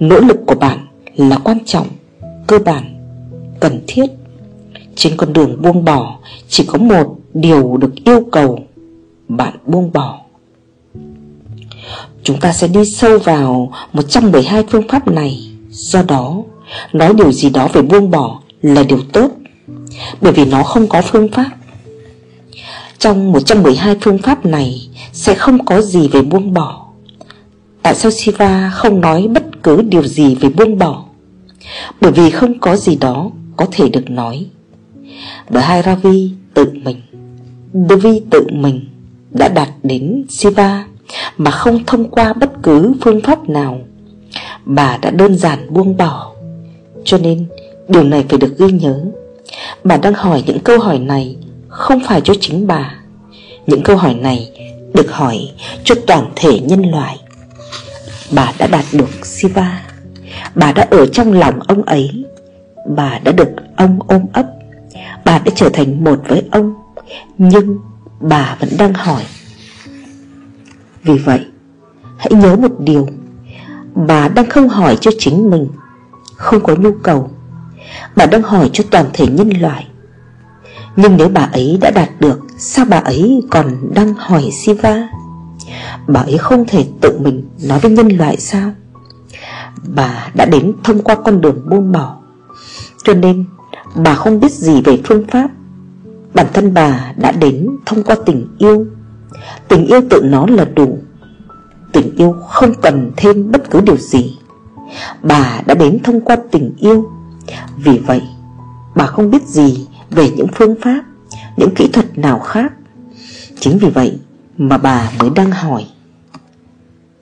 Nỗ 0.00 0.20
lực 0.20 0.38
của 0.46 0.54
bạn 0.54 0.86
là 1.16 1.38
quan 1.38 1.58
trọng, 1.64 1.86
cơ 2.46 2.58
bản, 2.58 2.84
cần 3.60 3.80
thiết. 3.86 4.06
Trên 4.96 5.16
con 5.16 5.32
đường 5.32 5.62
buông 5.62 5.84
bỏ 5.84 6.18
Chỉ 6.48 6.64
có 6.66 6.78
một 6.78 7.16
điều 7.34 7.76
được 7.76 7.92
yêu 8.04 8.20
cầu 8.32 8.58
Bạn 9.28 9.54
buông 9.66 9.92
bỏ. 9.92 10.21
Chúng 12.22 12.40
ta 12.40 12.52
sẽ 12.52 12.68
đi 12.68 12.84
sâu 12.84 13.18
vào 13.18 13.72
112 13.92 14.64
phương 14.70 14.88
pháp 14.88 15.08
này. 15.08 15.50
Do 15.70 16.02
đó, 16.02 16.42
Nói 16.92 17.14
điều 17.14 17.32
gì 17.32 17.50
đó 17.50 17.68
về 17.72 17.82
buông 17.82 18.10
bỏ 18.10 18.40
là 18.62 18.82
điều 18.82 19.00
tốt, 19.12 19.30
Bởi 20.20 20.32
vì 20.32 20.44
nó 20.44 20.62
không 20.62 20.88
có 20.88 21.02
phương 21.02 21.28
pháp. 21.28 21.50
Trong 22.98 23.32
112 23.32 23.96
phương 24.00 24.18
pháp 24.18 24.46
này 24.46 24.88
Sẽ 25.12 25.34
không 25.34 25.64
có 25.64 25.82
gì 25.82 26.08
về 26.08 26.22
buông 26.22 26.54
bỏ. 26.54 26.86
Tại 27.82 27.94
sao 27.94 28.10
Siva 28.10 28.70
không 28.74 29.00
nói 29.00 29.28
bất 29.28 29.62
cứ 29.62 29.82
điều 29.82 30.02
gì 30.02 30.34
về 30.34 30.48
buông 30.48 30.78
bỏ? 30.78 31.04
Bởi 32.00 32.12
vì 32.12 32.30
không 32.30 32.58
có 32.58 32.76
gì 32.76 32.96
đó 32.96 33.30
có 33.56 33.66
thể 33.72 33.88
được 33.88 34.10
nói. 34.10 34.46
Bhairavi 35.50 36.30
tự 36.54 36.66
mình, 36.84 37.00
Devi 37.88 38.20
tự 38.30 38.46
mình 38.52 38.84
đã 39.30 39.48
đạt 39.48 39.68
đến 39.82 40.24
Siva 40.28 40.84
mà 41.38 41.50
không 41.50 41.84
thông 41.86 42.10
qua 42.10 42.32
bất 42.32 42.50
cứ 42.62 42.92
phương 43.00 43.20
pháp 43.20 43.48
nào. 43.48 43.78
Bà 44.64 44.96
đã 45.02 45.10
đơn 45.10 45.38
giản 45.38 45.74
buông 45.74 45.96
bỏ. 45.96 46.32
Cho 47.04 47.18
nên, 47.18 47.46
điều 47.88 48.04
này 48.04 48.24
phải 48.28 48.38
được 48.38 48.58
ghi 48.58 48.72
nhớ. 48.72 49.04
Bà 49.84 49.96
đang 49.96 50.14
hỏi 50.14 50.42
những 50.46 50.60
câu 50.60 50.78
hỏi 50.78 50.98
này 50.98 51.36
Không 51.68 52.00
phải 52.06 52.20
cho 52.20 52.34
chính 52.40 52.66
bà. 52.66 52.94
Những 53.66 53.82
câu 53.82 53.96
hỏi 53.96 54.14
này 54.14 54.50
được 54.94 55.12
hỏi 55.12 55.50
cho 55.84 55.94
toàn 56.06 56.32
thể 56.36 56.58
nhân 56.58 56.90
loại. 56.90 57.18
Bà 58.30 58.52
đã 58.58 58.66
đạt 58.66 58.84
được 58.92 59.26
Siva. 59.26 59.82
Bà 60.54 60.72
đã 60.72 60.86
ở 60.90 61.06
trong 61.06 61.32
lòng 61.32 61.60
ông 61.60 61.82
ấy. 61.82 62.10
Bà 62.96 63.18
đã 63.24 63.32
được 63.32 63.48
ông 63.76 63.98
ôm 64.06 64.22
ấp. 64.32 64.46
Bà 65.24 65.38
đã 65.38 65.52
trở 65.54 65.68
thành 65.68 66.04
một 66.04 66.20
với 66.28 66.42
ông. 66.50 66.74
Nhưng 67.38 67.78
bà 68.20 68.56
vẫn 68.60 68.70
đang 68.78 68.94
hỏi 68.94 69.22
vì 71.04 71.18
vậy, 71.18 71.40
Hãy 72.18 72.32
nhớ 72.32 72.56
một 72.56 72.72
điều. 72.78 73.08
Bà 73.94 74.28
đang 74.28 74.50
không 74.50 74.68
hỏi 74.68 74.98
cho 75.00 75.10
chính 75.18 75.50
mình. 75.50 75.68
Không 76.36 76.60
có 76.62 76.74
nhu 76.74 76.92
cầu. 77.02 77.30
Bà 78.16 78.26
đang 78.26 78.42
hỏi 78.42 78.70
cho 78.72 78.84
toàn 78.90 79.06
thể 79.12 79.26
nhân 79.26 79.50
loại. 79.60 79.86
Nhưng 80.96 81.16
nếu 81.16 81.28
bà 81.28 81.40
ấy 81.40 81.78
đã 81.80 81.90
đạt 81.90 82.08
được, 82.20 82.40
Sao 82.58 82.84
bà 82.88 82.96
ấy 82.96 83.42
còn 83.50 83.94
đang 83.94 84.14
hỏi 84.14 84.50
Siva 84.52 85.08
Bà 86.06 86.20
ấy 86.20 86.38
không 86.38 86.64
thể 86.68 86.86
tự 87.00 87.18
mình 87.18 87.48
nói 87.68 87.78
với 87.78 87.90
nhân 87.90 88.08
loại 88.08 88.36
sao? 88.36 88.70
Bà 89.94 90.28
đã 90.34 90.44
đến 90.44 90.72
thông 90.84 91.02
qua 91.02 91.14
con 91.14 91.40
đường 91.40 91.70
buông 91.70 91.92
bỏ. 91.92 92.16
Cho 93.04 93.14
nên, 93.14 93.44
bà 93.94 94.14
không 94.14 94.40
biết 94.40 94.52
gì 94.52 94.82
về 94.82 95.00
phương 95.04 95.24
pháp. 95.30 95.50
Bản 96.34 96.46
thân 96.52 96.74
bà 96.74 97.12
đã 97.16 97.32
đến 97.32 97.68
thông 97.86 98.02
qua 98.02 98.16
tình 98.26 98.48
yêu. 98.58 98.86
Tình 99.68 99.86
yêu 99.86 100.00
tự 100.10 100.22
nó 100.24 100.46
là 100.46 100.64
đủ. 100.64 100.98
Tình 101.92 102.16
yêu 102.16 102.32
không 102.48 102.74
cần 102.82 103.12
thêm 103.16 103.50
bất 103.50 103.70
cứ 103.70 103.80
điều 103.80 103.96
gì. 103.96 104.38
Bà 105.22 105.60
đã 105.66 105.74
đến 105.74 105.98
thông 106.04 106.20
qua 106.20 106.36
tình 106.50 106.74
yêu. 106.78 107.10
Vì 107.76 107.98
vậy, 107.98 108.22
Bà 108.94 109.06
không 109.06 109.30
biết 109.30 109.42
gì 109.46 109.86
về 110.10 110.30
những 110.30 110.46
phương 110.54 110.74
pháp, 110.82 111.02
Những 111.56 111.74
kỹ 111.74 111.88
thuật 111.92 112.18
nào 112.18 112.38
khác. 112.38 112.72
Chính 113.60 113.78
vì 113.78 113.90
vậy 113.90 114.18
mà 114.56 114.78
bà 114.78 115.10
mới 115.20 115.30
đang 115.30 115.50
hỏi. 115.50 115.86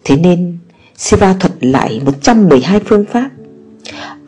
Thế 0.05 0.17
nên 0.17 0.59
Siva 0.97 1.35
thuật 1.41 1.53
lại 1.61 2.01
112 2.05 2.81
phương 2.81 3.05
pháp. 3.13 3.31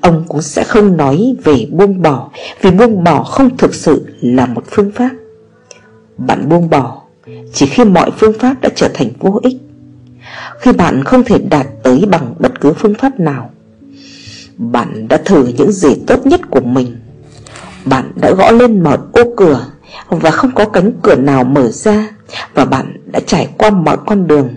Ông 0.01 0.25
cũng 0.29 0.43
sẽ 0.43 0.65
không 0.65 0.97
nói 0.97 1.37
về 1.45 1.67
buông 1.71 2.03
bỏ, 2.03 2.31
Vì 2.61 2.71
buông 2.71 3.05
bỏ 3.05 3.23
không 3.23 3.57
thực 3.57 3.75
sự 3.75 4.07
là 4.21 4.47
một 4.47 4.65
phương 4.71 4.91
pháp. 4.95 5.11
Bạn 6.19 6.49
buông 6.49 6.71
bỏ 6.71 7.02
chỉ 7.53 7.67
khi 7.67 7.85
mọi 7.85 8.11
phương 8.19 8.39
pháp 8.39 8.61
đã 8.61 8.69
trở 8.77 8.89
thành 8.95 9.09
vô 9.19 9.41
ích, 9.43 9.57
Khi 10.61 10.73
bạn 10.73 11.05
không 11.05 11.25
thể 11.25 11.39
đạt 11.39 11.67
tới 11.83 12.05
bằng 12.11 12.35
bất 12.39 12.61
cứ 12.61 12.73
phương 12.73 12.95
pháp 12.95 13.21
nào, 13.21 13.51
Bạn 14.57 15.09
đã 15.09 15.17
thử 15.25 15.47
những 15.47 15.73
gì 15.73 15.95
tốt 16.07 16.27
nhất 16.27 16.41
của 16.51 16.61
mình. 16.61 16.97
Bạn 17.85 18.13
đã 18.17 18.33
gõ 18.33 18.51
lên 18.51 18.83
mọi 18.83 18.99
ô 19.13 19.23
cửa 19.37 19.67
Và 20.09 20.31
không 20.31 20.51
có 20.55 20.69
cánh 20.69 20.93
cửa 21.03 21.15
nào 21.15 21.45
mở 21.45 21.69
ra 21.69 22.09
Và 22.55 22.65
bạn 22.65 22.97
đã 23.13 23.21
trải 23.27 23.49
qua 23.59 23.71
mọi 23.71 23.97
con 24.07 24.27
đường 24.27 24.49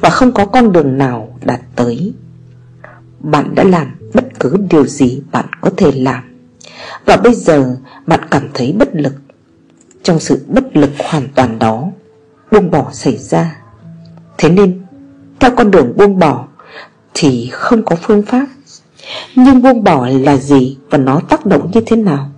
Và 0.00 0.10
không 0.10 0.32
có 0.32 0.46
con 0.46 0.72
đường 0.72 0.98
nào 0.98 1.38
đạt 1.44 1.60
tới. 1.76 2.12
Bạn 3.20 3.54
đã 3.54 3.64
làm 3.64 3.96
bất 4.14 4.24
cứ 4.40 4.56
điều 4.70 4.86
gì 4.86 5.22
bạn 5.32 5.44
có 5.60 5.70
thể 5.76 5.92
làm 5.92 6.24
Và 7.04 7.16
bây 7.16 7.34
giờ 7.34 7.76
bạn 8.06 8.20
cảm 8.30 8.48
thấy 8.54 8.74
bất 8.78 8.88
lực. 8.92 9.14
Trong 10.02 10.20
sự 10.20 10.44
bất 10.48 10.76
lực 10.76 10.90
hoàn 10.98 11.28
toàn 11.34 11.58
đó 11.58 11.90
Buông 12.54 12.70
bỏ 12.70 12.90
xảy 12.92 13.16
ra. 13.16 13.56
Thế 14.38 14.48
nên, 14.48 14.82
theo 15.40 15.50
con 15.56 15.70
đường 15.70 15.96
buông 15.96 16.18
bỏ 16.18 16.46
Thì 17.14 17.48
không 17.52 17.84
có 17.84 17.96
phương 17.96 18.22
pháp. 18.22 18.46
Nhưng 19.36 19.62
buông 19.62 19.84
bỏ 19.84 20.08
là 20.08 20.36
gì 20.36 20.76
Và 20.90 20.98
nó 20.98 21.20
tác 21.28 21.46
động 21.46 21.70
như 21.74 21.80
thế 21.86 21.96
nào? 21.96 22.30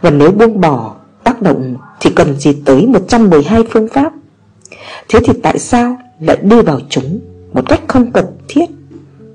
Và 0.00 0.10
nếu 0.10 0.30
buông 0.30 0.60
bỏ 0.60 0.94
tác 1.24 1.42
động 1.42 1.76
Thì 2.00 2.10
cần 2.10 2.40
gì 2.40 2.62
tới 2.64 2.86
112 2.86 3.62
phương 3.70 3.88
pháp? 3.88 4.12
Thế 5.08 5.20
thì 5.26 5.32
tại 5.42 5.58
sao 5.58 5.98
lại 6.20 6.36
đi 6.42 6.62
vào 6.62 6.80
chúng 6.88 7.20
Một 7.52 7.68
cách 7.68 7.80
không 7.88 8.12
cần 8.12 8.26
thiết? 8.48 8.66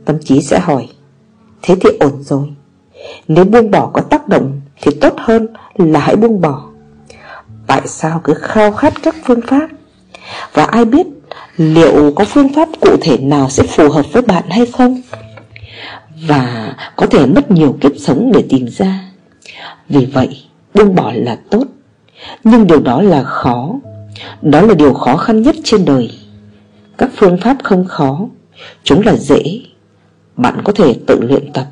Tâm 0.06 0.20
trí 0.24 0.42
sẽ 0.42 0.60
hỏi. 0.60 0.90
Thế 1.62 1.76
thì 1.82 1.90
ổn 2.00 2.24
rồi. 2.24 2.54
Nếu 3.28 3.46
buông 3.46 3.72
bỏ 3.72 3.92
có 3.94 4.02
tác 4.02 4.28
động 4.28 4.62
Thì 4.82 4.92
tốt 5.02 5.14
hơn 5.18 5.48
là 5.76 6.00
hãy 6.00 6.16
buông 6.16 6.42
bỏ. 6.42 6.70
Tại 7.68 7.82
sao 7.86 8.22
cứ 8.24 8.34
khao 8.34 8.72
khát 8.72 8.94
các 9.04 9.16
phương 9.26 9.42
pháp? 9.48 9.68
Và 10.54 10.64
ai 10.64 10.86
biết 10.86 11.08
liệu 11.58 12.12
có 12.16 12.26
phương 12.26 12.54
pháp 12.54 12.70
cụ 12.82 12.98
thể 13.02 13.18
nào 13.18 13.50
sẽ 13.50 13.64
phù 13.64 13.90
hợp 13.90 14.06
với 14.14 14.22
bạn 14.22 14.44
hay 14.50 14.66
không? 14.66 15.02
Và 16.28 16.76
có 16.96 17.06
thể 17.06 17.26
mất 17.26 17.52
nhiều 17.52 17.78
kiếp 17.82 17.92
sống 18.00 18.32
để 18.34 18.44
tìm 18.50 18.68
ra. 18.68 19.02
Vì 19.90 20.06
vậy, 20.06 20.44
buông 20.74 20.96
bỏ 20.96 21.12
là 21.16 21.38
tốt, 21.50 21.64
nhưng 22.44 22.68
điều 22.68 22.80
đó 22.80 23.02
là 23.02 23.24
khó. 23.24 23.76
Đó 24.42 24.62
là 24.62 24.74
điều 24.74 24.94
khó 24.94 25.18
khăn 25.18 25.42
nhất 25.42 25.56
trên 25.64 25.86
đời. 25.86 26.12
Các 26.98 27.10
phương 27.16 27.38
pháp 27.38 27.58
không 27.64 27.86
khó, 27.86 28.20
chúng 28.84 29.02
là 29.06 29.16
dễ. 29.16 29.62
Bạn 30.36 30.62
có 30.64 30.74
thể 30.74 30.96
tự 31.08 31.20
luyện 31.22 31.54
tập, 31.54 31.66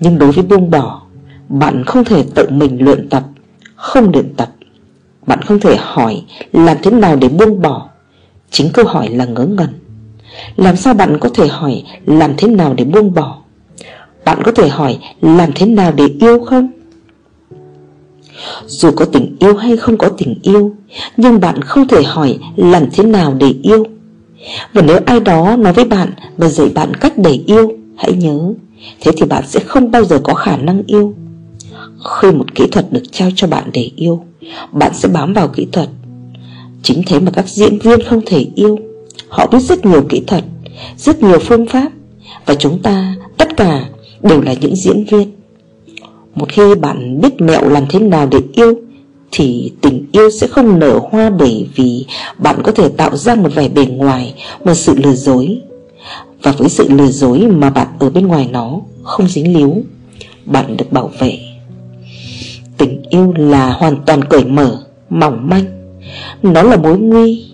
nhưng 0.00 0.18
đối 0.18 0.32
với 0.32 0.44
buông 0.44 0.70
bỏ, 0.70 1.02
bạn 1.48 1.84
không 1.84 2.04
thể 2.04 2.24
tự 2.34 2.46
mình 2.50 2.84
luyện 2.84 3.08
tập, 3.08 3.22
không 3.76 4.12
luyện 4.12 4.34
tập 4.36 4.48
bạn 5.30 5.42
không 5.42 5.60
thể 5.60 5.76
hỏi 5.76 6.22
làm 6.52 6.76
thế 6.82 6.90
nào 6.90 7.16
để 7.16 7.28
buông 7.28 7.62
bỏ. 7.62 7.88
Chính 8.50 8.70
câu 8.72 8.84
hỏi 8.84 9.08
là 9.08 9.24
ngớ 9.24 9.46
ngẩn. 9.46 9.68
Làm 10.56 10.76
sao 10.76 10.94
bạn 10.94 11.18
có 11.20 11.28
thể 11.28 11.48
hỏi 11.48 11.82
Làm 12.06 12.34
thế 12.36 12.48
nào 12.48 12.74
để 12.74 12.84
buông 12.84 13.14
bỏ? 13.14 13.38
Bạn 14.24 14.42
có 14.44 14.52
thể 14.52 14.68
hỏi 14.68 14.98
Làm 15.20 15.50
thế 15.54 15.66
nào 15.66 15.92
để 15.92 16.04
yêu 16.20 16.44
không? 16.44 16.70
Dù 18.66 18.90
có 18.96 19.04
tình 19.04 19.36
yêu 19.40 19.56
hay 19.56 19.76
không 19.76 19.98
có 19.98 20.08
tình 20.08 20.38
yêu, 20.42 20.74
Nhưng 21.16 21.40
bạn 21.40 21.62
không 21.62 21.88
thể 21.88 22.02
hỏi 22.02 22.38
Làm 22.56 22.90
thế 22.92 23.04
nào 23.04 23.34
để 23.34 23.54
yêu. 23.62 23.84
Và 24.72 24.82
nếu 24.82 24.98
ai 25.06 25.20
đó 25.20 25.56
nói 25.56 25.72
với 25.72 25.84
bạn 25.84 26.12
Và 26.36 26.48
dạy 26.48 26.68
bạn 26.74 26.94
cách 26.94 27.12
để 27.16 27.40
yêu, 27.46 27.72
Hãy 27.96 28.12
nhớ, 28.12 28.38
Thế 29.00 29.12
thì 29.16 29.26
bạn 29.26 29.44
sẽ 29.46 29.60
không 29.60 29.90
bao 29.90 30.04
giờ 30.04 30.20
có 30.24 30.34
khả 30.34 30.56
năng 30.56 30.82
yêu. 30.86 31.14
Khi 32.20 32.30
một 32.30 32.54
kỹ 32.54 32.66
thuật 32.72 32.92
được 32.92 33.02
trao 33.12 33.28
cho 33.36 33.46
bạn 33.46 33.70
để 33.72 33.90
yêu. 33.96 34.24
Bạn 34.72 34.92
sẽ 34.94 35.08
bám 35.08 35.32
vào 35.32 35.48
kỹ 35.48 35.66
thuật. 35.72 35.88
Chính 36.82 37.02
thế 37.06 37.20
mà 37.20 37.30
các 37.30 37.48
diễn 37.48 37.78
viên 37.78 38.02
không 38.02 38.20
thể 38.26 38.46
yêu. 38.54 38.78
Họ 39.28 39.46
biết 39.46 39.58
rất 39.60 39.86
nhiều 39.86 40.02
kỹ 40.08 40.22
thuật, 40.26 40.44
Rất 40.96 41.22
nhiều 41.22 41.38
phương 41.38 41.66
pháp. 41.66 41.92
Và 42.46 42.54
chúng 42.54 42.82
ta, 42.82 43.14
tất 43.36 43.56
cả, 43.56 43.88
đều 44.22 44.40
là 44.40 44.52
những 44.52 44.76
diễn 44.76 45.04
viên. 45.04 45.32
Một 46.34 46.48
khi 46.48 46.74
bạn 46.74 47.20
biết 47.20 47.40
mẹo 47.40 47.68
làm 47.68 47.84
thế 47.88 47.98
nào 47.98 48.26
để 48.26 48.38
yêu, 48.52 48.74
Thì 49.32 49.72
tình 49.80 50.06
yêu 50.12 50.30
sẽ 50.30 50.46
không 50.46 50.78
nở 50.78 51.00
hoa 51.10 51.30
bởi 51.30 51.68
vì 51.74 52.06
Bạn 52.38 52.60
có 52.64 52.72
thể 52.72 52.88
tạo 52.88 53.16
ra 53.16 53.34
một 53.34 53.54
vẻ 53.54 53.68
bề 53.68 53.86
ngoài, 53.86 54.34
Một 54.64 54.74
sự 54.74 54.94
lừa 54.96 55.14
dối. 55.14 55.60
Và 56.42 56.52
với 56.52 56.68
sự 56.68 56.88
lừa 56.88 57.10
dối 57.10 57.38
mà 57.38 57.70
bạn 57.70 57.88
ở 57.98 58.10
bên 58.10 58.26
ngoài 58.26 58.48
nó 58.52 58.80
Không 59.02 59.28
dính 59.28 59.56
líu, 59.56 59.82
Bạn 60.44 60.76
được 60.76 60.92
bảo 60.92 61.10
vệ 61.18 61.49
yêu 63.10 63.32
là 63.36 63.72
hoàn 63.72 63.96
toàn 64.06 64.24
cởi 64.24 64.44
mở, 64.44 64.78
Mỏng 65.10 65.48
manh. 65.48 65.64
Nó 66.42 66.62
là 66.62 66.76
mối 66.76 66.98
nguy. 66.98 67.44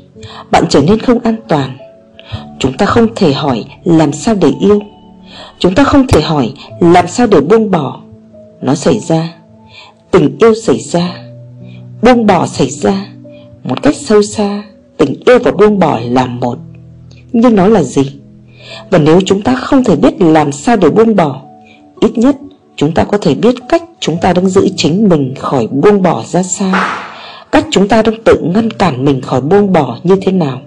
Bạn 0.51 0.65
trở 0.69 0.83
nên 0.83 0.99
không 0.99 1.19
an 1.19 1.37
toàn. 1.49 1.77
Chúng 2.59 2.73
ta 2.73 2.87
không 2.87 3.07
thể 3.17 3.33
hỏi 3.33 3.65
làm 3.85 4.13
sao 4.13 4.35
để 4.35 4.53
yêu. 4.61 4.81
Chúng 5.59 5.75
ta 5.75 5.85
không 5.85 6.07
thể 6.07 6.21
hỏi 6.21 6.53
làm 6.81 7.09
sao 7.09 7.27
để 7.27 7.41
buông 7.41 7.71
bỏ. 7.71 8.01
Nó 8.61 8.75
xảy 8.75 8.99
ra. 8.99 9.35
Tình 10.11 10.37
yêu 10.39 10.55
xảy 10.55 10.79
ra. 10.79 11.15
Buông 12.03 12.27
bỏ 12.27 12.47
xảy 12.47 12.71
ra. 12.71 13.07
Một 13.65 13.83
cách 13.83 13.97
sâu 13.97 14.23
xa, 14.23 14.63
Tình 14.97 15.15
yêu 15.27 15.39
và 15.45 15.51
buông 15.51 15.79
bỏ 15.79 16.01
là 16.09 16.27
một. 16.27 16.59
Nhưng 17.33 17.57
nó 17.57 17.69
là 17.69 17.83
gì? 17.83 18.13
Và 18.91 18.99
nếu 18.99 19.21
chúng 19.27 19.43
ta 19.43 19.55
không 19.55 19.85
thể 19.85 19.97
biết 19.97 20.21
làm 20.21 20.53
sao 20.53 20.77
để 20.77 20.91
buông 20.91 21.17
bỏ, 21.17 21.43
Ít 22.01 22.19
nhất 22.19 22.37
chúng 22.77 22.93
ta 22.93 23.05
có 23.05 23.19
thể 23.19 23.35
biết 23.35 23.55
cách 23.69 23.83
chúng 24.01 24.17
ta 24.21 24.33
đang 24.33 24.49
giữ 24.49 24.69
chính 24.77 25.09
mình 25.09 25.35
khỏi 25.39 25.67
buông 25.67 26.03
bỏ 26.03 26.23
ra 26.27 26.43
sao. 26.43 26.75
Cách 27.53 27.67
chúng 27.71 27.89
ta 27.89 28.03
đang 28.03 28.23
tự 28.25 28.41
ngăn 28.55 28.71
cản 28.71 29.05
mình 29.05 29.21
khỏi 29.21 29.41
buông 29.41 29.73
bỏ 29.73 29.99
như 30.03 30.17
thế 30.23 30.33
nào. 30.33 30.61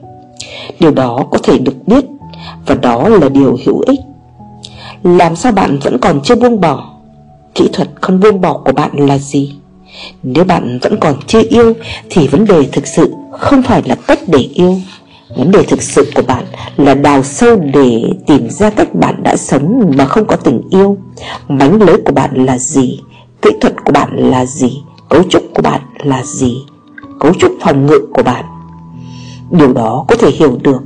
Điều 0.79 0.91
đó 0.91 1.25
có 1.31 1.37
thể 1.43 1.57
được 1.57 1.87
biết, 1.87 2.05
Và 2.65 2.75
đó 2.75 3.09
là 3.09 3.29
điều 3.29 3.57
hữu 3.65 3.79
ích. 3.87 3.99
Làm 5.03 5.35
sao 5.35 5.51
bạn 5.51 5.79
vẫn 5.79 5.97
còn 5.97 6.21
chưa 6.23 6.35
buông 6.35 6.61
bỏ? 6.61 6.89
Kỹ 7.55 7.69
thuật 7.73 7.89
không 8.01 8.19
buông 8.19 8.41
bỏ 8.41 8.57
của 8.65 8.71
bạn 8.71 8.91
là 9.07 9.17
gì? 9.17 9.55
Nếu 10.23 10.43
bạn 10.43 10.79
vẫn 10.81 10.97
còn 10.99 11.13
chưa 11.27 11.41
yêu, 11.49 11.73
Thì 12.09 12.27
vấn 12.27 12.45
đề 12.45 12.65
thực 12.71 12.87
sự 12.87 13.13
không 13.31 13.63
phải 13.63 13.81
là 13.85 13.95
cách 14.07 14.19
để 14.27 14.39
yêu. 14.39 14.75
Vấn 15.35 15.51
đề 15.51 15.63
thực 15.63 15.81
sự 15.81 16.11
của 16.15 16.21
bạn 16.21 16.43
là 16.77 16.93
đào 16.93 17.23
sâu 17.23 17.59
để 17.73 18.03
tìm 18.27 18.49
ra 18.49 18.69
cách 18.69 18.95
bạn 18.95 19.23
đã 19.23 19.37
sống 19.37 19.91
mà 19.97 20.05
không 20.05 20.27
có 20.27 20.35
tình 20.35 20.61
yêu. 20.69 20.97
Mánh 21.47 21.81
lưới 21.81 21.97
của 22.05 22.11
bạn 22.11 22.45
là 22.45 22.57
gì? 22.57 22.99
Kỹ 23.41 23.49
thuật 23.61 23.73
của 23.85 23.91
bạn 23.91 24.09
là 24.15 24.45
gì? 24.45 24.83
Cấu 25.09 25.23
trúc 25.23 25.43
của 25.53 25.61
bạn 25.61 25.81
là 26.03 26.23
gì? 26.23 26.57
Cấu 27.19 27.33
trúc 27.33 27.51
phòng 27.61 27.85
ngự 27.85 27.99
của 28.13 28.23
bạn. 28.23 28.45
Điều 29.51 29.73
đó 29.73 30.05
có 30.07 30.15
thể 30.15 30.31
hiểu 30.31 30.57
được 30.63 30.81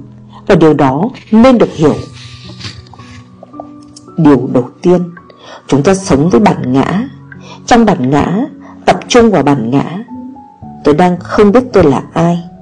Và 0.48 0.56
điều 0.56 0.74
đó 0.74 1.10
nên 1.32 1.58
được 1.58 1.74
hiểu. 1.74 1.96
Điều 4.18 4.50
đầu 4.54 4.70
tiên, 4.82 5.04
Chúng 5.68 5.84
ta 5.84 5.96
sống 5.96 6.30
với 6.30 6.40
bản 6.40 6.74
ngã. 6.74 7.08
Trong 7.66 7.86
bản 7.86 8.10
ngã, 8.10 8.46
Tập 8.86 9.00
trung 9.08 9.32
vào 9.32 9.44
bản 9.44 9.72
ngã. 9.72 10.04
Tôi 10.84 10.94
đang 10.94 11.18
không 11.20 11.52
biết 11.52 11.64
tôi 11.74 11.84
là 11.84 12.04
ai. 12.14 12.53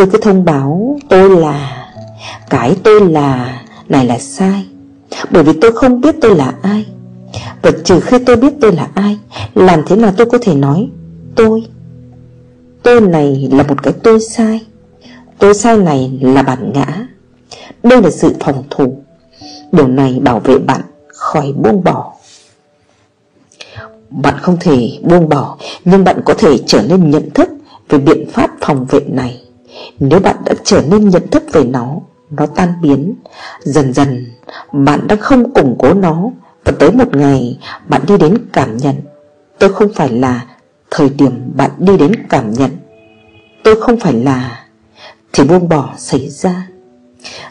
Tôi 0.00 0.08
cứ 0.12 0.18
thông 0.18 0.44
báo 0.44 0.98
tôi 1.08 1.30
là, 1.30 1.86
Cái 2.50 2.76
tôi 2.82 3.10
là 3.10 3.62
Này 3.88 4.06
là 4.06 4.18
sai. 4.18 4.66
Bởi 5.30 5.42
vì 5.42 5.52
tôi 5.60 5.72
không 5.72 6.00
biết 6.00 6.14
tôi 6.20 6.36
là 6.36 6.54
ai. 6.62 6.86
Và 7.62 7.70
trừ 7.84 8.00
khi 8.00 8.18
tôi 8.18 8.36
biết 8.36 8.52
tôi 8.60 8.72
là 8.72 8.88
ai, 8.94 9.18
Làm 9.54 9.82
thế 9.86 9.96
nào 9.96 10.12
tôi 10.16 10.26
có 10.26 10.38
thể 10.42 10.54
nói 10.54 10.88
Tôi? 11.36 11.66
Tôi 12.82 13.00
này 13.00 13.48
là 13.52 13.62
một 13.62 13.82
cái 13.82 13.92
tôi 14.02 14.20
sai. 14.20 14.60
Tôi 15.38 15.54
sai 15.54 15.76
này 15.76 16.18
là 16.22 16.42
bản 16.42 16.72
ngã. 16.74 17.06
Đây 17.82 18.02
là 18.02 18.10
sự 18.10 18.34
phòng 18.40 18.64
thủ. 18.70 19.02
Điều 19.72 19.88
này 19.88 20.18
bảo 20.22 20.40
vệ 20.40 20.58
bạn 20.58 20.80
khỏi 21.08 21.52
buông 21.52 21.84
bỏ. 21.84 22.12
Bạn 24.10 24.34
không 24.42 24.56
thể 24.60 24.98
buông 25.02 25.28
bỏ, 25.28 25.56
Nhưng 25.84 26.04
bạn 26.04 26.20
có 26.24 26.34
thể 26.34 26.58
trở 26.66 26.82
nên 26.82 27.10
nhận 27.10 27.30
thức 27.30 27.48
Về 27.88 27.98
biện 27.98 28.30
pháp 28.32 28.50
phòng 28.60 28.86
vệ 28.90 29.00
này. 29.00 29.40
Nếu 30.00 30.20
bạn 30.20 30.36
đã 30.44 30.54
trở 30.64 30.82
nên 30.90 31.08
nhận 31.08 31.28
thức 31.28 31.42
về 31.52 31.64
nó 31.64 31.96
Nó 32.30 32.46
tan 32.46 32.68
biến, 32.82 33.14
Dần 33.60 33.92
dần 33.92 34.26
bạn 34.72 35.06
đang 35.06 35.18
không 35.18 35.54
củng 35.54 35.76
cố 35.78 35.94
nó, 35.94 36.22
Và 36.64 36.72
tới 36.78 36.92
một 36.92 37.16
ngày 37.16 37.58
bạn 37.88 38.02
đi 38.06 38.18
đến 38.18 38.38
cảm 38.52 38.76
nhận. 38.76 38.94
Tôi 39.58 39.72
không 39.72 39.88
phải 39.94 40.08
là 40.08 40.46
Thời 40.90 41.08
điểm 41.08 41.52
bạn 41.56 41.70
đi 41.78 41.96
đến 41.96 42.12
cảm 42.28 42.52
nhận. 42.52 42.70
Tôi 43.64 43.80
không 43.80 44.00
phải 44.00 44.12
là 44.12 44.66
Thì 45.32 45.44
buông 45.44 45.68
bỏ 45.68 45.94
xảy 45.96 46.28
ra. 46.28 46.66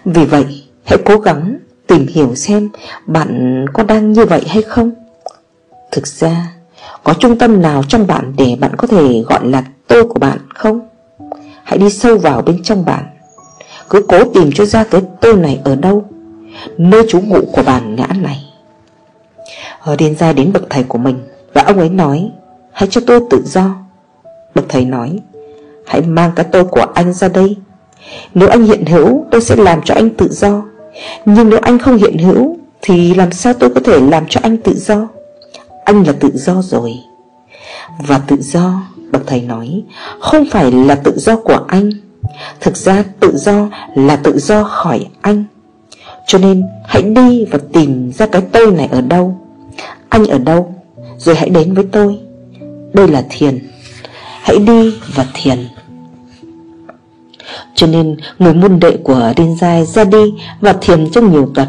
Vì 0.05 0.25
vậy, 0.25 0.63
hãy 0.83 0.99
cố 1.05 1.17
gắng 1.17 1.57
tìm 1.87 2.07
hiểu 2.07 2.35
xem 2.35 2.69
Bạn 3.05 3.65
có 3.73 3.83
đang 3.83 4.11
như 4.11 4.25
vậy 4.25 4.43
hay 4.47 4.63
không. 4.63 4.91
Thực 5.91 6.07
ra, 6.07 6.51
Có 7.03 7.13
trung 7.13 7.37
tâm 7.37 7.61
nào 7.61 7.83
trong 7.87 8.07
bạn 8.07 8.33
để 8.37 8.57
bạn 8.59 8.71
có 8.77 8.87
thể 8.87 9.23
gọi 9.29 9.47
là 9.47 9.63
tôi 9.87 10.03
của 10.03 10.19
bạn 10.19 10.37
không? 10.55 10.88
Hãy 11.69 11.77
đi 11.77 11.89
sâu 11.89 12.17
vào 12.17 12.41
bên 12.41 12.63
trong 12.63 12.85
bạn. 12.85 13.03
Cứ 13.89 14.05
cố 14.07 14.23
tìm 14.23 14.51
cho 14.51 14.65
ra 14.65 14.83
cái 14.83 15.01
tôi 15.21 15.35
này 15.35 15.59
ở 15.63 15.75
đâu, 15.75 16.05
Nơi 16.77 17.03
trú 17.09 17.19
ngụ 17.19 17.41
của 17.51 17.63
bản 17.65 17.95
ngã 17.95 18.07
này. 18.21 18.45
Hờ 19.79 19.95
điên 19.95 20.15
ra 20.15 20.33
đến 20.33 20.53
bậc 20.53 20.63
thầy 20.69 20.83
của 20.83 20.97
mình 20.97 21.19
Và 21.53 21.61
ông 21.61 21.79
ấy 21.79 21.89
nói, 21.89 22.31
Hãy 22.71 22.89
cho 22.91 23.01
tôi 23.07 23.19
tự 23.29 23.43
do. 23.45 23.75
Bậc 24.55 24.65
thầy 24.69 24.85
nói, 24.85 25.19
Hãy 25.85 26.01
mang 26.01 26.31
cái 26.35 26.45
tôi 26.51 26.63
của 26.63 26.85
anh 26.93 27.13
ra 27.13 27.27
đây. 27.27 27.57
Nếu 28.33 28.49
anh 28.49 28.63
hiện 28.63 28.85
hữu, 28.85 29.25
tôi 29.31 29.41
sẽ 29.41 29.55
làm 29.55 29.81
cho 29.85 29.95
anh 29.95 30.09
tự 30.09 30.27
do. 30.31 30.61
Nhưng 31.25 31.49
nếu 31.49 31.59
anh 31.61 31.79
không 31.79 31.97
hiện 31.97 32.17
hữu, 32.17 32.57
Thì 32.81 33.13
làm 33.13 33.31
sao 33.31 33.53
tôi 33.53 33.69
có 33.69 33.81
thể 33.83 33.99
làm 33.99 34.25
cho 34.29 34.39
anh 34.43 34.57
tự 34.57 34.73
do? 34.75 35.07
Anh 35.85 36.07
là 36.07 36.13
tự 36.19 36.29
do 36.33 36.61
rồi. 36.61 36.93
Và 38.07 38.21
tự 38.27 38.37
do 38.39 38.81
Bậc 39.11 39.27
thầy 39.27 39.41
nói, 39.41 39.83
Không 40.19 40.45
phải 40.51 40.71
là 40.71 40.95
tự 40.95 41.13
do 41.17 41.35
của 41.35 41.65
anh. 41.67 41.89
Thực 42.59 42.77
ra 42.77 43.03
tự 43.19 43.37
do 43.37 43.69
là 43.95 44.15
tự 44.15 44.39
do 44.39 44.63
khỏi 44.63 45.07
anh. 45.21 45.43
Cho 46.27 46.37
nên 46.37 46.63
hãy 46.85 47.01
đi 47.01 47.45
và 47.45 47.59
tìm 47.73 48.11
ra 48.11 48.25
cái 48.25 48.41
tôi 48.51 48.71
này 48.71 48.87
ở 48.91 49.01
đâu. 49.01 49.37
Anh 50.09 50.25
ở 50.25 50.37
đâu? 50.37 50.75
Rồi 51.17 51.35
hãy 51.35 51.49
đến 51.49 51.73
với 51.73 51.85
tôi. 51.91 52.19
Đây 52.93 53.07
là 53.07 53.25
thiền. 53.29 53.59
Hãy 54.41 54.57
đi 54.57 54.93
và 55.15 55.25
thiền. 55.33 55.67
Cho 57.75 57.87
nên 57.87 58.17
người 58.39 58.53
môn 58.53 58.79
đệ 58.79 58.97
của 58.97 59.33
Rinzai 59.35 59.55
Giai 59.55 59.85
ra 59.85 60.03
đi 60.03 60.33
và 60.61 60.73
thiền 60.81 61.11
trong 61.11 61.31
nhiều 61.31 61.51
tuần, 61.55 61.67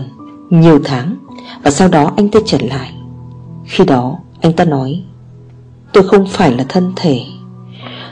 Nhiều 0.51 0.81
tháng, 0.85 1.17
Và 1.63 1.71
sau 1.71 1.89
đó 1.89 2.13
anh 2.17 2.29
ta 2.29 2.41
trở 2.47 2.59
lại. 2.71 2.93
Khi 3.67 3.85
đó, 3.85 4.19
anh 4.41 4.53
ta 4.53 4.65
nói 4.65 5.03
Tôi 5.93 6.09
không 6.09 6.27
phải 6.27 6.53
là 6.57 6.65
thân 6.69 6.93
thể. 6.97 7.21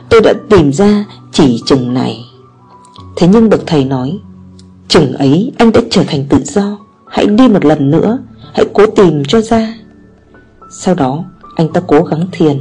Tôi 0.08 0.20
đã 0.20 0.34
tìm 0.50 0.72
ra 0.72 1.04
chỉ 1.32 1.62
chừng 1.66 1.94
này. 1.94 2.24
Thế 3.16 3.28
nhưng 3.28 3.48
bậc 3.48 3.60
thầy 3.66 3.84
nói, 3.84 4.18
Chừng 4.88 5.12
ấy 5.12 5.52
anh 5.58 5.72
đã 5.72 5.80
trở 5.90 6.04
thành 6.06 6.24
tự 6.28 6.38
do. 6.44 6.78
Hãy 7.06 7.26
đi 7.26 7.48
một 7.48 7.64
lần 7.64 7.90
nữa. 7.90 8.18
Hãy 8.54 8.66
cố 8.72 8.86
tìm 8.86 9.24
cho 9.24 9.40
ra. 9.40 9.74
Sau 10.70 10.94
đó, 10.94 11.24
anh 11.56 11.72
ta 11.72 11.80
cố 11.86 12.02
gắng 12.02 12.26
thiền 12.32 12.60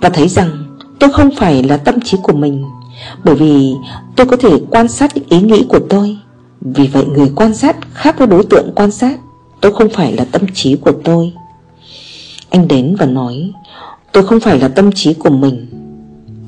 Và 0.00 0.08
thấy 0.08 0.28
rằng 0.28 0.78
tôi 0.98 1.12
không 1.12 1.30
phải 1.36 1.62
là 1.62 1.76
tâm 1.76 2.00
trí 2.00 2.18
của 2.22 2.32
mình, 2.32 2.64
Bởi 3.24 3.34
vì 3.34 3.74
tôi 4.16 4.26
có 4.26 4.36
thể 4.36 4.60
quan 4.70 4.88
sát 4.88 5.16
những 5.16 5.28
ý 5.28 5.40
nghĩ 5.40 5.66
của 5.68 5.80
tôi. 5.88 6.18
Vì 6.60 6.86
vậy, 6.86 7.04
người 7.06 7.32
quan 7.36 7.54
sát 7.54 7.76
khác 7.92 8.18
với 8.18 8.26
đối 8.26 8.44
tượng 8.44 8.72
quan 8.74 8.90
sát. 8.90 9.18
Tôi 9.60 9.72
không 9.72 9.88
phải 9.88 10.12
là 10.12 10.24
tâm 10.32 10.42
trí 10.54 10.76
của 10.76 10.92
tôi. 11.04 11.32
Anh 12.50 12.68
đến 12.68 12.96
và 12.98 13.06
nói 13.06 13.52
Tôi 14.14 14.26
không 14.26 14.40
phải 14.40 14.58
là 14.58 14.68
tâm 14.68 14.92
trí 14.92 15.14
của 15.14 15.30
mình. 15.30 15.66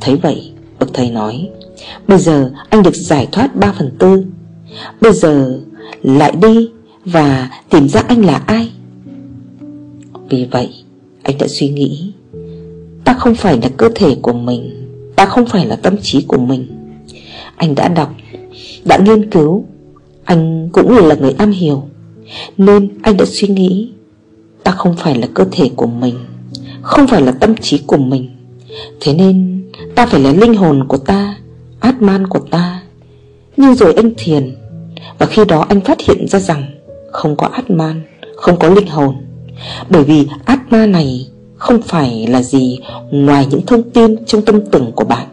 Thấy 0.00 0.16
vậy, 0.16 0.52
Bậc 0.78 0.94
thầy 0.94 1.10
nói, 1.10 1.48
Bây 2.08 2.18
giờ 2.18 2.50
anh 2.70 2.82
được 2.82 2.94
giải 2.94 3.28
thoát 3.32 3.56
3 3.56 3.72
phần 3.78 3.90
tư. 3.98 4.24
Bây 5.00 5.12
giờ 5.12 5.60
lại 6.02 6.32
đi 6.42 6.68
Và 7.04 7.50
tìm 7.70 7.88
ra 7.88 8.00
anh 8.00 8.24
là 8.24 8.42
ai. 8.46 8.72
Vì 10.28 10.48
vậy, 10.50 10.68
Anh 11.22 11.38
đã 11.38 11.46
suy 11.48 11.68
nghĩ, 11.68 12.12
Ta 13.04 13.14
không 13.14 13.34
phải 13.34 13.58
là 13.62 13.68
cơ 13.76 13.88
thể 13.94 14.16
của 14.22 14.32
mình, 14.32 14.88
Ta 15.16 15.26
không 15.26 15.46
phải 15.46 15.66
là 15.66 15.76
tâm 15.76 15.96
trí 16.02 16.24
của 16.28 16.38
mình. 16.38 16.66
Anh 17.56 17.74
đã 17.74 17.88
đọc, 17.88 18.14
Đã 18.84 18.98
nghiên 18.98 19.30
cứu, 19.30 19.64
Anh 20.24 20.68
cũng 20.72 20.96
là 20.96 21.14
người 21.14 21.34
am 21.38 21.50
hiểu, 21.50 21.82
Nên 22.56 22.88
anh 23.02 23.16
đã 23.16 23.24
suy 23.24 23.48
nghĩ, 23.48 23.92
Ta 24.64 24.72
không 24.72 24.94
phải 24.98 25.14
là 25.14 25.28
cơ 25.34 25.44
thể 25.52 25.70
của 25.76 25.86
mình. 25.86 26.14
Không 26.86 27.06
phải 27.06 27.22
là 27.22 27.32
tâm 27.32 27.56
trí 27.56 27.78
của 27.86 27.96
mình. 27.96 28.28
Thế 29.00 29.14
nên, 29.14 29.62
ta 29.94 30.06
phải 30.06 30.20
là 30.20 30.32
linh 30.32 30.54
hồn 30.54 30.84
của 30.88 30.96
ta, 30.96 31.36
Atman 31.80 32.26
của 32.26 32.38
ta. 32.50 32.82
Nhưng 33.56 33.74
rồi 33.74 33.94
anh 33.94 34.12
thiền, 34.16 34.56
Và 35.18 35.26
khi 35.26 35.44
đó 35.44 35.66
anh 35.68 35.80
phát 35.80 36.00
hiện 36.00 36.28
ra 36.28 36.38
rằng 36.38 36.64
Không 37.12 37.36
có 37.36 37.46
Atman, 37.46 38.02
Không 38.36 38.58
có 38.58 38.68
linh 38.68 38.86
hồn. 38.86 39.14
Bởi 39.88 40.04
vì 40.04 40.26
Atma 40.44 40.86
này 40.86 41.28
Không 41.56 41.82
phải 41.82 42.26
là 42.26 42.42
gì 42.42 42.80
Ngoài 43.10 43.46
những 43.50 43.66
thông 43.66 43.90
tin 43.90 44.24
trong 44.26 44.42
tâm 44.42 44.60
tưởng 44.70 44.92
của 44.92 45.04
bạn. 45.04 45.26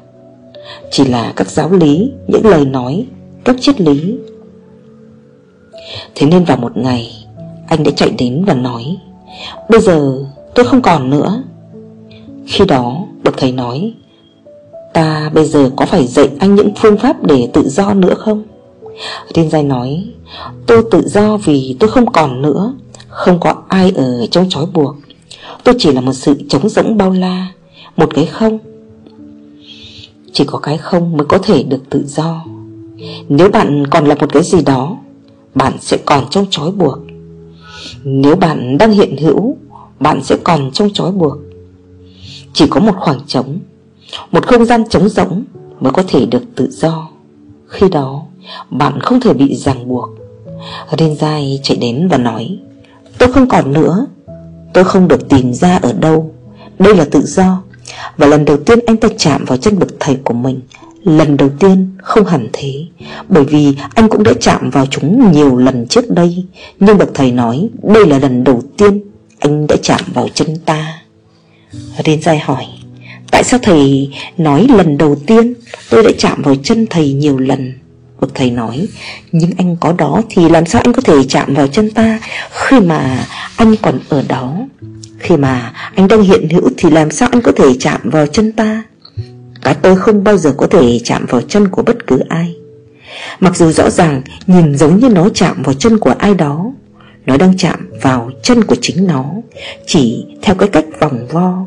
Chỉ 0.92 1.06
là 1.06 1.34
các 1.36 1.50
giáo 1.50 1.72
lý, 1.72 2.12
Những 2.28 2.46
lời 2.46 2.66
nói, 2.66 3.06
Các 3.44 3.56
triết 3.62 3.82
lý. 3.82 4.18
Thế 6.16 6.28
nên 6.28 6.44
vào 6.44 6.58
một 6.58 6.78
ngày, 6.78 7.12
Anh 7.68 7.84
đã 7.84 7.92
chạy 7.96 8.10
đến 8.18 8.44
và 8.48 8.54
nói, 8.54 8.98
Bây 9.70 9.82
giờ 9.82 10.26
tôi 10.56 10.66
không 10.66 10.82
còn 10.82 11.10
nữa. 11.10 11.44
Khi 12.46 12.66
đó, 12.66 12.98
bậc 13.24 13.38
thầy 13.38 13.52
nói, 13.52 13.94
Ta 14.94 15.32
bây 15.34 15.46
giờ 15.46 15.72
có 15.76 15.86
phải 15.86 16.08
dạy 16.08 16.30
anh 16.40 16.56
những 16.56 16.72
phương 16.76 16.98
pháp 16.98 17.24
để 17.24 17.50
tự 17.54 17.70
do 17.70 17.94
nữa 17.94 18.14
không? 18.14 18.44
Thiên 19.34 19.50
giai 19.50 19.64
nói, 19.64 20.08
Tôi 20.68 20.84
tự 20.92 21.08
do 21.08 21.38
vì 21.38 21.76
tôi 21.80 21.90
không 21.90 22.12
còn 22.12 22.42
nữa, 22.42 22.74
Không 23.08 23.40
có 23.40 23.56
ai 23.68 23.92
ở 23.96 24.26
trong 24.32 24.50
trói 24.50 24.66
buộc. 24.66 24.96
Tôi 25.64 25.76
chỉ 25.80 25.92
là 25.92 26.02
một 26.02 26.14
sự 26.14 26.36
trống 26.50 26.70
rỗng 26.70 26.98
bao 26.98 27.12
la, 27.12 27.48
Một 27.98 28.10
cái 28.16 28.26
không. 28.26 28.60
Chỉ 30.34 30.44
có 30.48 30.60
cái 30.60 30.78
không 30.78 31.18
mới 31.18 31.26
có 31.26 31.38
thể 31.38 31.64
được 31.64 31.90
tự 31.90 32.04
do. 32.08 32.46
Nếu 33.30 33.50
bạn 33.50 33.88
còn 33.88 34.06
là 34.06 34.16
một 34.16 34.34
cái 34.34 34.44
gì 34.44 34.62
đó, 34.62 34.98
Bạn 35.56 35.74
sẽ 35.82 35.98
còn 36.06 36.24
trong 36.30 36.46
trói 36.50 36.72
buộc. 36.72 36.98
Nếu 38.04 38.36
bạn 38.36 38.78
đang 38.78 38.92
hiện 38.92 39.18
hữu 39.18 39.58
bạn 40.04 40.24
sẽ 40.24 40.38
còn 40.44 40.72
trong 40.72 40.90
trói 40.94 41.12
buộc. 41.12 41.38
Chỉ 42.54 42.68
có 42.70 42.80
một 42.80 42.94
khoảng 43.00 43.20
trống, 43.28 43.60
một 44.32 44.48
không 44.48 44.66
gian 44.66 44.84
trống 44.90 45.10
rỗng 45.10 45.44
mới 45.80 45.94
có 45.94 46.04
thể 46.08 46.26
được 46.26 46.44
tự 46.56 46.70
do. 46.72 47.08
Khi 47.68 47.90
đó, 47.90 48.26
bạn 48.70 49.00
không 49.00 49.22
thể 49.22 49.34
bị 49.34 49.56
ràng 49.56 49.88
buộc. 49.88 50.10
Rinzai 50.92 51.60
chạy 51.64 51.78
đến 51.78 52.08
và 52.08 52.18
nói, 52.18 52.58
Tôi 53.18 53.34
không 53.34 53.48
còn 53.50 53.74
nữa. 53.74 54.06
Tôi 54.74 54.84
không 54.84 55.08
được 55.08 55.30
tìm 55.30 55.54
ra 55.54 55.78
ở 55.78 55.94
đâu. 55.94 56.32
Đây 56.80 56.96
là 56.96 57.06
tự 57.12 57.22
do 57.22 57.64
Và 58.18 58.28
lần 58.28 58.46
đầu 58.46 58.58
tiên 58.58 58.80
anh 58.88 58.98
ta 58.98 59.08
chạm 59.18 59.46
vào 59.46 59.58
chân 59.58 59.80
bậc 59.80 59.90
thầy 60.00 60.18
của 60.24 60.34
mình. 60.34 60.62
Lần 61.04 61.38
đầu 61.38 61.50
tiên 61.60 61.92
không 61.98 62.26
hẳn 62.26 62.50
thế, 62.54 62.74
Bởi 63.30 63.44
vì 63.44 63.76
anh 63.96 64.10
cũng 64.10 64.24
đã 64.24 64.32
chạm 64.40 64.70
vào 64.70 64.86
chúng 64.86 65.32
nhiều 65.32 65.58
lần 65.58 65.88
trước 65.88 66.10
đây. 66.10 66.46
Nhưng 66.80 66.98
bậc 66.98 67.10
thầy 67.14 67.32
nói, 67.32 67.70
Đây 67.84 68.06
là 68.06 68.20
lần 68.20 68.44
đầu 68.44 68.62
tiên 68.78 69.04
anh 69.44 69.68
đã 69.68 69.76
chạm 69.84 70.00
vào 70.14 70.28
chân 70.34 70.58
ta. 70.66 71.02
Rin 72.06 72.22
dai 72.22 72.40
hỏi, 72.40 72.66
Tại 73.32 73.44
sao 73.44 73.60
thầy 73.64 74.12
nói 74.38 74.68
lần 74.70 74.98
đầu 74.98 75.16
tiên 75.28 75.54
Tôi 75.90 76.04
đã 76.04 76.10
chạm 76.18 76.42
vào 76.42 76.56
chân 76.64 76.86
thầy 76.90 77.14
nhiều 77.14 77.38
lần? 77.38 77.74
Bậc 78.20 78.36
thầy 78.36 78.52
nói, 78.52 78.88
Nhưng 79.32 79.52
anh 79.58 79.78
có 79.80 79.94
đó 79.98 80.22
thì 80.30 80.50
làm 80.50 80.66
sao 80.66 80.82
anh 80.86 80.94
có 80.94 81.02
thể 81.02 81.24
chạm 81.30 81.54
vào 81.54 81.68
chân 81.68 81.90
ta 81.90 82.20
Khi 82.52 82.80
mà 82.80 83.26
anh 83.56 83.76
còn 83.82 84.00
ở 84.10 84.24
đó? 84.28 84.58
Khi 85.20 85.38
mà 85.38 85.74
anh 85.96 86.08
đang 86.08 86.22
hiện 86.22 86.50
hữu 86.50 86.70
Thì 86.78 86.90
làm 86.90 87.12
sao 87.12 87.30
anh 87.32 87.42
có 87.42 87.52
thể 87.52 87.66
chạm 87.80 88.00
vào 88.04 88.28
chân 88.28 88.52
ta? 88.52 88.84
Cả 89.62 89.74
tôi 89.74 89.96
không 89.96 90.24
bao 90.24 90.38
giờ 90.38 90.54
có 90.58 90.68
thể 90.68 91.00
chạm 91.04 91.26
vào 91.30 91.42
chân 91.42 91.68
của 91.68 91.84
bất 91.84 92.08
cứ 92.08 92.20
ai. 92.30 92.56
Mặc 93.40 93.56
dù 93.56 93.72
rõ 93.72 93.90
ràng 93.90 94.22
nhìn 94.48 94.78
giống 94.78 95.00
như 95.00 95.10
nó 95.10 95.30
chạm 95.30 95.64
vào 95.64 95.74
chân 95.74 95.98
của 95.98 96.14
ai 96.20 96.34
đó 96.34 96.72
nó 97.26 97.38
đang 97.38 97.58
chạm 97.58 97.90
vào 98.02 98.32
chân 98.44 98.64
của 98.64 98.76
chính 98.82 99.08
nó. 99.08 99.26
Chỉ 99.86 100.26
theo 100.42 100.56
cái 100.56 100.70
cách 100.70 100.86
vòng 101.00 101.28
vo, 101.28 101.66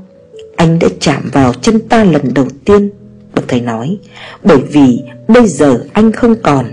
anh 0.56 0.78
đã 0.78 0.88
chạm 1.00 1.30
vào 1.32 1.52
chân 1.52 1.88
ta 1.88 2.04
lần 2.04 2.34
đầu 2.34 2.46
tiên, 2.64 2.90
Bậc 3.34 3.44
thầy 3.48 3.60
nói. 3.60 3.98
Bởi 4.44 4.58
vì 4.58 5.02
bây 5.28 5.48
giờ 5.48 5.84
anh 5.92 6.12
không 6.12 6.34
còn, 6.42 6.66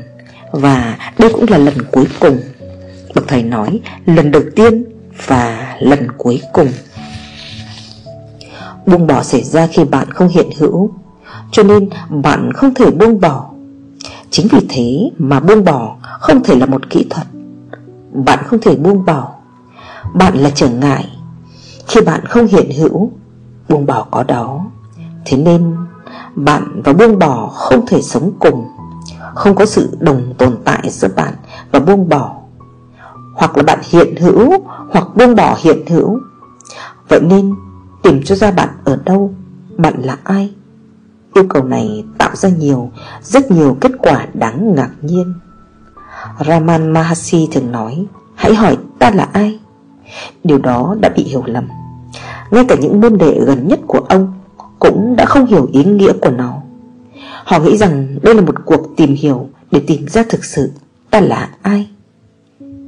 Và 0.51 0.97
đây 1.17 1.33
cũng 1.33 1.45
là 1.49 1.57
lần 1.57 1.73
cuối 1.91 2.05
cùng, 2.19 2.37
Bậc 3.15 3.27
thầy 3.27 3.43
nói, 3.43 3.79
Lần 4.05 4.31
đầu 4.31 4.43
tiên 4.55 4.83
và 5.27 5.75
lần 5.79 6.07
cuối 6.17 6.41
cùng. 6.53 6.67
Buông 8.85 9.07
bỏ 9.07 9.23
xảy 9.23 9.43
ra 9.43 9.67
khi 9.67 9.83
bạn 9.83 10.11
không 10.11 10.27
hiện 10.27 10.49
hữu, 10.57 10.91
Cho 11.51 11.63
nên 11.63 11.89
bạn 12.09 12.53
không 12.53 12.73
thể 12.73 12.91
buông 12.91 13.21
bỏ. 13.21 13.49
Chính 14.29 14.47
vì 14.47 14.59
thế 14.69 15.09
mà 15.17 15.39
buông 15.39 15.63
bỏ 15.63 15.97
không 16.19 16.43
thể 16.43 16.55
là 16.55 16.65
một 16.65 16.89
kỹ 16.89 17.05
thuật. 17.09 17.27
Bạn 18.13 18.39
không 18.45 18.59
thể 18.61 18.75
buông 18.75 19.05
bỏ. 19.05 19.31
Bạn 20.13 20.37
là 20.37 20.49
trở 20.55 20.69
ngại. 20.69 21.09
Khi 21.87 22.01
bạn 22.01 22.25
không 22.25 22.47
hiện 22.47 22.71
hữu, 22.71 23.11
buông 23.69 23.85
bỏ 23.85 24.07
có 24.11 24.23
đó. 24.23 24.65
Thế 25.25 25.37
nên, 25.37 25.75
bạn 26.35 26.81
và 26.83 26.93
buông 26.93 27.19
bỏ 27.19 27.47
không 27.47 27.85
thể 27.87 28.01
sống 28.01 28.31
cùng. 28.39 28.67
Không 29.35 29.55
có 29.55 29.65
sự 29.65 29.97
đồng 29.99 30.33
tồn 30.37 30.57
tại 30.65 30.89
giữa 30.89 31.07
bạn 31.15 31.33
và 31.71 31.79
buông 31.79 32.09
bỏ. 32.09 32.35
Hoặc 33.35 33.57
là 33.57 33.63
bạn 33.63 33.79
hiện 33.83 34.15
hữu, 34.15 34.51
hoặc 34.91 35.07
buông 35.15 35.35
bỏ 35.35 35.57
hiện 35.59 35.87
hữu. 35.87 36.19
Vậy 37.09 37.19
nên, 37.23 37.55
tìm 38.03 38.23
cho 38.23 38.35
ra 38.35 38.51
bạn 38.51 38.69
ở 38.83 38.99
đâu, 39.05 39.33
Bạn 39.77 40.01
là 40.01 40.17
ai? 40.23 40.53
Yêu 41.33 41.43
cầu 41.49 41.63
này 41.63 42.05
tạo 42.17 42.35
ra 42.35 42.49
nhiều, 42.49 42.91
Rất 43.21 43.51
nhiều 43.51 43.77
kết 43.81 43.91
quả 43.99 44.27
đáng 44.33 44.75
ngạc 44.75 44.89
nhiên. 45.01 45.33
Raman 46.39 46.93
Mahasi 46.93 47.47
thường 47.51 47.71
nói, 47.71 48.05
Hãy 48.35 48.55
hỏi 48.55 48.77
ta 48.99 49.11
là 49.11 49.29
ai? 49.33 49.59
Điều 50.43 50.57
đó 50.57 50.95
đã 51.01 51.09
bị 51.09 51.23
hiểu 51.23 51.43
lầm. 51.45 51.67
Ngay 52.51 52.65
cả 52.67 52.75
những 52.81 53.01
môn 53.01 53.17
đệ 53.17 53.39
gần 53.45 53.67
nhất 53.67 53.79
của 53.87 53.99
ông 53.99 54.33
Cũng 54.79 55.15
đã 55.15 55.25
không 55.25 55.45
hiểu 55.45 55.69
ý 55.73 55.83
nghĩa 55.83 56.13
của 56.21 56.29
nó. 56.29 56.61
Họ 57.43 57.59
nghĩ 57.59 57.77
rằng 57.77 58.19
đây 58.21 58.35
là 58.35 58.41
một 58.41 58.65
cuộc 58.65 58.97
tìm 58.97 59.15
hiểu 59.15 59.49
Để 59.71 59.81
tìm 59.87 60.07
ra 60.07 60.23
thực 60.29 60.45
sự 60.45 60.71
ta 61.11 61.19
là 61.19 61.49
ai. 61.61 61.87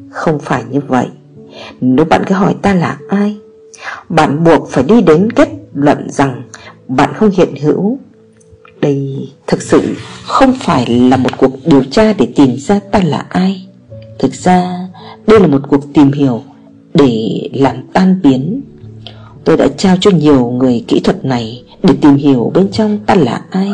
Không 0.09 0.39
phải 0.39 0.63
như 0.69 0.79
vậy. 0.87 1.07
Nếu 1.81 2.05
bạn 2.05 2.23
cứ 2.27 2.35
hỏi 2.35 2.55
ta 2.61 2.73
là 2.73 2.97
ai, 3.09 3.37
Bạn 4.09 4.43
buộc 4.43 4.69
phải 4.69 4.83
đi 4.83 5.01
đến 5.01 5.31
kết 5.31 5.49
luận 5.73 6.09
rằng 6.09 6.41
Bạn 6.87 7.13
không 7.13 7.29
hiện 7.29 7.55
hữu 7.55 7.99
đây 8.85 9.27
Thực 9.47 9.61
sự 9.61 9.95
không 10.23 10.53
phải 10.59 10.85
là 10.85 11.17
một 11.17 11.37
cuộc 11.37 11.51
điều 11.65 11.83
tra 11.83 12.13
để 12.13 12.27
tìm 12.35 12.55
ra 12.57 12.79
ta 12.91 13.01
là 13.03 13.25
ai. 13.29 13.67
Thực 14.19 14.33
ra, 14.33 14.87
đây 15.27 15.39
là 15.39 15.47
một 15.47 15.61
cuộc 15.69 15.93
tìm 15.93 16.11
hiểu 16.11 16.43
để 16.93 17.41
làm 17.53 17.75
tan 17.93 18.19
biến. 18.23 18.61
Tôi 19.43 19.57
đã 19.57 19.67
trao 19.77 19.97
cho 20.01 20.11
nhiều 20.11 20.49
người 20.49 20.83
kỹ 20.87 20.99
thuật 20.99 21.25
này 21.25 21.63
để 21.83 21.93
tìm 22.01 22.15
hiểu 22.15 22.51
bên 22.53 22.71
trong 22.71 22.99
ta 23.05 23.15
là 23.15 23.41
ai. 23.49 23.71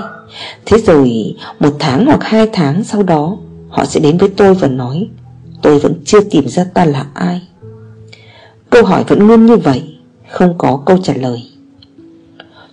Thế 0.65 0.77
rồi, 0.77 1.35
một 1.59 1.75
tháng 1.79 2.05
hoặc 2.05 2.23
hai 2.23 2.47
tháng 2.53 2.83
sau 2.83 3.03
đó, 3.03 3.37
Họ 3.69 3.85
sẽ 3.85 3.99
đến 3.99 4.17
với 4.17 4.29
tôi 4.29 4.53
và 4.53 4.67
nói, 4.67 5.07
Tôi 5.61 5.79
vẫn 5.79 5.93
chưa 6.05 6.21
tìm 6.21 6.47
ra 6.47 6.63
ta 6.73 6.85
là 6.85 7.05
ai. 7.13 7.41
Câu 8.69 8.83
hỏi 8.83 9.03
vẫn 9.07 9.27
luôn 9.27 9.45
như 9.45 9.57
vậy, 9.57 9.83
Không 10.29 10.57
có 10.57 10.83
câu 10.85 10.97
trả 10.97 11.13
lời. 11.13 11.43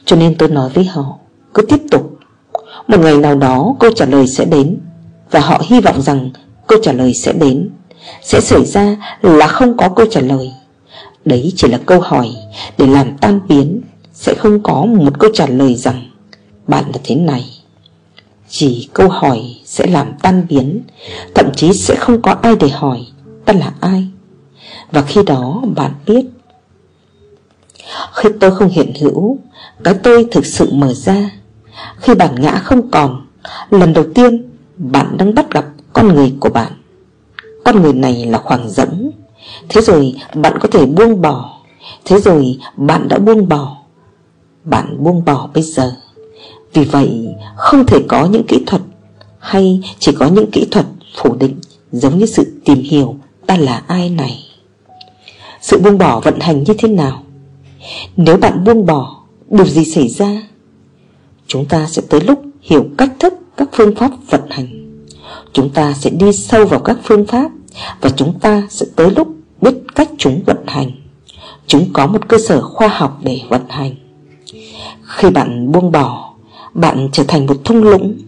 Cho 0.04 0.16
nên 0.16 0.34
tôi 0.34 0.48
nói 0.48 0.70
với 0.74 0.84
họ, 0.84 1.18
Cứ 1.54 1.62
tiếp 1.62 1.80
tục 1.90 2.17
một 2.88 3.00
ngày 3.00 3.18
nào 3.18 3.34
đó 3.34 3.74
câu 3.80 3.90
trả 3.96 4.06
lời 4.06 4.26
sẽ 4.26 4.44
đến, 4.44 4.78
Và 5.30 5.40
họ 5.40 5.62
hy 5.66 5.80
vọng 5.80 6.02
rằng 6.02 6.30
câu 6.66 6.78
trả 6.82 6.92
lời 6.92 7.14
sẽ 7.14 7.32
đến. 7.32 7.70
Sẽ 8.22 8.40
xảy 8.40 8.64
ra 8.64 8.96
là 9.22 9.46
không 9.46 9.76
có 9.76 9.88
câu 9.88 10.06
trả 10.10 10.20
lời. 10.20 10.52
Đấy 11.24 11.52
chỉ 11.56 11.68
là 11.68 11.78
câu 11.86 12.00
hỏi 12.00 12.28
Để 12.78 12.86
làm 12.86 13.16
tan 13.16 13.40
biến, 13.48 13.80
Sẽ 14.12 14.34
không 14.34 14.62
có 14.62 14.84
một 14.84 15.18
câu 15.18 15.30
trả 15.34 15.46
lời 15.46 15.74
rằng, 15.74 16.10
Bạn 16.66 16.84
là 16.92 16.98
thế 17.04 17.14
này. 17.14 17.44
Chỉ 18.48 18.88
câu 18.92 19.08
hỏi 19.08 19.40
sẽ 19.64 19.86
làm 19.86 20.12
tan 20.22 20.46
biến, 20.48 20.80
Thậm 21.34 21.46
chí 21.56 21.72
sẽ 21.72 21.94
không 21.96 22.22
có 22.22 22.32
ai 22.42 22.56
để 22.60 22.68
hỏi 22.68 23.06
Ta 23.44 23.52
là 23.52 23.72
ai. 23.80 24.08
Và 24.92 25.02
khi 25.02 25.20
đó 25.26 25.62
bạn 25.76 25.92
biết, 26.06 26.26
Khi 28.12 28.28
tôi 28.40 28.54
không 28.54 28.68
hiện 28.68 28.92
hữu, 29.00 29.38
Cái 29.84 29.94
tôi 30.02 30.26
thực 30.30 30.46
sự 30.46 30.68
mở 30.72 30.94
ra 30.94 31.30
khi 31.96 32.14
bản 32.14 32.34
ngã 32.38 32.58
không 32.64 32.90
còn, 32.90 33.28
Lần 33.70 33.92
đầu 33.92 34.04
tiên 34.14 34.50
bạn 34.76 35.16
đang 35.18 35.34
bắt 35.34 35.50
gặp 35.50 35.64
con 35.92 36.08
người 36.08 36.34
của 36.40 36.48
bạn. 36.48 36.72
Con 37.64 37.82
người 37.82 37.92
này 37.92 38.26
là 38.26 38.38
khoảng 38.38 38.70
dẫn. 38.70 39.10
Thế 39.68 39.80
rồi 39.80 40.14
bạn 40.34 40.58
có 40.60 40.68
thể 40.68 40.86
buông 40.86 41.22
bỏ. 41.22 41.60
Thế 42.04 42.20
rồi 42.20 42.58
bạn 42.76 43.08
đã 43.08 43.18
buông 43.18 43.48
bỏ. 43.48 43.76
Bạn 44.64 45.04
buông 45.04 45.24
bỏ 45.24 45.48
bây 45.54 45.62
giờ. 45.62 45.96
Vì 46.72 46.84
vậy, 46.84 47.34
không 47.56 47.86
thể 47.86 47.98
có 48.08 48.26
những 48.26 48.46
kỹ 48.46 48.64
thuật 48.66 48.82
Hay 49.38 49.80
chỉ 49.98 50.12
có 50.12 50.26
những 50.26 50.50
kỹ 50.50 50.66
thuật 50.70 50.86
phủ 51.16 51.34
định 51.34 51.60
Giống 51.92 52.18
như 52.18 52.26
sự 52.26 52.60
tìm 52.64 52.78
hiểu 52.78 53.16
ta 53.46 53.56
là 53.56 53.82
ai 53.86 54.10
này. 54.10 54.44
Sự 55.60 55.78
buông 55.78 55.98
bỏ 55.98 56.20
vận 56.20 56.40
hành 56.40 56.64
như 56.64 56.74
thế 56.78 56.88
nào? 56.88 57.22
Nếu 58.16 58.36
bạn 58.36 58.64
buông 58.64 58.86
bỏ, 58.86 59.14
Điều 59.50 59.66
gì 59.66 59.84
xảy 59.84 60.08
ra? 60.08 60.42
Chúng 61.48 61.64
ta 61.64 61.86
sẽ 61.86 62.02
tới 62.10 62.20
lúc 62.20 62.42
hiểu 62.60 62.84
cách 62.98 63.12
thức 63.18 63.34
các 63.56 63.68
phương 63.72 63.94
pháp 63.94 64.10
vận 64.30 64.40
hành. 64.50 64.66
Chúng 65.52 65.70
ta 65.70 65.92
sẽ 65.92 66.10
đi 66.10 66.32
sâu 66.32 66.66
vào 66.66 66.80
các 66.80 66.96
phương 67.04 67.26
pháp 67.26 67.50
Và 68.00 68.10
chúng 68.10 68.38
ta 68.40 68.62
sẽ 68.70 68.86
tới 68.96 69.10
lúc 69.10 69.28
biết 69.60 69.74
cách 69.94 70.10
chúng 70.18 70.42
vận 70.46 70.56
hành. 70.66 70.90
Chúng 71.66 71.86
có 71.92 72.06
một 72.06 72.28
cơ 72.28 72.38
sở 72.38 72.60
khoa 72.60 72.88
học 72.88 73.18
để 73.22 73.40
vận 73.48 73.62
hành. 73.68 73.94
Khi 75.02 75.30
bạn 75.30 75.72
buông 75.72 75.92
bỏ, 75.92 76.34
Bạn 76.74 77.08
trở 77.12 77.24
thành 77.28 77.46
một 77.46 77.64
thung 77.64 77.82
lũng. 77.82 78.18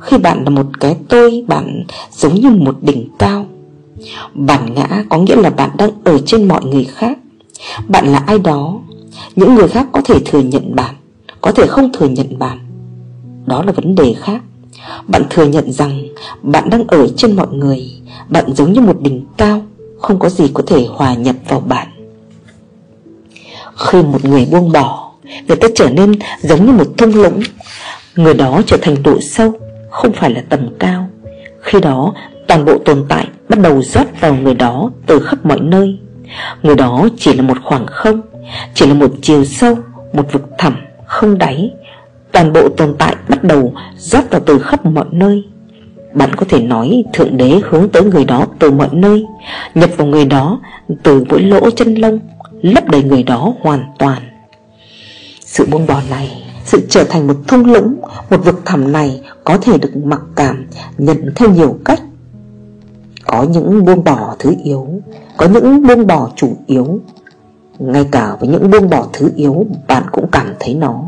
Khi 0.00 0.18
bạn 0.18 0.44
là 0.44 0.50
một 0.50 0.66
cái 0.80 0.96
tôi, 1.08 1.44
Bạn 1.48 1.84
giống 2.12 2.34
như 2.34 2.50
một 2.50 2.76
đỉnh 2.82 3.08
cao. 3.18 3.46
Bản 4.34 4.74
ngã 4.74 5.04
có 5.08 5.18
nghĩa 5.18 5.36
là 5.36 5.50
bạn 5.50 5.70
đang 5.78 5.90
ở 6.04 6.18
trên 6.26 6.48
mọi 6.48 6.64
người 6.64 6.84
khác. 6.84 7.18
Bạn 7.88 8.12
là 8.12 8.18
ai 8.18 8.38
đó, 8.38 8.80
Những 9.36 9.54
người 9.54 9.68
khác 9.68 9.86
có 9.92 10.00
thể 10.00 10.18
thừa 10.24 10.40
nhận 10.40 10.74
bạn, 10.74 10.94
Có 11.40 11.52
thể 11.52 11.66
không 11.66 11.92
thừa 11.92 12.08
nhận 12.08 12.38
bạn. 12.38 12.63
Đó 13.46 13.62
là 13.62 13.72
vấn 13.72 13.94
đề 13.94 14.14
khác. 14.20 14.42
Bạn 15.08 15.22
thừa 15.30 15.44
nhận 15.44 15.72
rằng 15.72 16.02
Bạn 16.42 16.70
đang 16.70 16.86
ở 16.86 17.08
trên 17.16 17.36
mọi 17.36 17.46
người. 17.48 17.90
Bạn 18.28 18.44
giống 18.54 18.72
như 18.72 18.80
một 18.80 19.00
đỉnh 19.00 19.26
cao, 19.36 19.62
Không 20.00 20.18
có 20.18 20.28
gì 20.28 20.50
có 20.54 20.62
thể 20.66 20.86
hòa 20.90 21.14
nhập 21.14 21.36
vào 21.48 21.60
bạn. 21.60 21.88
Khi 23.76 24.02
một 24.02 24.24
người 24.24 24.46
buông 24.50 24.72
bỏ, 24.72 25.10
Người 25.48 25.56
ta 25.56 25.68
trở 25.74 25.90
nên 25.90 26.12
giống 26.42 26.66
như 26.66 26.72
một 26.72 26.86
thung 26.98 27.14
lũng. 27.14 27.40
Người 28.16 28.34
đó 28.34 28.60
trở 28.66 28.76
thành 28.82 29.02
độ 29.02 29.20
sâu, 29.20 29.52
Không 29.90 30.12
phải 30.12 30.30
là 30.30 30.42
tầm 30.48 30.68
cao. 30.78 31.08
Khi 31.60 31.80
đó, 31.80 32.14
toàn 32.46 32.64
bộ 32.64 32.78
tồn 32.84 33.04
tại 33.08 33.28
bắt 33.48 33.58
đầu 33.60 33.82
rót 33.82 34.20
vào 34.20 34.34
người 34.34 34.54
đó 34.54 34.90
từ 35.06 35.20
khắp 35.20 35.46
mọi 35.46 35.60
nơi. 35.60 35.98
Người 36.62 36.74
đó 36.74 37.08
chỉ 37.18 37.32
là 37.32 37.42
một 37.42 37.56
khoảng 37.64 37.86
không, 37.86 38.20
Chỉ 38.74 38.86
là 38.86 38.94
một 38.94 39.12
chiều 39.22 39.44
sâu, 39.44 39.78
Một 40.12 40.32
vực 40.32 40.42
thẳm, 40.58 40.76
không 41.06 41.38
đáy. 41.38 41.70
Toàn 42.34 42.52
bộ 42.52 42.68
tồn 42.68 42.94
tại 42.98 43.16
bắt 43.28 43.44
đầu 43.44 43.72
rót 43.96 44.30
vào 44.30 44.40
từ 44.46 44.58
khắp 44.58 44.86
mọi 44.86 45.06
nơi. 45.10 45.44
Bạn 46.14 46.30
có 46.36 46.46
thể 46.48 46.62
nói 46.62 47.04
Thượng 47.12 47.36
Đế 47.36 47.60
hướng 47.64 47.88
tới 47.88 48.04
người 48.04 48.24
đó 48.24 48.46
từ 48.58 48.70
mọi 48.70 48.88
nơi, 48.92 49.26
Nhập 49.74 49.90
vào 49.96 50.06
người 50.06 50.24
đó 50.24 50.60
từ 51.02 51.24
mỗi 51.28 51.42
lỗ 51.42 51.70
chân 51.70 51.94
lông, 51.94 52.18
Lấp 52.62 52.84
đầy 52.88 53.02
người 53.02 53.22
đó 53.22 53.52
hoàn 53.60 53.84
toàn. 53.98 54.22
Sự 55.40 55.66
buông 55.70 55.86
bỏ 55.86 56.00
này, 56.10 56.42
Sự 56.64 56.86
trở 56.88 57.04
thành 57.04 57.26
một 57.26 57.36
thung 57.48 57.72
lũng, 57.72 57.96
Một 58.30 58.44
vực 58.44 58.60
thẳm 58.64 58.92
này 58.92 59.20
có 59.44 59.58
thể 59.58 59.78
được 59.78 59.96
mặc 59.96 60.20
cảm, 60.36 60.66
Nhận 60.98 61.32
theo 61.36 61.50
nhiều 61.50 61.78
cách. 61.84 62.00
Có 63.26 63.42
những 63.42 63.84
buông 63.84 64.04
bỏ 64.04 64.36
thứ 64.38 64.54
yếu, 64.64 64.88
Có 65.36 65.46
những 65.48 65.86
buông 65.86 66.06
bỏ 66.06 66.30
chủ 66.36 66.56
yếu. 66.66 67.00
Ngay 67.78 68.08
cả 68.12 68.36
với 68.40 68.48
những 68.48 68.70
buông 68.70 68.90
bỏ 68.90 69.06
thứ 69.12 69.30
yếu, 69.36 69.66
Bạn 69.88 70.02
cũng 70.12 70.26
cảm 70.32 70.54
thấy 70.60 70.74
nó. 70.74 71.02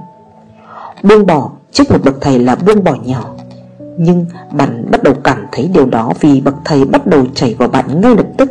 Buông 1.09 1.27
bỏ 1.27 1.51
trước 1.73 1.91
một 1.91 1.99
bậc 2.05 2.15
thầy 2.21 2.39
là 2.39 2.55
buông 2.55 2.85
bỏ 2.85 2.95
nhỏ. 3.05 3.35
Nhưng 3.99 4.27
bạn 4.53 4.87
bắt 4.91 5.03
đầu 5.03 5.15
cảm 5.25 5.47
thấy 5.53 5.71
điều 5.75 5.87
đó 5.87 6.13
Vì 6.21 6.41
bậc 6.41 6.55
thầy 6.65 6.85
bắt 6.85 7.07
đầu 7.07 7.27
chảy 7.35 7.55
vào 7.55 7.69
bạn 7.69 8.01
ngay 8.01 8.17
lập 8.17 8.27
tức. 8.39 8.51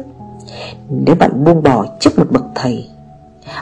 Nếu 0.89 1.15
bạn 1.15 1.43
buông 1.43 1.63
bỏ 1.63 1.85
trước 1.99 2.19
một 2.19 2.31
bậc 2.31 2.43
thầy, 2.55 2.89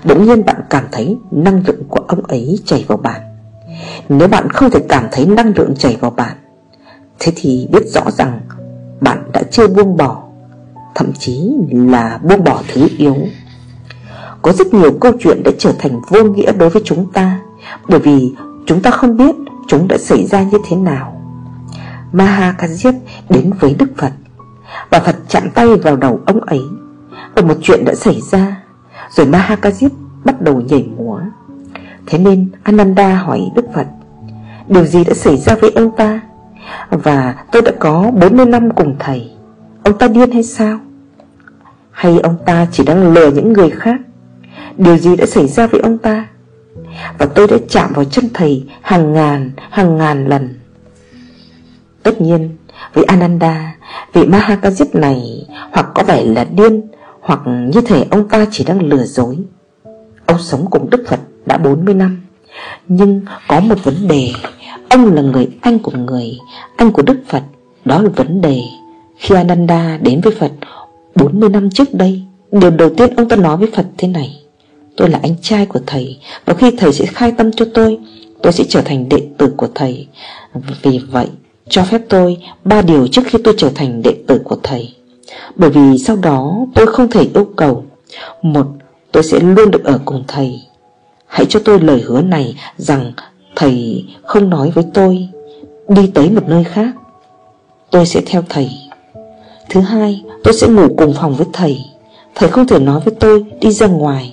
Bỗng 0.03 0.25
nhiên 0.25 0.45
bạn 0.45 0.61
cảm 0.69 0.83
thấy 0.91 1.17
năng 1.31 1.63
lượng 1.67 1.83
của 1.89 1.99
ông 2.07 2.23
ấy 2.27 2.59
chảy 2.65 2.85
vào 2.87 2.97
bạn. 2.97 3.21
Nếu 4.09 4.27
bạn 4.27 4.49
không 4.49 4.69
thể 4.69 4.79
cảm 4.89 5.07
thấy 5.11 5.25
năng 5.25 5.53
lượng 5.55 5.75
chảy 5.75 5.97
vào 5.99 6.11
bạn, 6.11 6.37
Thế 7.19 7.33
thì 7.35 7.67
biết 7.71 7.87
rõ 7.87 8.11
rằng 8.11 8.41
bạn 9.01 9.31
đã 9.33 9.43
chưa 9.51 9.67
buông 9.67 9.97
bỏ, 9.97 10.23
Thậm 10.95 11.13
chí 11.13 11.51
là 11.71 12.19
buông 12.23 12.43
bỏ 12.43 12.61
thứ 12.73 12.87
yếu. 12.97 13.15
Có 14.41 14.51
rất 14.51 14.73
nhiều 14.73 14.91
câu 15.01 15.11
chuyện 15.19 15.43
đã 15.43 15.51
trở 15.57 15.71
thành 15.79 16.01
vô 16.09 16.23
nghĩa 16.23 16.51
đối 16.51 16.69
với 16.69 16.81
chúng 16.85 17.11
ta, 17.11 17.39
Bởi 17.87 17.99
vì 17.99 18.33
chúng 18.65 18.81
ta 18.81 18.91
không 18.91 19.17
biết 19.17 19.35
chúng 19.67 19.87
đã 19.87 19.97
xảy 19.97 20.25
ra 20.25 20.43
như 20.43 20.57
thế 20.69 20.77
nào. 20.77 21.21
Mahakajip 22.13 22.93
đến 23.29 23.51
với 23.59 23.75
Đức 23.79 23.89
Phật. 23.97 24.11
Và 24.89 24.99
Phật 24.99 25.15
chạm 25.27 25.49
tay 25.49 25.67
vào 25.75 25.95
đầu 25.95 26.19
ông 26.25 26.39
ấy. 26.39 26.61
Và 27.35 27.41
một 27.41 27.55
chuyện 27.61 27.85
đã 27.85 27.95
xảy 27.95 28.21
ra, 28.31 28.63
Rồi 29.09 29.27
Mahakajip 29.27 29.89
bắt 30.25 30.41
đầu 30.41 30.61
nhảy 30.61 30.89
múa. 30.97 31.19
Thế 32.05 32.17
nên 32.17 32.49
Ananda 32.63 33.15
hỏi 33.15 33.51
Đức 33.55 33.65
Phật, 33.75 33.87
Điều 34.67 34.85
gì 34.85 35.03
đã 35.03 35.13
xảy 35.13 35.37
ra 35.37 35.55
với 35.55 35.71
ông 35.71 35.91
ta? 35.97 36.21
Và 36.89 37.35
tôi 37.51 37.61
đã 37.61 37.71
có 37.79 38.11
40 38.13 38.45
năm 38.45 38.71
cùng 38.71 38.95
thầy. 38.99 39.31
Ông 39.83 39.97
ta 39.97 40.07
điên 40.07 40.31
hay 40.31 40.43
sao? 40.43 40.79
Hay 41.91 42.19
ông 42.19 42.35
ta 42.45 42.67
chỉ 42.71 42.83
đang 42.85 43.13
lừa 43.13 43.31
những 43.31 43.53
người 43.53 43.69
khác? 43.69 43.95
Điều 44.77 44.97
gì 44.97 45.15
đã 45.15 45.25
xảy 45.25 45.47
ra 45.47 45.67
với 45.67 45.81
ông 45.81 45.97
ta? 45.97 46.27
Và 47.17 47.25
tôi 47.25 47.47
đã 47.47 47.57
chạm 47.69 47.93
vào 47.93 48.05
chân 48.05 48.29
thầy 48.33 48.63
Hàng 48.81 49.13
ngàn, 49.13 49.51
hàng 49.69 49.97
ngàn 49.97 50.27
lần. 50.27 50.59
Tất 52.03 52.21
nhiên 52.21 52.57
vị 52.93 53.03
Ananda 53.07 53.75
Vị 54.13 54.21
Mahakajit 54.21 54.85
này 54.93 55.47
Hoặc 55.71 55.85
có 55.95 56.03
vẻ 56.03 56.23
là 56.23 56.43
điên 56.43 56.81
Hoặc 57.21 57.39
như 57.45 57.81
thể 57.81 58.05
ông 58.11 58.29
ta 58.29 58.45
chỉ 58.51 58.63
đang 58.63 58.81
lừa 58.81 59.03
dối. 59.03 59.37
Ông 60.25 60.39
sống 60.39 60.65
cùng 60.71 60.89
Đức 60.89 61.03
Phật 61.07 61.19
đã 61.45 61.57
40 61.57 61.93
năm. 61.93 62.21
Nhưng 62.87 63.21
có 63.47 63.59
một 63.59 63.83
vấn 63.83 64.07
đề 64.07 64.31
Ông 64.89 65.13
là 65.13 65.21
người 65.21 65.47
anh 65.61 65.79
của 65.79 65.91
người 65.91 66.37
Anh 66.77 66.91
của 66.91 67.01
Đức 67.01 67.23
Phật. 67.27 67.43
Đó 67.85 68.01
là 68.01 68.09
vấn 68.15 68.41
đề 68.41 68.61
Khi 69.17 69.35
Ananda 69.35 69.97
đến 69.97 70.21
với 70.21 70.33
Phật 70.39 70.51
40 71.15 71.49
năm 71.49 71.69
trước 71.69 71.93
đây 71.93 72.23
Điều 72.51 72.71
đầu 72.71 72.89
tiên 72.97 73.15
ông 73.15 73.29
ta 73.29 73.35
nói 73.35 73.57
với 73.57 73.71
Phật 73.75 73.85
thế 73.97 74.07
này. 74.07 74.42
Tôi 74.97 75.09
là 75.09 75.19
anh 75.23 75.35
trai 75.41 75.65
của 75.65 75.79
thầy 75.87 76.19
Và 76.45 76.53
khi 76.53 76.71
thầy 76.77 76.93
sẽ 76.93 77.05
khai 77.05 77.31
tâm 77.31 77.51
cho 77.51 77.65
tôi 77.73 77.99
Tôi 78.43 78.53
sẽ 78.53 78.63
trở 78.69 78.81
thành 78.81 79.09
đệ 79.09 79.27
tử 79.37 79.53
của 79.57 79.67
thầy. 79.75 80.07
Vì 80.81 80.99
vậy 81.11 81.27
cho 81.69 81.83
phép 81.83 82.01
tôi 82.09 82.37
ba 82.63 82.81
điều 82.81 83.07
trước 83.07 83.21
khi 83.25 83.39
tôi 83.43 83.53
trở 83.57 83.69
thành 83.75 84.01
đệ 84.01 84.15
tử 84.27 84.39
của 84.43 84.57
thầy. 84.63 84.93
Bởi 85.55 85.69
vì 85.69 85.97
sau 85.97 86.15
đó 86.15 86.65
tôi 86.75 86.87
không 86.87 87.09
thể 87.09 87.27
yêu 87.33 87.47
cầu. 87.55 87.83
Một, 88.41 88.67
tôi 89.11 89.23
sẽ 89.23 89.39
luôn 89.39 89.71
được 89.71 89.83
ở 89.83 89.99
cùng 90.05 90.23
thầy. 90.27 90.61
Hãy 91.25 91.45
cho 91.49 91.59
tôi 91.65 91.79
lời 91.79 92.01
hứa 92.05 92.21
này 92.21 92.55
rằng 92.77 93.11
Thầy 93.55 94.05
không 94.23 94.49
nói 94.49 94.71
với 94.71 94.85
tôi. 94.93 95.27
Đi 95.87 96.11
tới 96.13 96.29
một 96.29 96.43
nơi 96.47 96.63
khác 96.63 96.95
Tôi 97.91 98.05
sẽ 98.05 98.21
theo 98.25 98.43
thầy. 98.49 98.69
Thứ 99.69 99.81
hai 99.81 100.23
tôi 100.43 100.53
sẽ 100.53 100.67
ngủ 100.67 100.87
cùng 100.97 101.13
phòng 101.13 101.35
với 101.35 101.47
thầy. 101.53 101.77
Thầy 102.35 102.49
không 102.49 102.67
thể 102.67 102.79
nói 102.79 103.01
với 103.05 103.13
tôi 103.19 103.45
đi 103.61 103.71
ra 103.71 103.87
ngoài. 103.87 104.32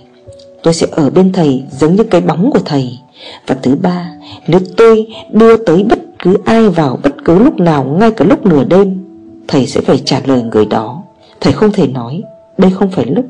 Tôi 0.62 0.74
sẽ 0.74 0.86
ở 0.90 1.10
bên 1.10 1.32
thầy 1.32 1.62
giống 1.70 1.96
như 1.96 2.04
cái 2.04 2.20
bóng 2.20 2.50
của 2.50 2.60
thầy. 2.64 2.98
Và 3.46 3.56
thứ 3.62 3.76
ba, 3.82 4.10
Nếu 4.46 4.60
tôi 4.76 5.06
đưa 5.30 5.56
tới 5.56 5.82
bất 5.82 5.98
cứ 6.18 6.36
ai 6.44 6.68
vào 6.68 6.98
bất 7.02 7.24
cứ 7.24 7.38
lúc 7.38 7.60
nào 7.60 7.84
ngay 7.84 8.10
cả 8.10 8.24
lúc 8.24 8.46
nửa 8.46 8.64
đêm, 8.64 9.04
Thầy 9.48 9.66
sẽ 9.66 9.80
phải 9.80 10.02
trả 10.04 10.20
lời 10.24 10.42
người 10.42 10.66
đó. 10.66 11.02
Thầy 11.40 11.52
không 11.52 11.72
thể 11.72 11.86
nói, 11.86 12.22
Đây 12.58 12.70
không 12.70 12.90
phải 12.90 13.06
lúc. 13.06 13.24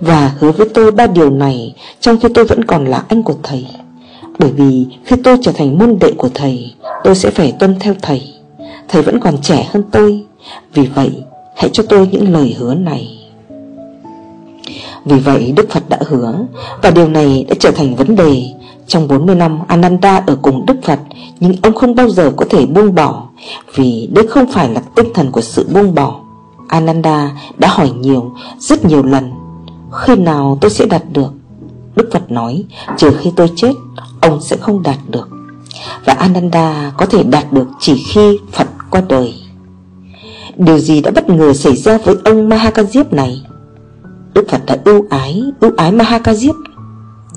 Và 0.00 0.32
hứa 0.38 0.52
với 0.52 0.68
tôi 0.74 0.90
ba 0.90 1.06
điều 1.06 1.30
này 1.30 1.74
Trong 2.00 2.20
khi 2.20 2.28
tôi 2.34 2.44
vẫn 2.44 2.64
còn 2.64 2.84
là 2.84 3.04
anh 3.08 3.22
của 3.22 3.34
thầy. 3.42 3.66
Bởi 4.38 4.50
vì 4.50 4.86
khi 5.04 5.16
tôi 5.24 5.36
trở 5.42 5.52
thành 5.52 5.78
môn 5.78 5.98
đệ 6.00 6.12
của 6.16 6.28
thầy, 6.34 6.74
Tôi 7.04 7.14
sẽ 7.14 7.30
phải 7.30 7.52
tuân 7.58 7.76
theo 7.80 7.94
thầy. 8.02 8.22
Thầy 8.88 9.02
vẫn 9.02 9.20
còn 9.20 9.38
trẻ 9.42 9.68
hơn 9.70 9.82
tôi. 9.92 10.24
Vì 10.74 10.86
vậy, 10.86 11.10
hãy 11.56 11.70
cho 11.72 11.82
tôi 11.88 12.08
những 12.12 12.32
lời 12.32 12.56
hứa 12.58 12.74
này. 12.74 13.19
Vì 15.04 15.18
vậy 15.18 15.52
Đức 15.56 15.70
Phật 15.70 15.88
đã 15.88 15.98
hứa 16.06 16.34
Và 16.82 16.90
điều 16.90 17.08
này 17.08 17.46
đã 17.48 17.54
trở 17.60 17.70
thành 17.70 17.96
vấn 17.96 18.16
đề. 18.16 18.42
Trong 18.86 19.08
40 19.08 19.34
năm 19.34 19.58
Ananda 19.68 20.22
ở 20.26 20.36
cùng 20.42 20.66
Đức 20.66 20.76
Phật 20.82 20.98
Nhưng 21.40 21.54
ông 21.62 21.74
không 21.74 21.94
bao 21.94 22.10
giờ 22.10 22.32
có 22.36 22.44
thể 22.50 22.66
buông 22.66 22.94
bỏ 22.94 23.28
Vì 23.74 24.08
đây 24.12 24.26
không 24.26 24.52
phải 24.52 24.68
là 24.68 24.80
tinh 24.94 25.06
thần 25.14 25.30
của 25.30 25.40
sự 25.40 25.68
buông 25.74 25.94
bỏ. 25.94 26.20
Ananda 26.68 27.30
đã 27.58 27.68
hỏi 27.68 27.90
nhiều, 27.90 28.32
rất 28.58 28.84
nhiều 28.84 29.02
lần. 29.02 29.30
Khi 29.92 30.16
nào 30.16 30.58
tôi 30.60 30.70
sẽ 30.70 30.86
đạt 30.86 31.02
được? 31.12 31.32
Đức 31.94 32.08
Phật 32.12 32.30
nói 32.30 32.64
Trừ 32.96 33.12
khi 33.20 33.32
tôi 33.36 33.50
chết 33.56 33.72
Ông 34.20 34.40
sẽ 34.40 34.56
không 34.56 34.82
đạt 34.82 34.98
được. 35.08 35.28
Và 36.04 36.12
Ananda 36.12 36.92
có 36.96 37.06
thể 37.06 37.22
đạt 37.22 37.52
được 37.52 37.66
chỉ 37.80 38.04
khi 38.08 38.38
Phật 38.52 38.66
qua 38.90 39.02
đời. 39.08 39.34
Điều 40.56 40.78
gì 40.78 41.00
đã 41.00 41.10
bất 41.10 41.28
ngờ 41.28 41.52
xảy 41.52 41.76
ra 41.76 41.98
với 42.04 42.14
ông 42.24 42.48
Mahakajip 42.48 43.04
này? 43.10 43.42
Đức 44.34 44.48
Phật 44.48 44.60
đã 44.66 44.76
ưu 44.84 45.06
ái 45.10 45.42
Ưu 45.60 45.70
ái 45.76 45.92
Mahakajip 45.92 46.54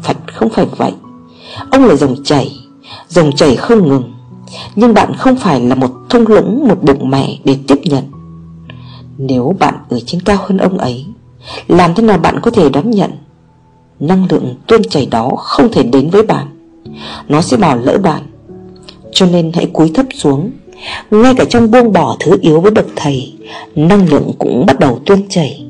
Phật 0.03 0.17
không 0.33 0.49
phải 0.49 0.65
vậy. 0.77 0.91
Ông 1.71 1.85
là 1.85 1.95
dòng 1.95 2.15
chảy 2.23 2.59
Dòng 3.09 3.31
chảy 3.35 3.55
không 3.55 3.87
ngừng. 3.87 4.13
Nhưng 4.75 4.93
bạn 4.93 5.13
không 5.17 5.35
phải 5.35 5.61
là 5.61 5.75
một 5.75 5.91
thung 6.09 6.27
lũng, 6.27 6.67
Một 6.67 6.83
bụng 6.83 7.09
mẹ 7.09 7.37
để 7.45 7.57
tiếp 7.67 7.79
nhận. 7.83 8.03
Nếu 9.17 9.55
bạn 9.59 9.73
ở 9.89 9.99
trên 10.05 10.21
cao 10.21 10.37
hơn 10.39 10.57
ông 10.57 10.77
ấy, 10.77 11.05
Làm 11.67 11.95
thế 11.95 12.03
nào 12.03 12.17
bạn 12.17 12.39
có 12.41 12.51
thể 12.51 12.69
đón 12.69 12.91
nhận? 12.91 13.11
Năng 13.99 14.27
lượng 14.29 14.55
tuôn 14.67 14.83
chảy 14.83 15.05
đó 15.05 15.29
không 15.37 15.71
thể 15.71 15.83
đến 15.83 16.09
với 16.09 16.23
bạn. 16.23 16.47
Nó 17.27 17.41
sẽ 17.41 17.57
bỏ 17.57 17.75
lỡ 17.75 17.97
bạn. 17.97 18.21
Cho 19.11 19.25
nên 19.25 19.51
hãy 19.53 19.69
cúi 19.73 19.91
thấp 19.93 20.05
xuống. 20.15 20.51
Ngay 21.11 21.33
cả 21.37 21.45
trong 21.49 21.71
buông 21.71 21.93
bỏ 21.93 22.17
thứ 22.19 22.37
yếu 22.41 22.61
với 22.61 22.71
bậc 22.71 22.85
thầy, 22.95 23.33
Năng 23.75 24.09
lượng 24.09 24.31
cũng 24.39 24.65
bắt 24.65 24.79
đầu 24.79 24.99
tuôn 25.05 25.29
chảy. 25.29 25.65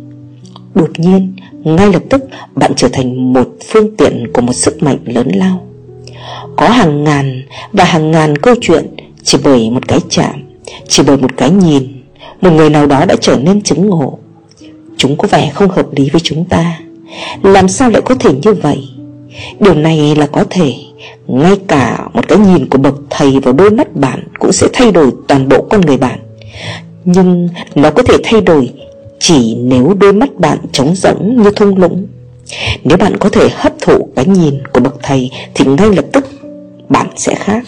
Đột 0.76 1.00
nhiên, 1.00 1.36
Ngay 1.64 1.94
lập 1.94 2.04
tức, 2.10 2.24
bạn 2.56 2.72
trở 2.76 2.88
thành 2.94 3.34
một 3.34 3.50
phương 3.68 3.96
tiện 3.98 4.28
Của 4.34 4.42
một 4.42 4.54
sức 4.54 4.84
mạnh 4.84 4.98
lớn 5.06 5.28
lao. 5.36 5.68
Có 6.58 6.70
hàng 6.70 7.04
ngàn 7.04 7.44
Và 7.74 7.84
hàng 7.84 8.12
ngàn 8.12 8.38
câu 8.38 8.56
chuyện 8.62 8.96
Chỉ 9.24 9.38
bởi 9.44 9.70
một 9.70 9.88
cái 9.88 10.00
chạm, 10.10 10.44
Chỉ 10.88 11.04
bởi 11.08 11.18
một 11.18 11.38
cái 11.38 11.52
nhìn. 11.52 12.04
Một 12.42 12.50
người 12.50 12.70
nào 12.70 12.88
đó 12.88 13.06
đã 13.06 13.16
trở 13.22 13.38
nên 13.44 13.62
chứng 13.62 13.90
ngộ. 13.90 14.18
Chúng 14.98 15.18
có 15.18 15.28
vẻ 15.32 15.52
không 15.54 15.70
hợp 15.70 15.86
lý 15.96 16.10
với 16.10 16.22
chúng 16.22 16.46
ta. 16.46 16.80
Làm 17.44 17.68
sao 17.68 17.90
lại 17.90 18.02
có 18.06 18.16
thể 18.16 18.32
như 18.44 18.54
vậy? 18.54 18.84
Điều 19.60 19.74
này 19.74 20.16
là 20.16 20.28
có 20.28 20.44
thể. 20.50 20.74
Ngay 21.28 21.56
cả 21.68 22.08
một 22.14 22.28
cái 22.28 22.38
nhìn 22.38 22.70
của 22.70 22.78
bậc 22.78 22.96
thầy 23.10 23.40
vào 23.40 23.54
đôi 23.54 23.70
mắt 23.70 23.96
bạn 23.96 24.28
Cũng 24.40 24.52
sẽ 24.52 24.68
thay 24.74 24.92
đổi 24.92 25.12
toàn 25.28 25.50
bộ 25.50 25.66
con 25.70 25.82
người 25.82 25.98
bạn. 25.98 26.20
Nhưng 27.06 27.50
nó 27.76 27.92
có 27.92 28.04
thể 28.04 28.18
thay 28.24 28.42
đổi 28.42 28.70
chỉ 29.26 29.56
nếu 29.56 29.94
đôi 30.00 30.14
mắt 30.14 30.30
bạn 30.36 30.58
trống 30.72 30.96
rỗng 30.96 31.44
như 31.44 31.52
thung 31.52 31.78
lũng. 31.78 32.08
Nếu 32.84 32.98
bạn 32.98 33.18
có 33.18 33.30
thể 33.30 33.50
hấp 33.54 33.74
thụ 33.82 34.08
cái 34.16 34.26
nhìn 34.26 34.68
của 34.74 34.80
bậc 34.80 34.96
thầy, 35.04 35.32
Thì 35.54 35.66
ngay 35.66 35.90
lập 35.96 36.06
tức 36.12 36.26
bạn 36.90 37.08
sẽ 37.16 37.36
khác. 37.36 37.64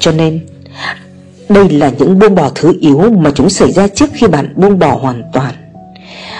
Cho 0.00 0.12
nên, 0.12 0.40
Đây 1.48 1.68
là 1.68 1.90
những 1.98 2.18
buông 2.18 2.34
bỏ 2.34 2.50
thứ 2.54 2.72
yếu 2.80 3.10
mà 3.10 3.30
chúng 3.34 3.50
xảy 3.50 3.72
ra 3.72 3.88
trước 3.88 4.10
khi 4.14 4.26
bạn 4.26 4.52
buông 4.56 4.78
bỏ 4.78 4.98
hoàn 5.02 5.22
toàn. 5.32 5.54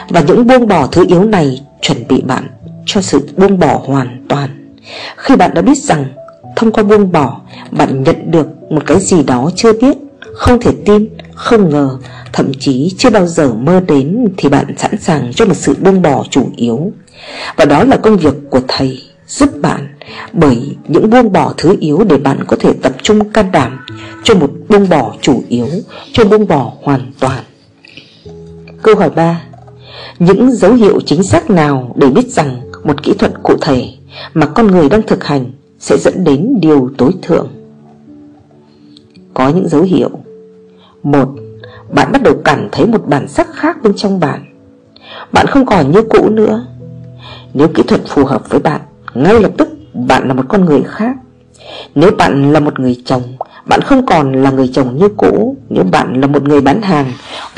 Và 0.09 0.21
những 0.21 0.47
buông 0.47 0.69
bỏ 0.69 0.87
thứ 0.87 1.05
yếu 1.09 1.25
này 1.25 1.61
chuẩn 1.81 2.09
bị 2.09 2.21
bạn 2.21 2.49
cho 2.87 3.01
sự 3.01 3.29
buông 3.37 3.59
bỏ 3.59 3.81
hoàn 3.85 4.27
toàn. 4.29 4.75
Khi 5.17 5.37
bạn 5.37 5.55
đã 5.55 5.63
biết 5.63 5.79
rằng 5.79 6.05
Thông 6.57 6.73
qua 6.73 6.83
buông 6.85 7.13
bỏ, 7.13 7.41
Bạn 7.71 8.03
nhận 8.03 8.31
được 8.31 8.47
một 8.71 8.83
cái 8.87 9.01
gì 9.01 9.23
đó 9.23 9.51
chưa 9.57 9.73
biết 9.73 9.97
không 10.43 10.61
thể 10.61 10.73
tin, 10.85 11.09
không 11.35 11.71
ngờ 11.71 11.99
Thậm 12.33 12.53
chí 12.61 12.95
chưa 12.99 13.11
bao 13.11 13.27
giờ 13.27 13.55
mơ 13.55 13.81
đến 13.81 14.29
Thì 14.37 14.49
bạn 14.49 14.75
sẵn 14.77 14.99
sàng 15.01 15.33
cho 15.33 15.45
một 15.47 15.57
sự 15.57 15.75
buông 15.81 16.03
bỏ 16.03 16.25
chủ 16.31 16.51
yếu. 16.57 16.93
Và 17.57 17.65
đó 17.65 17.85
là 17.85 17.97
công 17.97 18.17
việc 18.17 18.35
của 18.51 18.61
thầy 18.69 19.03
Giúp 19.27 19.49
bạn 19.61 19.89
Bởi 20.33 20.77
những 20.89 21.11
buông 21.11 21.33
bỏ 21.33 21.55
thứ 21.57 21.77
yếu 21.81 22.05
Để 22.05 22.17
bạn 22.17 22.45
có 22.47 22.57
thể 22.61 22.73
tập 22.83 22.93
trung 23.03 23.33
can 23.33 23.53
đảm 23.53 23.87
Cho 24.25 24.35
một 24.35 24.51
buông 24.69 24.89
bỏ 24.89 25.15
chủ 25.21 25.43
yếu 25.49 25.67
Cho 26.13 26.25
buông 26.25 26.49
bỏ 26.49 26.73
hoàn 26.83 27.13
toàn. 27.21 27.45
Câu 28.83 28.97
hỏi 28.97 29.11
3 29.11 29.43
Những 30.19 30.53
dấu 30.53 30.75
hiệu 30.75 31.01
chính 31.07 31.23
xác 31.23 31.51
nào 31.51 31.95
để 31.97 32.07
biết 32.07 32.27
rằng 32.27 32.61
một 32.85 33.03
kỹ 33.03 33.13
thuật 33.19 33.33
cụ 33.43 33.55
thể 33.61 33.89
mà 34.35 34.47
con 34.47 34.67
người 34.67 34.89
đang 34.89 35.03
thực 35.03 35.25
hành 35.25 35.53
sẽ 35.79 35.97
dẫn 35.99 36.25
đến 36.25 36.55
điều 36.61 36.91
tối 36.99 37.13
thượng. 37.23 37.49
Có 39.35 39.49
những 39.49 39.69
dấu 39.69 39.83
hiệu 39.83 40.11
một, 41.03 41.29
Bạn 41.95 42.13
bắt 42.13 42.23
đầu 42.23 42.35
cảm 42.45 42.69
thấy 42.73 42.87
một 42.87 43.09
bản 43.09 43.29
sắc 43.29 43.49
khác 43.55 43.83
bên 43.83 43.93
trong 43.97 44.21
bạn. 44.21 44.45
Bạn 45.33 45.47
không 45.47 45.67
còn 45.67 45.91
như 45.91 46.03
cũ 46.03 46.29
nữa. 46.31 46.67
Nếu 47.55 47.69
kỹ 47.69 47.83
thuật 47.83 48.01
phù 48.07 48.25
hợp 48.25 48.51
với 48.51 48.61
bạn, 48.61 48.81
Ngay 49.15 49.41
lập 49.41 49.51
tức 49.59 49.69
bạn 49.95 50.29
là 50.29 50.35
một 50.35 50.45
con 50.49 50.65
người 50.65 50.83
khác. 50.87 51.17
Nếu 51.95 52.11
bạn 52.19 52.53
là 52.53 52.61
một 52.61 52.81
người 52.81 52.97
chồng, 53.05 53.23
Bạn 53.67 53.81
không 53.81 54.07
còn 54.07 54.43
là 54.43 54.51
người 54.51 54.71
chồng 54.73 54.97
như 54.97 55.09
cũ. 55.17 55.57
Nếu 55.69 55.85
bạn 55.85 56.21
là 56.21 56.27
một 56.27 56.43
người 56.43 56.61
bán 56.61 56.83
hàng, 56.83 57.13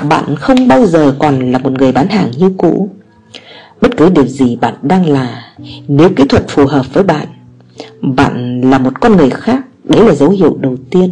Bạn 0.09 0.37
không 0.37 0.69
bao 0.69 0.87
giờ 0.87 1.15
còn 1.19 1.53
là 1.53 1.59
một 1.59 1.73
người 1.73 1.93
bán 1.93 2.09
hàng 2.09 2.31
như 2.39 2.53
cũ. 2.59 2.91
Bất 3.81 3.97
cứ 3.97 4.09
điều 4.09 4.27
gì 4.27 4.57
bạn 4.57 4.75
đang 4.83 5.09
là, 5.09 5.43
Nếu 5.89 6.09
kỹ 6.17 6.25
thuật 6.29 6.49
phù 6.49 6.67
hợp 6.67 6.95
với 6.95 7.05
bạn 7.05 7.27
Bạn 8.03 8.61
là 8.61 8.79
một 8.79 9.01
con 9.01 9.17
người 9.17 9.31
khác. 9.31 9.65
Đấy 9.85 10.05
là 10.05 10.15
dấu 10.15 10.31
hiệu 10.31 10.57
đầu 10.61 10.77
tiên. 10.91 11.11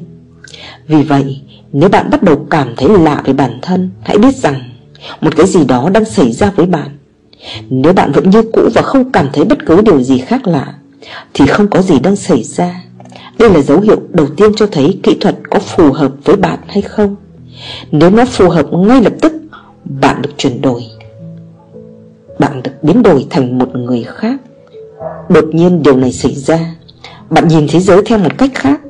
Vì 0.89 1.03
vậy 1.03 1.41
nếu 1.73 1.89
bạn 1.89 2.11
bắt 2.11 2.23
đầu 2.23 2.47
cảm 2.51 2.75
thấy 2.77 2.99
lạ 2.99 3.23
về 3.25 3.33
bản 3.33 3.59
thân, 3.63 3.91
Hãy 4.03 4.19
biết 4.19 4.37
rằng 4.37 4.61
Một 5.21 5.37
cái 5.37 5.47
gì 5.47 5.65
đó 5.65 5.91
đang 5.95 6.05
xảy 6.05 6.33
ra 6.33 6.53
với 6.57 6.67
bạn. 6.67 6.89
Nếu 7.71 7.93
bạn 7.93 8.13
vẫn 8.13 8.31
như 8.31 8.43
cũ 8.53 8.69
và 8.75 8.83
không 8.83 9.13
cảm 9.13 9.29
thấy 9.33 9.45
bất 9.45 9.67
cứ 9.67 9.81
điều 9.81 10.03
gì 10.03 10.19
khác 10.19 10.47
lạ, 10.47 10.75
Thì 11.35 11.47
không 11.47 11.69
có 11.69 11.83
gì 11.83 11.99
đang 11.99 12.17
xảy 12.17 12.43
ra. 12.43 12.85
Đây 13.39 13.51
là 13.51 13.61
dấu 13.61 13.81
hiệu 13.81 13.97
đầu 14.09 14.27
tiên 14.37 14.55
cho 14.57 14.67
thấy 14.67 15.01
kỹ 15.03 15.17
thuật 15.21 15.37
có 15.51 15.59
phù 15.59 15.93
hợp 15.93 16.13
với 16.25 16.37
bạn 16.37 16.59
hay 16.67 16.83
không. 16.83 17.17
Nếu 17.91 18.11
nó 18.11 18.25
phù 18.25 18.49
hợp 18.49 18.67
ngay 18.73 19.03
lập 19.03 19.13
tức, 19.21 19.33
Bạn 20.01 20.23
được 20.23 20.31
chuyển 20.37 20.61
đổi. 20.61 20.83
Bạn 22.39 22.63
được 22.63 22.73
biến 22.83 23.03
đổi 23.03 23.27
thành 23.31 23.59
một 23.59 23.77
người 23.77 24.03
khác. 24.03 24.41
Đột 25.29 25.45
nhiên 25.53 25.83
điều 25.83 25.97
này 25.97 26.13
xảy 26.13 26.35
ra. 26.35 26.75
Bạn 27.31 27.49
nhìn 27.49 27.67
thế 27.71 27.81
giới 27.81 28.03
theo 28.07 28.19
một 28.19 28.39
cách 28.39 28.51
khác. 28.55 28.81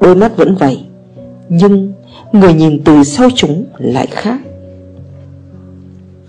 Đôi 0.00 0.14
mắt 0.14 0.36
vẫn 0.36 0.54
vậy. 0.54 0.84
Nhưng 1.48 1.92
người 2.32 2.52
nhìn 2.52 2.84
từ 2.84 3.04
sau 3.04 3.28
chúng 3.36 3.64
lại 3.78 4.06
khác. 4.06 4.40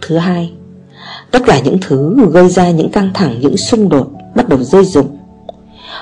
Thứ 0.02 0.18
hai 0.18 0.52
Tất 1.32 1.44
cả 1.46 1.60
những 1.60 1.78
thứ 1.82 2.16
gây 2.32 2.50
ra 2.50 2.72
những 2.72 2.90
căng 2.90 3.10
thẳng, 3.14 3.40
những 3.42 3.58
xung 3.58 3.90
đột 3.90 4.08
Bắt 4.36 4.50
đầu 4.50 4.64
rơi 4.64 4.86
rụng. 4.86 5.18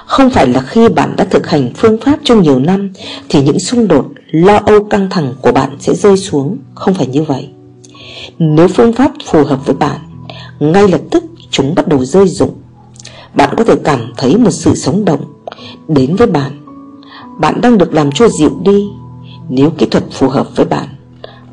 Không 0.05 0.29
phải 0.29 0.47
là 0.47 0.61
khi 0.61 0.89
bạn 0.89 1.15
đã 1.17 1.23
thực 1.23 1.47
hành 1.47 1.71
phương 1.75 1.97
pháp 2.01 2.19
trong 2.23 2.41
nhiều 2.41 2.59
năm 2.59 2.93
Thì 3.29 3.43
những 3.43 3.59
xung 3.59 3.87
đột, 3.87 4.05
lo 4.31 4.57
âu 4.65 4.83
căng 4.83 5.09
thẳng 5.09 5.33
của 5.41 5.51
bạn 5.51 5.77
sẽ 5.79 5.95
rơi 5.95 6.17
xuống. 6.17 6.57
Không 6.75 6.93
phải 6.93 7.07
như 7.07 7.23
vậy. 7.23 7.49
Nếu 8.39 8.67
phương 8.67 8.93
pháp 8.93 9.11
phù 9.25 9.43
hợp 9.43 9.65
với 9.65 9.75
bạn 9.75 9.99
ngay 10.59 10.87
lập 10.87 11.01
tức 11.11 11.23
chúng 11.49 11.75
bắt 11.75 11.87
đầu 11.87 12.05
rơi 12.05 12.27
rụng. 12.27 12.53
Bạn 13.35 13.49
có 13.57 13.63
thể 13.63 13.75
cảm 13.83 14.13
thấy 14.17 14.37
một 14.37 14.51
sự 14.51 14.75
sống 14.75 15.05
động 15.05 15.21
Đến 15.87 16.15
với 16.15 16.27
bạn. 16.27 16.51
Bạn 17.39 17.61
đang 17.61 17.77
được 17.77 17.93
làm 17.93 18.11
cho 18.11 18.27
dịu 18.29 18.51
đi 18.63 18.83
nếu 19.49 19.69
kỹ 19.69 19.85
thuật 19.85 20.03
phù 20.11 20.29
hợp 20.29 20.47
với 20.55 20.65
bạn 20.65 20.87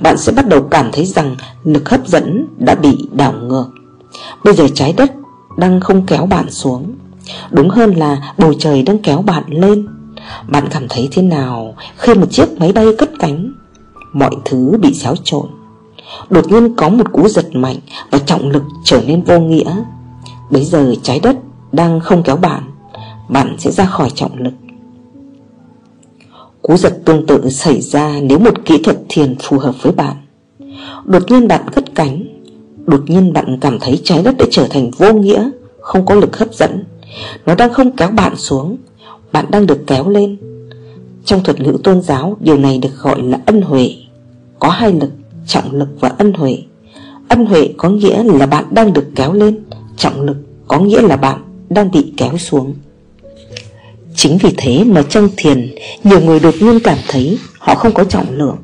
Bạn 0.00 0.18
sẽ 0.18 0.32
bắt 0.32 0.48
đầu 0.48 0.62
cảm 0.70 0.90
thấy 0.92 1.06
rằng 1.06 1.36
Lực 1.64 1.88
hấp 1.88 2.06
dẫn 2.06 2.46
đã 2.58 2.74
bị 2.74 3.08
đảo 3.12 3.32
ngược. 3.32 3.66
Bây 4.44 4.54
giờ 4.54 4.66
trái 4.74 4.92
đất 4.92 5.12
đang 5.56 5.80
không 5.80 6.06
kéo 6.06 6.26
bạn 6.26 6.50
xuống. 6.50 6.94
Đúng 7.50 7.70
hơn 7.70 7.90
là 7.90 8.34
bầu 8.38 8.54
trời 8.54 8.82
đang 8.82 8.98
kéo 8.98 9.22
bạn 9.22 9.44
lên. 9.48 9.86
Bạn 10.48 10.64
cảm 10.70 10.86
thấy 10.88 11.08
thế 11.12 11.22
nào 11.22 11.74
khi 11.96 12.14
một 12.14 12.30
chiếc 12.30 12.60
máy 12.60 12.72
bay 12.72 12.86
cất 12.98 13.10
cánh? 13.18 13.52
Mọi 14.12 14.30
thứ 14.44 14.78
bị 14.82 14.94
xáo 14.94 15.14
trộn. 15.24 15.46
Đột 16.30 16.48
nhiên 16.48 16.74
có 16.76 16.88
một 16.88 17.12
cú 17.12 17.28
giật 17.28 17.46
mạnh 17.56 17.76
Và 18.10 18.18
trọng 18.18 18.48
lực 18.48 18.62
trở 18.84 19.02
nên 19.06 19.22
vô 19.22 19.38
nghĩa. 19.40 19.76
Bây 20.50 20.64
giờ 20.64 20.94
trái 21.02 21.20
đất 21.20 21.36
đang 21.72 22.00
không 22.00 22.22
kéo 22.22 22.36
bạn 22.36 22.62
Bạn 23.28 23.56
sẽ 23.58 23.70
ra 23.70 23.84
khỏi 23.84 24.10
trọng 24.14 24.38
lực. 24.38 24.52
Cú 26.62 26.76
giật 26.76 26.98
tương 27.04 27.26
tự 27.26 27.48
xảy 27.50 27.80
ra 27.80 28.20
nếu 28.22 28.38
một 28.38 28.64
kỹ 28.64 28.82
thuật 28.82 28.98
thiền 29.08 29.36
phù 29.42 29.58
hợp 29.58 29.74
với 29.82 29.92
bạn. 29.92 30.16
Đột 31.04 31.22
nhiên 31.30 31.48
bạn 31.48 31.68
cất 31.74 31.94
cánh. 31.94 32.24
Đột 32.86 33.00
nhiên 33.06 33.32
bạn 33.32 33.58
cảm 33.60 33.78
thấy 33.80 34.00
trái 34.04 34.22
đất 34.22 34.34
đã 34.38 34.44
trở 34.50 34.66
thành 34.70 34.90
vô 34.90 35.12
nghĩa 35.12 35.50
Không 35.80 36.06
có 36.06 36.14
lực 36.14 36.36
hấp 36.36 36.54
dẫn. 36.54 36.84
Nó 37.46 37.54
đang 37.54 37.72
không 37.72 37.96
kéo 37.96 38.10
bạn 38.10 38.36
xuống. 38.36 38.76
Bạn 39.32 39.44
đang 39.50 39.66
được 39.66 39.86
kéo 39.86 40.08
lên. 40.08 40.36
Trong 41.24 41.42
thuật 41.42 41.60
ngữ 41.60 41.78
tôn 41.84 42.02
giáo 42.02 42.36
Điều 42.40 42.58
này 42.58 42.78
được 42.78 42.98
gọi 43.02 43.22
là 43.22 43.40
ân 43.46 43.62
huệ. 43.62 43.90
Có 44.58 44.68
hai 44.68 44.92
lực, 44.92 45.10
trọng 45.46 45.72
lực 45.72 45.88
và 46.00 46.08
ân 46.18 46.32
huệ. 46.32 46.58
Ân 47.28 47.46
huệ 47.46 47.68
có 47.76 47.88
nghĩa 47.90 48.22
là 48.22 48.46
bạn 48.46 48.64
đang 48.70 48.92
được 48.92 49.06
kéo 49.14 49.32
lên 49.32 49.60
Trọng 49.96 50.20
lực 50.20 50.36
có 50.68 50.78
nghĩa 50.78 51.02
là 51.02 51.16
bạn 51.16 51.42
đang 51.70 51.90
bị 51.90 52.12
kéo 52.16 52.38
xuống. 52.38 52.74
Chính 54.18 54.38
vì 54.38 54.54
thế 54.56 54.84
mà 54.84 55.02
trong 55.02 55.28
thiền 55.36 55.74
Nhiều 56.04 56.20
người 56.20 56.40
đột 56.40 56.54
nhiên 56.60 56.80
cảm 56.80 56.98
thấy 57.08 57.38
họ 57.58 57.74
không 57.74 57.94
có 57.94 58.04
trọng 58.04 58.26
lượng. 58.30 58.56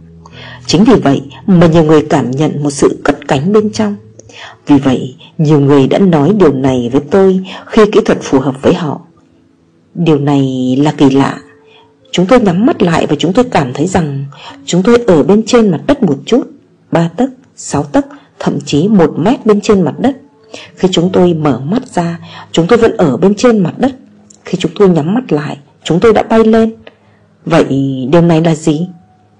Chính 0.66 0.84
vì 0.84 0.94
vậy 0.94 1.22
mà 1.46 1.66
nhiều 1.66 1.84
người 1.84 2.02
cảm 2.10 2.30
nhận 2.30 2.62
một 2.62 2.70
sự 2.70 3.00
cất 3.04 3.28
cánh 3.28 3.52
bên 3.52 3.72
trong. 3.72 3.96
Vì 4.66 4.78
vậy 4.78 5.14
nhiều 5.38 5.60
người 5.60 5.86
đã 5.86 5.98
nói 5.98 6.32
điều 6.38 6.52
này 6.52 6.90
với 6.92 7.00
tôi 7.10 7.40
Khi 7.66 7.82
kỹ 7.92 8.00
thuật 8.04 8.18
phù 8.22 8.38
hợp 8.38 8.62
với 8.62 8.74
họ. 8.74 9.00
Điều 9.94 10.18
này 10.18 10.76
là 10.82 10.92
kỳ 10.92 11.10
lạ. 11.10 11.38
Chúng 12.12 12.26
tôi 12.26 12.40
nhắm 12.40 12.66
mắt 12.66 12.82
lại 12.82 13.06
và 13.06 13.16
chúng 13.18 13.32
tôi 13.32 13.44
cảm 13.44 13.72
thấy 13.74 13.86
rằng 13.86 14.24
Chúng 14.66 14.82
tôi 14.82 14.98
ở 15.06 15.22
bên 15.22 15.42
trên 15.46 15.70
mặt 15.70 15.80
đất 15.86 16.02
một 16.02 16.16
chút 16.26 16.42
Ba 16.92 17.10
tấc, 17.16 17.30
sáu 17.56 17.82
tấc, 17.82 18.06
thậm 18.38 18.58
chí 18.66 18.88
một 18.88 19.18
mét 19.18 19.46
bên 19.46 19.60
trên 19.60 19.82
mặt 19.82 19.94
đất. 19.98 20.16
Khi 20.76 20.88
chúng 20.92 21.10
tôi 21.12 21.34
mở 21.34 21.60
mắt 21.60 21.82
ra 21.94 22.18
Chúng 22.52 22.66
tôi 22.66 22.78
vẫn 22.78 22.96
ở 22.96 23.16
bên 23.16 23.34
trên 23.34 23.58
mặt 23.58 23.74
đất. 23.78 23.94
Khi 24.54 24.60
chúng 24.60 24.72
tôi 24.74 24.88
nhắm 24.88 25.14
mắt 25.14 25.32
lại, 25.32 25.58
Chúng 25.84 26.00
tôi 26.00 26.12
đã 26.12 26.22
bay 26.22 26.44
lên. 26.44 26.74
Vậy 27.46 27.64
điều 28.12 28.22
này 28.22 28.40
là 28.40 28.54
gì? 28.54 28.88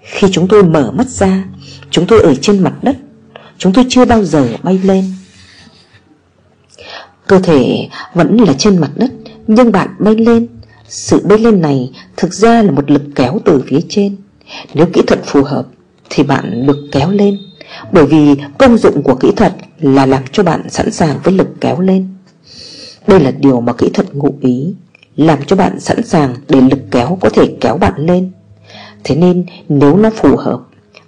Khi 0.01 0.29
chúng 0.33 0.49
tôi 0.49 0.63
mở 0.63 0.91
mắt 0.91 1.09
ra, 1.09 1.45
Chúng 1.91 2.07
tôi 2.07 2.21
ở 2.23 2.35
trên 2.35 2.63
mặt 2.63 2.75
đất, 2.83 2.97
Chúng 3.59 3.73
tôi 3.73 3.87
chưa 3.89 4.05
bao 4.05 4.25
giờ 4.25 4.49
bay 4.63 4.81
lên. 4.85 5.05
Cơ 7.27 7.39
thể 7.39 7.89
vẫn 8.15 8.37
là 8.37 8.53
trên 8.53 8.79
mặt 8.79 8.91
đất, 8.97 9.11
Nhưng 9.47 9.73
bạn 9.73 9.89
bay 9.99 10.15
lên. 10.15 10.47
Sự 10.89 11.21
bay 11.25 11.39
lên 11.39 11.61
này 11.61 11.91
thực 12.17 12.35
ra 12.35 12.63
là 12.63 12.71
một 12.71 12.91
lực 12.91 13.03
kéo 13.15 13.39
từ 13.45 13.63
phía 13.67 13.81
trên. 13.89 14.17
Nếu 14.75 14.87
kỹ 14.93 15.03
thuật 15.07 15.21
phù 15.25 15.43
hợp 15.43 15.67
Thì 16.11 16.23
bạn 16.23 16.67
được 16.67 16.89
kéo 16.93 17.11
lên, 17.11 17.39
Bởi 17.93 18.07
vì 18.07 18.35
công 18.59 18.79
dụng 18.79 19.03
của 19.03 19.15
kỹ 19.15 19.33
thuật 19.37 19.55
Là 19.81 20.07
làm 20.07 20.23
cho 20.33 20.43
bạn 20.43 20.71
sẵn 20.71 20.91
sàng 20.91 21.19
với 21.25 21.35
lực 21.35 21.49
kéo 21.61 21.81
lên. 21.81 22.09
Đây 23.07 23.21
là 23.21 23.31
điều 23.31 23.61
mà 23.61 23.73
kỹ 23.73 23.91
thuật 23.95 24.15
ngụ 24.15 24.39
ý. 24.41 24.75
Làm 25.17 25.39
cho 25.47 25.57
bạn 25.57 25.81
sẵn 25.81 26.07
sàng 26.07 26.35
để 26.49 26.61
lực 26.61 26.81
kéo 26.91 27.19
có 27.21 27.29
thể 27.29 27.57
kéo 27.61 27.77
bạn 27.77 27.95
lên. 27.97 28.31
Thế 29.05 29.17
nên, 29.17 29.47
nếu 29.69 29.97
nó 29.97 30.11
phù 30.11 30.37
hợp, 30.37 30.61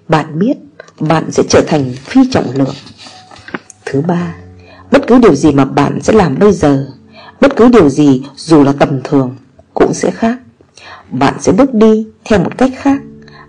Bạn 0.09 0.39
biết 0.39 0.57
bạn 1.01 1.31
sẽ 1.31 1.43
trở 1.49 1.63
thành 1.67 1.93
phi 1.93 2.21
trọng 2.31 2.51
lượng. 2.55 2.75
Thứ 3.85 4.01
ba, 4.01 4.35
Bất 4.91 5.07
cứ 5.07 5.19
điều 5.19 5.35
gì 5.35 5.53
mà 5.53 5.65
bạn 5.65 5.99
sẽ 6.03 6.13
làm 6.13 6.39
bây 6.39 6.53
giờ, 6.53 6.87
Bất 7.41 7.57
cứ 7.57 7.69
điều 7.69 7.89
gì 7.89 8.23
dù 8.37 8.63
là 8.63 8.73
tầm 8.73 9.01
thường 9.05 9.37
Cũng 9.75 9.95
sẽ 9.95 10.11
khác. 10.11 10.39
Bạn 11.11 11.35
sẽ 11.41 11.53
bước 11.53 11.75
đi 11.75 12.07
theo 12.25 12.39
một 12.39 12.59
cách 12.59 12.71
khác, 12.77 13.01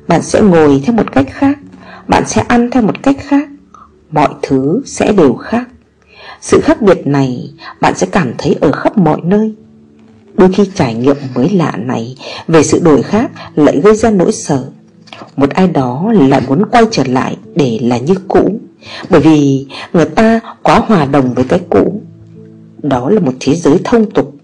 Bạn 0.07 0.21
sẽ 0.21 0.41
ngồi 0.41 0.81
theo 0.85 0.95
một 0.95 1.11
cách 1.11 1.27
khác, 1.31 1.59
Bạn 2.07 2.23
sẽ 2.27 2.43
ăn 2.47 2.71
theo 2.71 2.83
một 2.83 3.03
cách 3.03 3.17
khác, 3.19 3.49
Mọi 4.11 4.29
thứ 4.41 4.81
sẽ 4.85 5.11
đều 5.11 5.35
khác. 5.35 5.67
Sự 6.41 6.61
khác 6.61 6.81
biệt 6.81 7.07
này 7.07 7.53
Bạn 7.81 7.93
sẽ 7.95 8.07
cảm 8.11 8.33
thấy 8.37 8.55
ở 8.61 8.71
khắp 8.71 8.97
mọi 8.97 9.21
nơi. 9.23 9.55
Đôi 10.37 10.49
khi 10.53 10.63
trải 10.75 10.93
nghiệm 10.93 11.15
mới 11.35 11.49
lạ 11.49 11.73
này 11.77 12.15
Về 12.47 12.63
sự 12.63 12.79
đổi 12.79 13.03
khác 13.03 13.31
lại 13.55 13.81
gây 13.83 13.95
ra 13.95 14.11
nỗi 14.11 14.31
sợ. 14.31 14.65
Một 15.35 15.49
ai 15.49 15.67
đó 15.67 16.11
lại 16.29 16.41
muốn 16.47 16.65
quay 16.71 16.83
trở 16.91 17.03
lại 17.07 17.37
để 17.55 17.79
là 17.81 17.97
như 17.97 18.13
cũ, 18.27 18.59
Bởi 19.09 19.21
vì 19.21 19.65
người 19.93 20.05
ta 20.05 20.39
quá 20.63 20.79
hòa 20.87 21.05
đồng 21.05 21.33
với 21.33 21.45
cái 21.49 21.59
cũ. 21.69 22.01
Đó 22.83 23.09
là 23.09 23.19
một 23.19 23.33
thế 23.39 23.55
giới 23.55 23.79
thông 23.83 24.11
tục, 24.11 24.35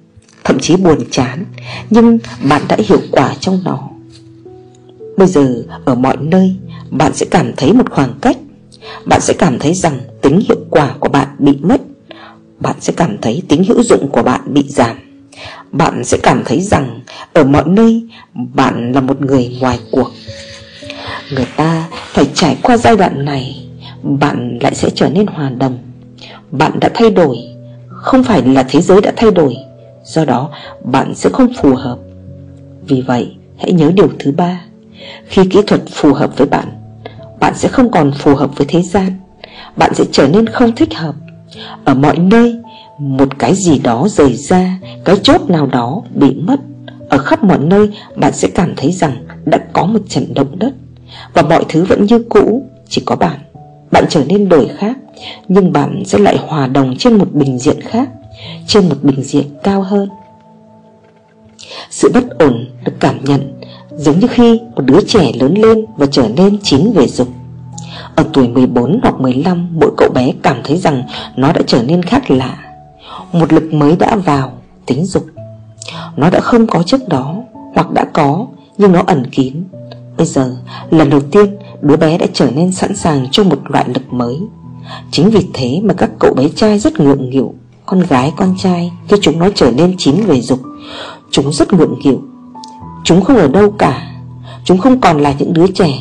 Thậm 0.43 0.59
chí 0.59 0.75
buồn 0.75 0.99
chán, 1.11 1.45
Nhưng 1.89 2.19
bạn 2.49 2.61
đã 2.69 2.77
hiệu 2.87 2.99
quả 3.11 3.35
trong 3.39 3.59
nó. 3.65 3.89
Bây 5.17 5.27
giờ, 5.27 5.63
ở 5.85 5.95
mọi 5.95 6.17
nơi, 6.17 6.55
Bạn 6.91 7.13
sẽ 7.15 7.25
cảm 7.31 7.51
thấy 7.57 7.73
một 7.73 7.91
khoảng 7.91 8.13
cách. 8.21 8.37
Bạn 9.05 9.21
sẽ 9.21 9.33
cảm 9.33 9.59
thấy 9.59 9.73
rằng 9.73 9.99
tính 10.21 10.39
hiệu 10.39 10.59
quả 10.69 10.95
của 10.99 11.09
bạn 11.09 11.27
bị 11.39 11.57
mất. 11.61 11.81
Bạn 12.59 12.75
sẽ 12.79 12.93
cảm 12.97 13.17
thấy 13.21 13.43
tính 13.47 13.63
hữu 13.63 13.83
dụng 13.83 14.09
của 14.11 14.23
bạn 14.23 14.41
bị 14.53 14.63
giảm 14.69 15.02
bạn 15.71 16.03
sẽ 16.03 16.17
cảm 16.23 16.43
thấy 16.45 16.61
rằng 16.61 17.01
ở 17.33 17.43
mọi 17.43 17.63
nơi, 17.65 18.07
bạn 18.33 18.91
là 18.91 19.01
một 19.01 19.21
người 19.21 19.57
ngoài 19.61 19.79
cuộc. 19.91 20.11
Người 21.31 21.47
ta 21.55 21.87
phải 21.91 22.29
trải 22.33 22.57
qua 22.61 22.77
giai 22.77 22.97
đoạn 22.97 23.25
này, 23.25 23.59
Bạn 24.03 24.59
lại 24.61 24.75
sẽ 24.75 24.89
trở 24.89 25.09
nên 25.09 25.27
hòa 25.27 25.49
đồng. 25.49 25.77
Bạn 26.51 26.79
đã 26.79 26.89
thay 26.93 27.09
đổi, 27.09 27.37
Không 27.89 28.23
phải 28.23 28.41
là 28.41 28.63
thế 28.63 28.81
giới 28.81 29.01
đã 29.01 29.13
thay 29.15 29.31
đổi, 29.31 29.55
Do 30.03 30.25
đó 30.25 30.49
bạn 30.83 31.15
sẽ 31.15 31.29
không 31.29 31.53
phù 31.61 31.75
hợp. 31.75 31.97
Vì 32.87 33.01
vậy, 33.01 33.35
hãy 33.57 33.71
nhớ 33.71 33.91
điều 33.95 34.09
thứ 34.19 34.31
ba, 34.31 34.61
Khi 35.27 35.41
kỹ 35.49 35.61
thuật 35.67 35.81
phù 35.89 36.13
hợp 36.13 36.37
với 36.37 36.47
bạn 36.47 36.67
Bạn 37.39 37.53
sẽ 37.55 37.67
không 37.67 37.91
còn 37.91 38.11
phù 38.11 38.35
hợp 38.35 38.57
với 38.57 38.67
thế 38.69 38.81
gian. 38.81 39.19
Bạn 39.75 39.93
sẽ 39.93 40.03
trở 40.11 40.27
nên 40.27 40.47
không 40.49 40.75
thích 40.75 40.93
hợp. 40.93 41.15
Ở 41.85 41.93
mọi 41.93 42.17
nơi 42.17 42.61
một 43.03 43.39
cái 43.39 43.55
gì 43.55 43.79
đó 43.79 44.07
rời 44.09 44.33
ra, 44.35 44.79
Cái 45.05 45.15
chốt 45.23 45.41
nào 45.47 45.67
đó 45.67 46.01
bị 46.15 46.33
mất. 46.33 46.59
Ở 47.09 47.17
khắp 47.17 47.43
mọi 47.43 47.59
nơi, 47.59 47.89
bạn 48.15 48.33
sẽ 48.33 48.47
cảm 48.47 48.73
thấy 48.77 48.91
rằng 48.91 49.25
Đã 49.45 49.57
có 49.73 49.85
một 49.85 49.99
trận 50.09 50.33
động 50.33 50.59
đất. 50.59 50.73
Và 51.33 51.41
mọi 51.41 51.65
thứ 51.69 51.83
vẫn 51.83 52.05
như 52.05 52.23
cũ, 52.29 52.63
Chỉ 52.89 53.01
có 53.05 53.15
bạn. 53.15 53.39
Bạn 53.91 54.05
trở 54.09 54.23
nên 54.27 54.49
đổi 54.49 54.69
khác, 54.77 54.97
Nhưng 55.47 55.73
bạn 55.73 56.03
sẽ 56.05 56.19
lại 56.19 56.37
hòa 56.47 56.67
đồng 56.67 56.95
trên 56.97 57.17
một 57.17 57.33
bình 57.33 57.59
diện 57.59 57.81
khác, 57.81 58.09
Trên 58.67 58.89
một 58.89 58.95
bình 59.01 59.23
diện 59.23 59.45
cao 59.63 59.81
hơn. 59.81 60.09
Sự 61.89 62.11
bất 62.13 62.39
ổn 62.39 62.67
được 62.85 62.93
cảm 62.99 63.23
nhận, 63.23 63.53
Giống 63.95 64.19
như 64.19 64.27
khi 64.27 64.59
một 64.75 64.81
đứa 64.85 64.99
trẻ 65.07 65.31
lớn 65.39 65.53
lên 65.53 65.85
Và 65.97 66.05
trở 66.05 66.27
nên 66.35 66.57
chín 66.63 66.91
về 66.91 67.07
dục. 67.07 67.27
Ở 68.15 68.25
tuổi 68.33 68.47
14 68.47 68.99
hoặc 69.01 69.15
15 69.19 69.69
Mỗi 69.79 69.91
cậu 69.97 70.09
bé 70.13 70.31
cảm 70.43 70.57
thấy 70.63 70.77
rằng 70.77 71.03
Nó 71.35 71.51
đã 71.53 71.61
trở 71.67 71.83
nên 71.83 72.03
khác 72.03 72.31
lạ 72.31 72.62
một 73.33 73.53
lực 73.53 73.73
mới 73.73 73.95
đã 73.95 74.15
vào, 74.15 74.51
Tính 74.85 75.05
dục. 75.05 75.25
Nó 76.15 76.29
đã 76.29 76.39
không 76.39 76.67
có 76.67 76.83
trước 76.83 77.07
đó, 77.07 77.35
Hoặc 77.75 77.91
đã 77.91 78.05
có, 78.13 78.47
Nhưng 78.77 78.91
nó 78.91 79.03
ẩn 79.07 79.25
kín. 79.31 79.63
Bây 80.17 80.27
giờ, 80.27 80.57
lần 80.89 81.09
đầu 81.09 81.21
tiên, 81.31 81.57
Đứa 81.81 81.95
bé 81.95 82.17
đã 82.17 82.25
trở 82.33 82.51
nên 82.51 82.71
sẵn 82.71 82.95
sàng 82.95 83.27
cho 83.31 83.43
một 83.43 83.59
loại 83.71 83.85
lực 83.87 84.13
mới. 84.13 84.39
Chính 85.11 85.29
vì 85.29 85.47
thế 85.53 85.81
mà 85.83 85.93
các 85.93 86.09
cậu 86.19 86.33
bé 86.33 86.49
trai 86.49 86.79
rất 86.79 86.99
ngượng 86.99 87.29
nghịu. 87.29 87.53
Con 87.85 87.99
gái, 88.09 88.33
con 88.37 88.55
trai, 88.57 88.91
Khi 89.07 89.17
chúng 89.21 89.39
nó 89.39 89.49
trở 89.55 89.71
nên 89.71 89.95
chín 89.97 90.15
về 90.15 90.41
dục, 90.41 90.59
Chúng 91.31 91.53
rất 91.53 91.73
ngượng 91.73 91.99
nghịu. 91.99 92.21
Chúng 93.03 93.21
không 93.21 93.37
ở 93.37 93.47
đâu 93.47 93.71
cả. 93.71 94.07
Chúng 94.65 94.77
không 94.77 95.01
còn 95.01 95.19
là 95.19 95.33
những 95.39 95.53
đứa 95.53 95.67
trẻ, 95.67 95.93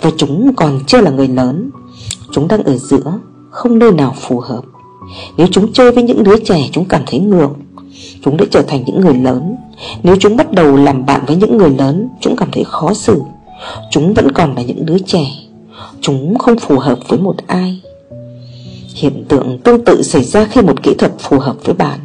Và 0.00 0.10
chúng 0.16 0.54
còn 0.56 0.80
chưa 0.86 1.00
là 1.00 1.10
người 1.10 1.28
lớn. 1.28 1.70
Chúng 2.32 2.48
đang 2.48 2.62
ở 2.62 2.76
giữa, 2.76 3.18
Không 3.50 3.78
nơi 3.78 3.92
nào 3.92 4.14
phù 4.20 4.40
hợp 4.40 4.62
nếu 5.36 5.46
chúng 5.50 5.72
chơi 5.72 5.92
với 5.92 6.02
những 6.02 6.24
đứa 6.24 6.36
trẻ 6.44 6.68
chúng 6.72 6.84
cảm 6.84 7.02
thấy 7.06 7.20
ngược, 7.20 7.50
Chúng 8.24 8.36
đã 8.36 8.44
trở 8.50 8.62
thành 8.62 8.82
những 8.86 9.00
người 9.00 9.14
lớn. 9.14 9.56
Nếu 10.02 10.16
chúng 10.20 10.36
bắt 10.36 10.52
đầu 10.52 10.76
làm 10.76 11.06
bạn 11.06 11.20
với 11.26 11.36
những 11.36 11.56
người 11.56 11.70
lớn, 11.70 12.08
Chúng 12.20 12.36
cảm 12.36 12.48
thấy 12.52 12.64
khó 12.64 12.94
xử. 12.94 13.22
Chúng 13.90 14.14
vẫn 14.14 14.32
còn 14.32 14.54
là 14.54 14.62
những 14.62 14.86
đứa 14.86 14.98
trẻ. 14.98 15.26
Chúng 16.00 16.38
không 16.38 16.58
phù 16.58 16.78
hợp 16.78 16.98
với 17.08 17.18
một 17.18 17.36
ai. 17.46 17.80
Hiện 18.94 19.24
tượng 19.28 19.58
tương 19.58 19.84
tự 19.84 20.02
xảy 20.02 20.24
ra 20.24 20.44
khi 20.44 20.62
một 20.62 20.82
kỹ 20.82 20.94
thuật 20.98 21.12
phù 21.18 21.38
hợp 21.38 21.56
với 21.64 21.74
bạn. 21.74 22.00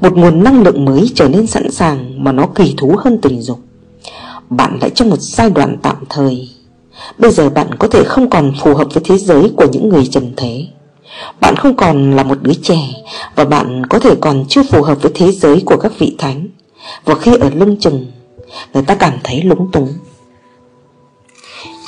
Một 0.00 0.16
nguồn 0.16 0.44
năng 0.44 0.62
lượng 0.62 0.84
mới 0.84 1.10
trở 1.14 1.28
nên 1.28 1.46
sẵn 1.46 1.70
sàng 1.70 2.24
Mà 2.24 2.32
nó 2.32 2.46
kỳ 2.46 2.74
thú 2.76 2.96
hơn 2.98 3.18
tình 3.22 3.42
dục. 3.42 3.58
Bạn 4.50 4.78
lại 4.80 4.90
trong 4.90 5.10
một 5.10 5.20
giai 5.20 5.50
đoạn 5.50 5.76
tạm 5.82 5.96
thời. 6.08 6.48
Bây 7.18 7.30
giờ 7.30 7.50
bạn 7.50 7.66
có 7.78 7.88
thể 7.88 8.04
không 8.04 8.30
còn 8.30 8.52
phù 8.60 8.74
hợp 8.74 8.88
với 8.94 9.02
thế 9.06 9.18
giới 9.18 9.52
của 9.56 9.66
những 9.72 9.88
người 9.88 10.06
trần 10.06 10.32
thế 10.36 10.66
bạn 11.40 11.56
không 11.56 11.76
còn 11.76 12.16
là 12.16 12.22
một 12.22 12.38
đứa 12.42 12.54
trẻ, 12.62 12.78
Và 13.34 13.44
bạn 13.44 13.86
có 13.86 13.98
thể 13.98 14.14
còn 14.20 14.44
chưa 14.48 14.62
phù 14.62 14.82
hợp 14.82 15.02
với 15.02 15.12
thế 15.14 15.32
giới 15.32 15.62
của 15.66 15.76
các 15.76 15.92
vị 15.98 16.16
thánh. 16.18 16.46
Và 17.04 17.14
khi 17.14 17.36
ở 17.36 17.50
lưng 17.54 17.76
chừng, 17.80 18.06
Người 18.74 18.82
ta 18.82 18.94
cảm 18.94 19.12
thấy 19.24 19.42
lúng 19.42 19.70
túng. 19.72 19.92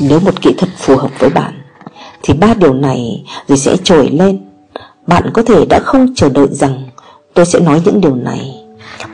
Nếu 0.01 0.21
một 0.21 0.43
kỹ 0.43 0.55
thuật 0.59 0.71
phù 0.79 0.97
hợp 0.97 1.11
với 1.19 1.31
bạn, 1.31 1.63
Thì 2.23 2.35
ba 2.35 2.55
điều 2.55 2.75
này 2.75 3.25
rồi 3.49 3.59
sẽ 3.59 3.77
trồi 3.85 4.09
lên. 4.09 4.41
Bạn 5.07 5.31
có 5.35 5.43
thể 5.43 5.65
đã 5.65 5.79
không 5.79 6.15
chờ 6.17 6.29
đợi 6.29 6.49
rằng 6.51 6.89
Tôi 7.35 7.47
sẽ 7.47 7.61
nói 7.61 7.83
những 7.85 8.01
điều 8.01 8.15
này. 8.15 8.55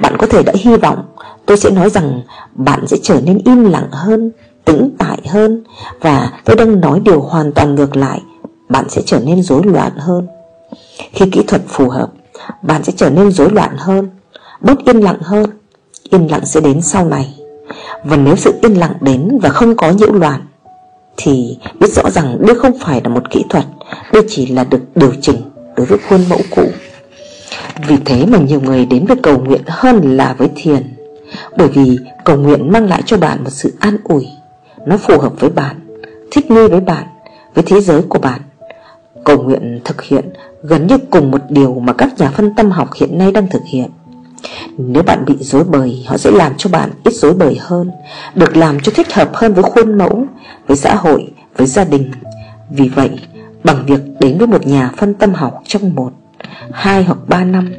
Bạn 0.01 0.17
có 0.19 0.27
thể 0.27 0.43
đã 0.43 0.53
hy 0.57 0.77
vọng 0.77 0.99
Tôi 1.47 1.57
sẽ 1.57 1.71
nói 1.71 1.91
rằng 1.91 2.23
bạn 2.55 2.87
sẽ 2.87 2.97
trở 3.03 3.21
nên 3.21 3.39
im 3.45 3.65
lặng 3.65 3.89
hơn, 3.93 4.31
Tĩnh 4.65 4.91
tại 4.99 5.19
hơn, 5.29 5.65
Và 6.01 6.31
tôi 6.45 6.57
đang 6.57 6.81
nói 6.81 7.01
điều 7.01 7.21
hoàn 7.21 7.53
toàn 7.53 7.75
ngược 7.75 7.97
lại 7.97 8.21
bạn 8.75 8.89
sẽ 8.89 9.03
trở 9.07 9.21
nên 9.21 9.43
rối 9.43 9.63
loạn 9.65 9.93
hơn. 9.97 10.27
Khi 11.13 11.31
kỹ 11.33 11.43
thuật 11.47 11.63
phù 11.69 11.89
hợp, 11.89 12.09
Bạn 12.63 12.85
sẽ 12.85 12.93
trở 12.97 13.11
nên 13.11 13.31
rối 13.31 13.51
loạn 13.51 13.71
hơn, 13.77 14.11
Bớt 14.61 14.85
yên 14.85 14.97
lặng 14.97 15.19
hơn. 15.21 15.47
Yên 16.11 16.31
lặng 16.31 16.47
sẽ 16.47 16.61
đến 16.61 16.83
sau 16.83 17.05
này. 17.05 17.35
Và 18.05 18.17
nếu 18.17 18.37
sự 18.37 18.55
yên 18.63 18.75
lặng 18.75 18.93
đến 19.01 19.39
và 19.43 19.49
không 19.49 19.77
có 19.77 19.91
nhiễu 19.91 20.13
loạn, 20.13 20.41
Thì 21.17 21.59
biết 21.81 21.93
rõ 21.93 22.11
rằng 22.11 22.47
đây 22.47 22.55
không 22.55 22.79
phải 22.81 23.01
là 23.05 23.11
một 23.11 23.31
kỹ 23.31 23.45
thuật, 23.49 23.65
Đây 24.13 24.23
chỉ 24.29 24.47
là 24.47 24.65
được 24.65 24.81
điều 24.95 25.13
chỉnh 25.21 25.37
đối 25.77 25.87
với 25.87 25.99
khuôn 26.09 26.21
mẫu 26.29 26.41
cũ. 26.51 26.67
Vì 27.89 27.97
thế 28.05 28.27
mà 28.27 28.39
nhiều 28.39 28.61
người 28.61 28.87
đến 28.87 29.07
với 29.07 29.17
cầu 29.23 29.39
nguyện 29.39 29.63
hơn 29.67 30.17
là 30.17 30.35
với 30.39 30.49
thiền, 30.57 30.97
Bởi 31.57 31.69
vì 31.69 31.99
cầu 32.25 32.37
nguyện 32.37 32.73
mang 32.73 32.89
lại 32.89 33.03
cho 33.07 33.17
bạn 33.17 33.45
một 33.45 33.51
sự 33.51 33.73
an 33.81 33.97
ủi. 34.05 34.29
Nó 34.87 34.97
phù 34.97 35.19
hợp 35.19 35.33
với 35.41 35.51
bạn, 35.51 35.77
Thích 36.31 36.51
nghi 36.51 36.67
với 36.69 36.81
bạn, 36.81 37.05
Với 37.55 37.65
thế 37.67 37.81
giới 37.81 38.03
của 38.03 38.19
bạn. 38.19 38.41
Cầu 39.25 39.43
nguyện 39.43 39.81
thực 39.85 40.03
hiện 40.03 40.25
gần 40.63 40.87
như 40.87 40.99
cùng 40.99 41.31
một 41.31 41.41
điều 41.49 41.75
mà 41.75 41.93
các 41.93 42.09
nhà 42.19 42.31
phân 42.31 42.55
tâm 42.55 42.71
học 42.71 42.91
hiện 42.95 43.19
nay 43.19 43.33
đang 43.33 43.49
thực 43.49 43.63
hiện. 43.67 43.91
Nếu 44.79 45.03
bạn 45.03 45.25
bị 45.27 45.35
dối 45.41 45.65
bời 45.65 46.05
Họ 46.07 46.17
sẽ 46.17 46.31
làm 46.31 46.53
cho 46.57 46.71
bạn 46.71 46.91
ít 47.05 47.15
dối 47.15 47.35
bời 47.35 47.59
hơn 47.61 47.91
Được 48.35 48.57
làm 48.57 48.81
cho 48.81 48.93
thích 48.95 49.15
hợp 49.15 49.31
hơn 49.35 49.55
với 49.55 49.63
khuôn 49.63 49.99
mẫu 49.99 50.27
Với 50.67 50.77
xã 50.77 50.95
hội, 50.95 51.33
với 51.57 51.67
gia 51.67 51.85
đình. 51.85 52.11
Vì 52.71 52.89
vậy 52.89 53.11
Bằng 53.65 53.87
việc 53.87 54.01
đến 54.21 54.39
với 54.39 54.47
một 54.47 54.67
nhà 54.67 54.91
phân 54.97 55.15
tâm 55.15 55.35
học 55.35 55.63
trong 55.67 55.95
một 55.95 56.13
hai 56.73 57.05
hoặc 57.05 57.19
ba 57.29 57.45
năm 57.45 57.73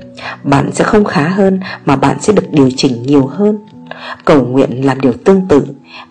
Bạn 0.43 0.71
sẽ 0.71 0.83
không 0.83 1.05
khá 1.05 1.27
hơn 1.27 1.59
Mà 1.85 1.95
bạn 1.95 2.17
sẽ 2.21 2.33
được 2.33 2.51
điều 2.51 2.69
chỉnh 2.77 3.03
nhiều 3.03 3.27
hơn. 3.27 3.57
Cầu 4.25 4.45
nguyện 4.45 4.85
làm 4.85 5.01
điều 5.01 5.13
tương 5.13 5.47
tự 5.47 5.65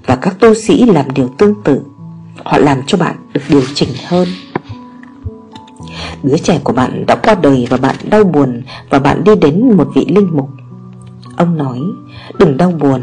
Và 0.07 0.17
các 0.17 0.35
tu 0.41 0.55
sĩ 0.55 0.87
làm 0.87 1.15
điều 1.15 1.29
tương 1.39 1.63
tự 1.65 1.81
Họ 2.45 2.59
làm 2.59 2.83
cho 2.87 2.99
bạn 2.99 3.17
được 3.33 3.41
điều 3.49 3.63
chỉnh 3.75 3.89
hơn. 4.07 4.29
Đứa 6.23 6.37
trẻ 6.37 6.61
của 6.65 6.73
bạn 6.73 7.07
đã 7.07 7.15
qua 7.15 7.35
đời 7.35 7.67
và 7.71 7.77
bạn 7.77 7.97
đau 8.11 8.25
buồn 8.25 8.63
Và 8.91 8.99
bạn 8.99 9.25
đi 9.25 9.33
đến 9.37 9.77
một 9.77 9.89
vị 9.95 10.07
linh 10.09 10.29
mục. 10.33 10.49
Ông 11.37 11.57
nói, 11.57 11.81
Đừng 12.39 12.57
đau 12.57 12.71
buồn, 12.71 13.01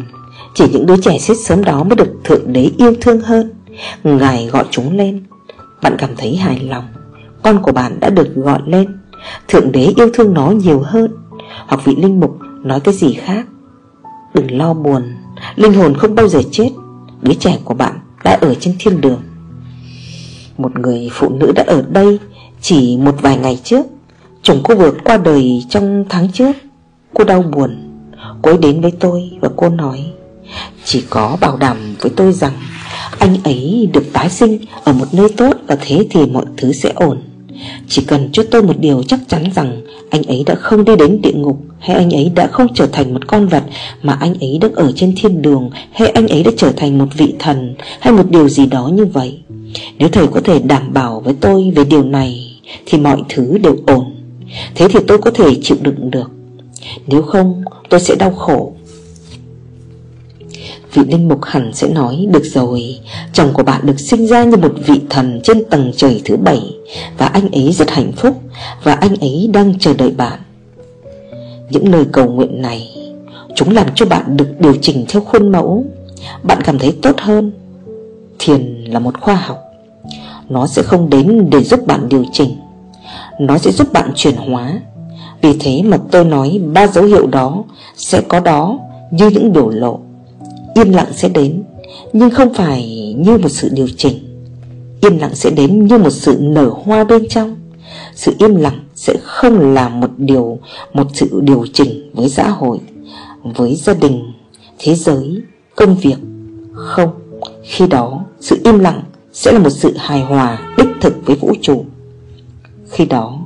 Chỉ 0.53 0.65
những 0.71 0.85
đứa 0.85 0.97
trẻ 1.01 1.17
chết 1.19 1.33
sớm 1.45 1.63
đó 1.63 1.83
mới 1.83 1.95
được 1.95 2.13
Thượng 2.23 2.53
Đế 2.53 2.71
yêu 2.77 2.93
thương 3.01 3.21
hơn. 3.21 3.53
Ngài 4.03 4.47
gọi 4.47 4.65
chúng 4.71 4.97
lên. 4.97 5.23
Bạn 5.81 5.95
cảm 5.97 6.09
thấy 6.17 6.35
hài 6.35 6.59
lòng, 6.59 6.87
Con 7.43 7.61
của 7.61 7.71
bạn 7.71 7.99
đã 7.99 8.09
được 8.09 8.35
gọi 8.35 8.59
lên. 8.65 8.99
Thượng 9.47 9.71
Đế 9.71 9.93
yêu 9.95 10.09
thương 10.13 10.33
nó 10.33 10.51
nhiều 10.51 10.79
hơn. 10.85 11.15
Hoặc 11.67 11.85
vị 11.85 11.95
linh 11.95 12.19
mục 12.19 12.37
nói 12.63 12.79
cái 12.79 12.93
gì 12.93 13.13
khác, 13.13 13.45
Đừng 14.33 14.57
lo 14.57 14.73
buồn, 14.73 15.03
Linh 15.55 15.73
hồn 15.73 15.93
không 15.97 16.15
bao 16.15 16.27
giờ 16.27 16.41
chết, 16.51 16.69
Đứa 17.21 17.33
trẻ 17.33 17.57
của 17.65 17.73
bạn 17.73 17.99
đã 18.23 18.37
ở 18.41 18.53
trên 18.53 18.75
thiên 18.79 19.01
đường. 19.01 19.21
Một 20.57 20.79
người 20.79 21.09
phụ 21.11 21.29
nữ 21.29 21.51
đã 21.55 21.63
ở 21.67 21.83
đây 21.89 22.19
chỉ 22.61 22.97
một 22.97 23.15
vài 23.21 23.37
ngày 23.37 23.59
trước, 23.63 23.85
Chồng 24.43 24.61
cô 24.63 24.75
vừa 24.75 24.91
qua 25.05 25.17
đời 25.17 25.63
trong 25.69 26.05
tháng 26.09 26.31
trước. 26.31 26.51
Cô 27.13 27.23
đau 27.23 27.41
buồn, 27.41 27.77
Cô 28.41 28.51
ấy 28.51 28.57
đến 28.57 28.81
với 28.81 28.91
tôi 28.99 29.31
và 29.41 29.49
cô 29.55 29.69
nói, 29.69 30.05
Chỉ 30.85 31.03
có 31.09 31.37
bảo 31.41 31.57
đảm 31.57 31.95
với 32.01 32.11
tôi 32.15 32.33
rằng 32.33 32.53
Anh 33.19 33.37
ấy 33.43 33.89
được 33.93 34.03
tái 34.13 34.29
sinh 34.29 34.59
Ở 34.83 34.93
một 34.93 35.13
nơi 35.13 35.29
tốt 35.37 35.57
Và 35.67 35.77
thế 35.81 36.07
thì 36.09 36.25
mọi 36.25 36.45
thứ 36.57 36.71
sẽ 36.71 36.91
ổn. 36.95 37.21
Chỉ 37.87 38.03
cần 38.07 38.29
cho 38.31 38.43
tôi 38.51 38.63
một 38.63 38.79
điều 38.79 39.03
chắc 39.03 39.19
chắn 39.27 39.43
rằng 39.55 39.81
Anh 40.09 40.23
ấy 40.23 40.43
đã 40.45 40.55
không 40.55 40.85
đi 40.85 40.95
đến 40.95 41.21
địa 41.21 41.33
ngục 41.33 41.61
Hay 41.79 41.95
anh 41.95 42.11
ấy 42.13 42.31
đã 42.35 42.47
không 42.47 42.73
trở 42.73 42.87
thành 42.91 43.13
một 43.13 43.27
con 43.27 43.47
vật 43.47 43.63
Mà 44.01 44.13
anh 44.13 44.33
ấy 44.39 44.57
đang 44.61 44.73
ở 44.73 44.91
trên 44.95 45.13
thiên 45.17 45.41
đường 45.41 45.69
Hay 45.93 46.07
anh 46.07 46.27
ấy 46.27 46.43
đã 46.43 46.51
trở 46.57 46.71
thành 46.71 46.97
một 46.97 47.07
vị 47.17 47.33
thần 47.39 47.75
Hay 47.99 48.13
một 48.13 48.29
điều 48.29 48.49
gì 48.49 48.65
đó 48.65 48.87
như 48.93 49.05
vậy. 49.05 49.39
Nếu 49.97 50.09
thầy 50.09 50.27
có 50.27 50.41
thể 50.43 50.59
đảm 50.59 50.93
bảo 50.93 51.19
với 51.19 51.35
tôi 51.41 51.71
về 51.75 51.83
điều 51.83 52.03
này 52.03 52.50
thì 52.85 52.97
mọi 52.97 53.23
thứ 53.29 53.57
đều 53.57 53.75
ổn. 53.87 54.15
Thế 54.75 54.87
thì 54.87 54.99
tôi 55.07 55.17
có 55.17 55.31
thể 55.31 55.55
chịu 55.63 55.77
đựng 55.81 56.11
được. 56.11 56.31
Nếu 57.07 57.21
không, 57.21 57.63
tôi 57.89 57.99
sẽ 57.99 58.15
đau 58.15 58.31
khổ. 58.31 58.73
Vị 60.93 61.03
linh 61.07 61.27
mục 61.27 61.39
hẳn 61.43 61.73
sẽ 61.73 61.87
nói, 61.87 62.27
Được 62.31 62.43
rồi, 62.43 62.99
Chồng 63.33 63.53
của 63.53 63.63
bạn 63.63 63.85
được 63.85 63.99
sinh 63.99 64.27
ra 64.27 64.43
như 64.43 64.57
một 64.57 64.73
vị 64.87 65.01
thần 65.09 65.39
Trên 65.43 65.63
tầng 65.69 65.91
trời 65.95 66.21
thứ 66.25 66.37
bảy, 66.37 66.75
Và 67.17 67.25
anh 67.25 67.51
ấy 67.51 67.71
rất 67.71 67.89
hạnh 67.89 68.11
phúc, 68.11 68.41
Và 68.83 68.93
anh 68.93 69.15
ấy 69.15 69.49
đang 69.53 69.79
chờ 69.79 69.93
đợi 69.93 70.11
bạn. 70.11 70.39
Những 71.69 71.91
lời 71.91 72.05
cầu 72.11 72.27
nguyện 72.27 72.61
này, 72.61 72.89
Chúng 73.55 73.71
làm 73.71 73.87
cho 73.95 74.05
bạn 74.05 74.37
được 74.37 74.47
điều 74.59 74.75
chỉnh 74.81 75.05
theo 75.09 75.21
khuôn 75.21 75.51
mẫu. 75.51 75.85
Bạn 76.43 76.61
cảm 76.63 76.79
thấy 76.79 76.97
tốt 77.01 77.15
hơn. 77.17 77.51
Thiền 78.39 78.85
là 78.87 78.99
một 78.99 79.21
khoa 79.21 79.35
học. 79.35 79.70
Nó 80.51 80.67
sẽ 80.67 80.83
không 80.83 81.09
đến 81.09 81.49
để 81.49 81.63
giúp 81.63 81.87
bạn 81.87 82.09
điều 82.09 82.23
chỉnh. 82.31 82.57
Nó 83.39 83.57
sẽ 83.57 83.71
giúp 83.71 83.93
bạn 83.93 84.11
chuyển 84.15 84.35
hóa. 84.35 84.81
Vì 85.41 85.57
thế 85.59 85.81
mà 85.83 85.97
tôi 86.11 86.25
nói 86.25 86.61
ba 86.73 86.87
dấu 86.87 87.03
hiệu 87.03 87.27
đó 87.27 87.63
Sẽ 87.95 88.21
có 88.21 88.39
đó 88.39 88.79
như 89.11 89.29
những 89.29 89.53
biểu 89.53 89.69
lộ. 89.69 89.99
Yên 90.75 90.91
lặng 90.91 91.07
sẽ 91.11 91.29
đến, 91.29 91.63
Nhưng 92.13 92.29
không 92.29 92.53
phải 92.53 93.13
như 93.17 93.37
một 93.37 93.49
sự 93.49 93.69
điều 93.71 93.87
chỉnh. 93.97 94.13
Yên 95.01 95.17
lặng 95.17 95.35
sẽ 95.35 95.49
đến 95.49 95.85
như 95.85 95.97
một 95.97 96.09
sự 96.09 96.37
nở 96.39 96.71
hoa 96.83 97.03
bên 97.03 97.27
trong. 97.29 97.55
Sự 98.15 98.35
im 98.39 98.55
lặng 98.55 98.79
sẽ 98.95 99.13
không 99.23 99.73
là 99.73 99.89
một 99.89 100.09
điều, 100.17 100.59
Một 100.93 101.07
sự 101.13 101.41
điều 101.41 101.65
chỉnh 101.73 102.11
với 102.13 102.29
xã 102.29 102.49
hội, 102.49 102.79
Với 103.43 103.75
gia 103.75 103.93
đình, 103.93 104.23
Thế 104.79 104.95
giới, 104.95 105.41
Công 105.75 105.95
việc. 105.95 106.17
Không, 106.73 107.09
Khi 107.63 107.87
đó 107.87 108.25
sự 108.39 108.57
im 108.63 108.79
lặng 108.79 109.01
sẽ 109.33 109.51
là 109.51 109.59
một 109.59 109.69
sự 109.69 109.97
hài 109.97 110.21
hòa, 110.21 110.59
đích 110.77 110.87
thực 111.01 111.13
với 111.25 111.35
vũ 111.35 111.53
trụ. 111.61 111.85
Khi 112.89 113.05
đó, 113.05 113.37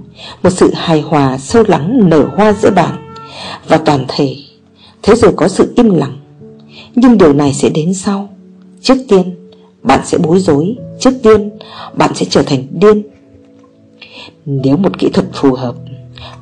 Một 0.44 0.50
sự 0.50 0.72
hài 0.74 1.02
hòa 1.02 1.38
sâu 1.38 1.64
lắng 1.68 2.10
nở 2.10 2.30
hoa 2.36 2.54
giữa 2.54 2.72
bạn 2.72 3.14
Và 3.68 3.78
toàn 3.78 4.06
thể, 4.08 4.36
Thế 5.02 5.16
rồi 5.16 5.34
có 5.36 5.48
sự 5.48 5.74
im 5.76 5.96
lặng. 5.96 6.18
Nhưng 6.96 7.18
điều 7.18 7.34
này 7.34 7.54
sẽ 7.54 7.70
đến 7.70 7.94
sau. 7.94 8.30
Trước 8.82 8.98
tiên, 9.10 9.36
bạn 9.84 10.00
sẽ 10.06 10.18
bối 10.18 10.40
rối. 10.40 10.76
Trước 11.00 11.12
tiên, 11.24 11.50
bạn 11.94 12.16
sẽ 12.16 12.26
trở 12.30 12.44
thành 12.44 12.68
điên. 12.72 13.04
Nếu 14.46 14.78
một 14.78 15.00
kỹ 15.00 15.10
thuật 15.10 15.28
phù 15.34 15.54
hợp, 15.54 15.76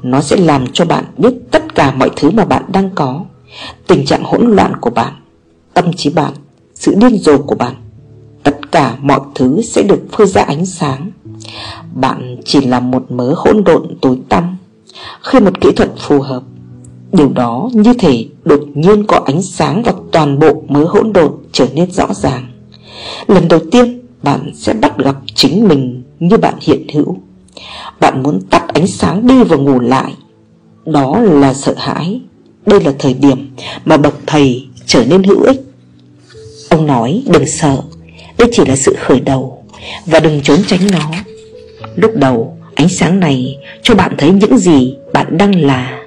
Nó 0.04 0.22
sẽ 0.22 0.38
làm 0.38 0.66
cho 0.74 0.86
bạn 0.86 1.06
biết 1.18 1.34
tất 1.52 1.76
cả 1.76 1.94
mọi 1.96 2.10
thứ 2.16 2.30
mà 2.30 2.46
bạn 2.46 2.64
đang 2.74 2.90
có. 2.96 3.26
Tình 3.88 4.06
trạng 4.06 4.24
hỗn 4.24 4.52
loạn 4.56 4.74
của 4.82 4.90
bạn, 4.90 5.14
Tâm 5.74 5.94
trí 5.94 6.10
bạn, 6.10 6.34
Sự 6.76 6.96
điên 6.96 7.18
rồ 7.18 7.38
của 7.38 7.56
bạn 7.56 7.83
cả 8.74 8.98
mọi 9.02 9.20
thứ 9.36 9.62
sẽ 9.62 9.84
được 9.84 10.02
phơi 10.12 10.28
ra 10.28 10.42
ánh 10.42 10.66
sáng. 10.66 11.12
Bạn 11.96 12.38
chỉ 12.46 12.62
là 12.62 12.80
một 12.80 13.12
mớ 13.12 13.34
hỗn 13.38 13.64
độn 13.64 13.98
tối 14.02 14.20
tăm. 14.30 14.58
Khi 15.22 15.40
một 15.40 15.62
kỹ 15.62 15.72
thuật 15.72 15.92
phù 15.98 16.22
hợp, 16.22 16.44
Điều 17.14 17.30
đó 17.30 17.70
như 17.74 17.94
thể 17.94 18.26
đột 18.46 18.64
nhiên 18.74 19.06
có 19.08 19.22
ánh 19.26 19.42
sáng 19.42 19.84
và 19.84 19.94
toàn 20.12 20.40
bộ 20.40 20.64
mớ 20.68 20.86
hỗn 20.86 21.14
độn 21.14 21.32
trở 21.52 21.68
nên 21.74 21.92
rõ 21.92 22.08
ràng. 22.14 22.48
Lần 23.28 23.48
đầu 23.48 23.60
tiên, 23.72 24.02
bạn 24.24 24.52
sẽ 24.56 24.74
bắt 24.74 24.98
gặp 24.98 25.16
chính 25.36 25.68
mình 25.68 26.04
như 26.20 26.38
bạn 26.38 26.54
hiện 26.62 26.88
hữu. 26.94 27.18
Bạn 28.00 28.24
muốn 28.24 28.40
tắt 28.50 28.68
ánh 28.68 28.88
sáng 28.88 29.28
đi 29.28 29.44
và 29.44 29.58
ngủ 29.58 29.80
lại. 29.80 30.14
Đó 30.86 31.20
là 31.20 31.54
sợ 31.54 31.74
hãi. 31.78 32.22
Đây 32.66 32.80
là 32.80 32.94
thời 33.00 33.14
điểm 33.14 33.56
mà 33.86 33.98
bậc 33.98 34.16
thầy 34.28 34.68
trở 34.86 35.06
nên 35.06 35.24
hữu 35.24 35.44
ích. 35.44 35.62
Ông 36.70 36.88
nói, 36.88 37.24
đừng 37.28 37.46
sợ. 37.46 37.82
Đây 38.38 38.50
chỉ 38.52 38.66
là 38.66 38.76
sự 38.76 38.96
khởi 39.00 39.20
đầu. 39.20 39.64
Và 40.06 40.20
đừng 40.20 40.42
trốn 40.42 40.60
tránh 40.68 40.92
nó. 40.92 41.12
Lúc 41.96 42.12
đầu, 42.16 42.58
ánh 42.76 42.90
sáng 42.90 43.20
này 43.20 43.58
cho 43.84 43.96
bạn 43.96 44.16
thấy 44.18 44.32
những 44.32 44.58
gì 44.58 44.96
bạn 45.14 45.38
đang 45.38 45.66
là. 45.66 46.00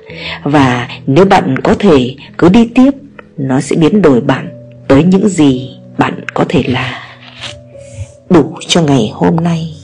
Và 0.42 0.88
nếu 1.06 1.24
bạn 1.24 1.56
có 1.64 1.74
thể 1.78 2.14
cứ 2.38 2.48
đi 2.48 2.68
tiếp, 2.74 2.90
Nó 3.36 3.60
sẽ 3.60 3.76
biến 3.76 4.02
đổi 4.02 4.20
bạn 4.20 4.48
tới 4.88 5.04
những 5.04 5.28
gì 5.28 5.70
bạn 5.98 6.20
có 6.34 6.44
thể 6.48 6.62
là. 6.66 7.02
Đủ 8.30 8.58
cho 8.68 8.82
ngày 8.82 9.10
hôm 9.12 9.36
nay. 9.36 9.75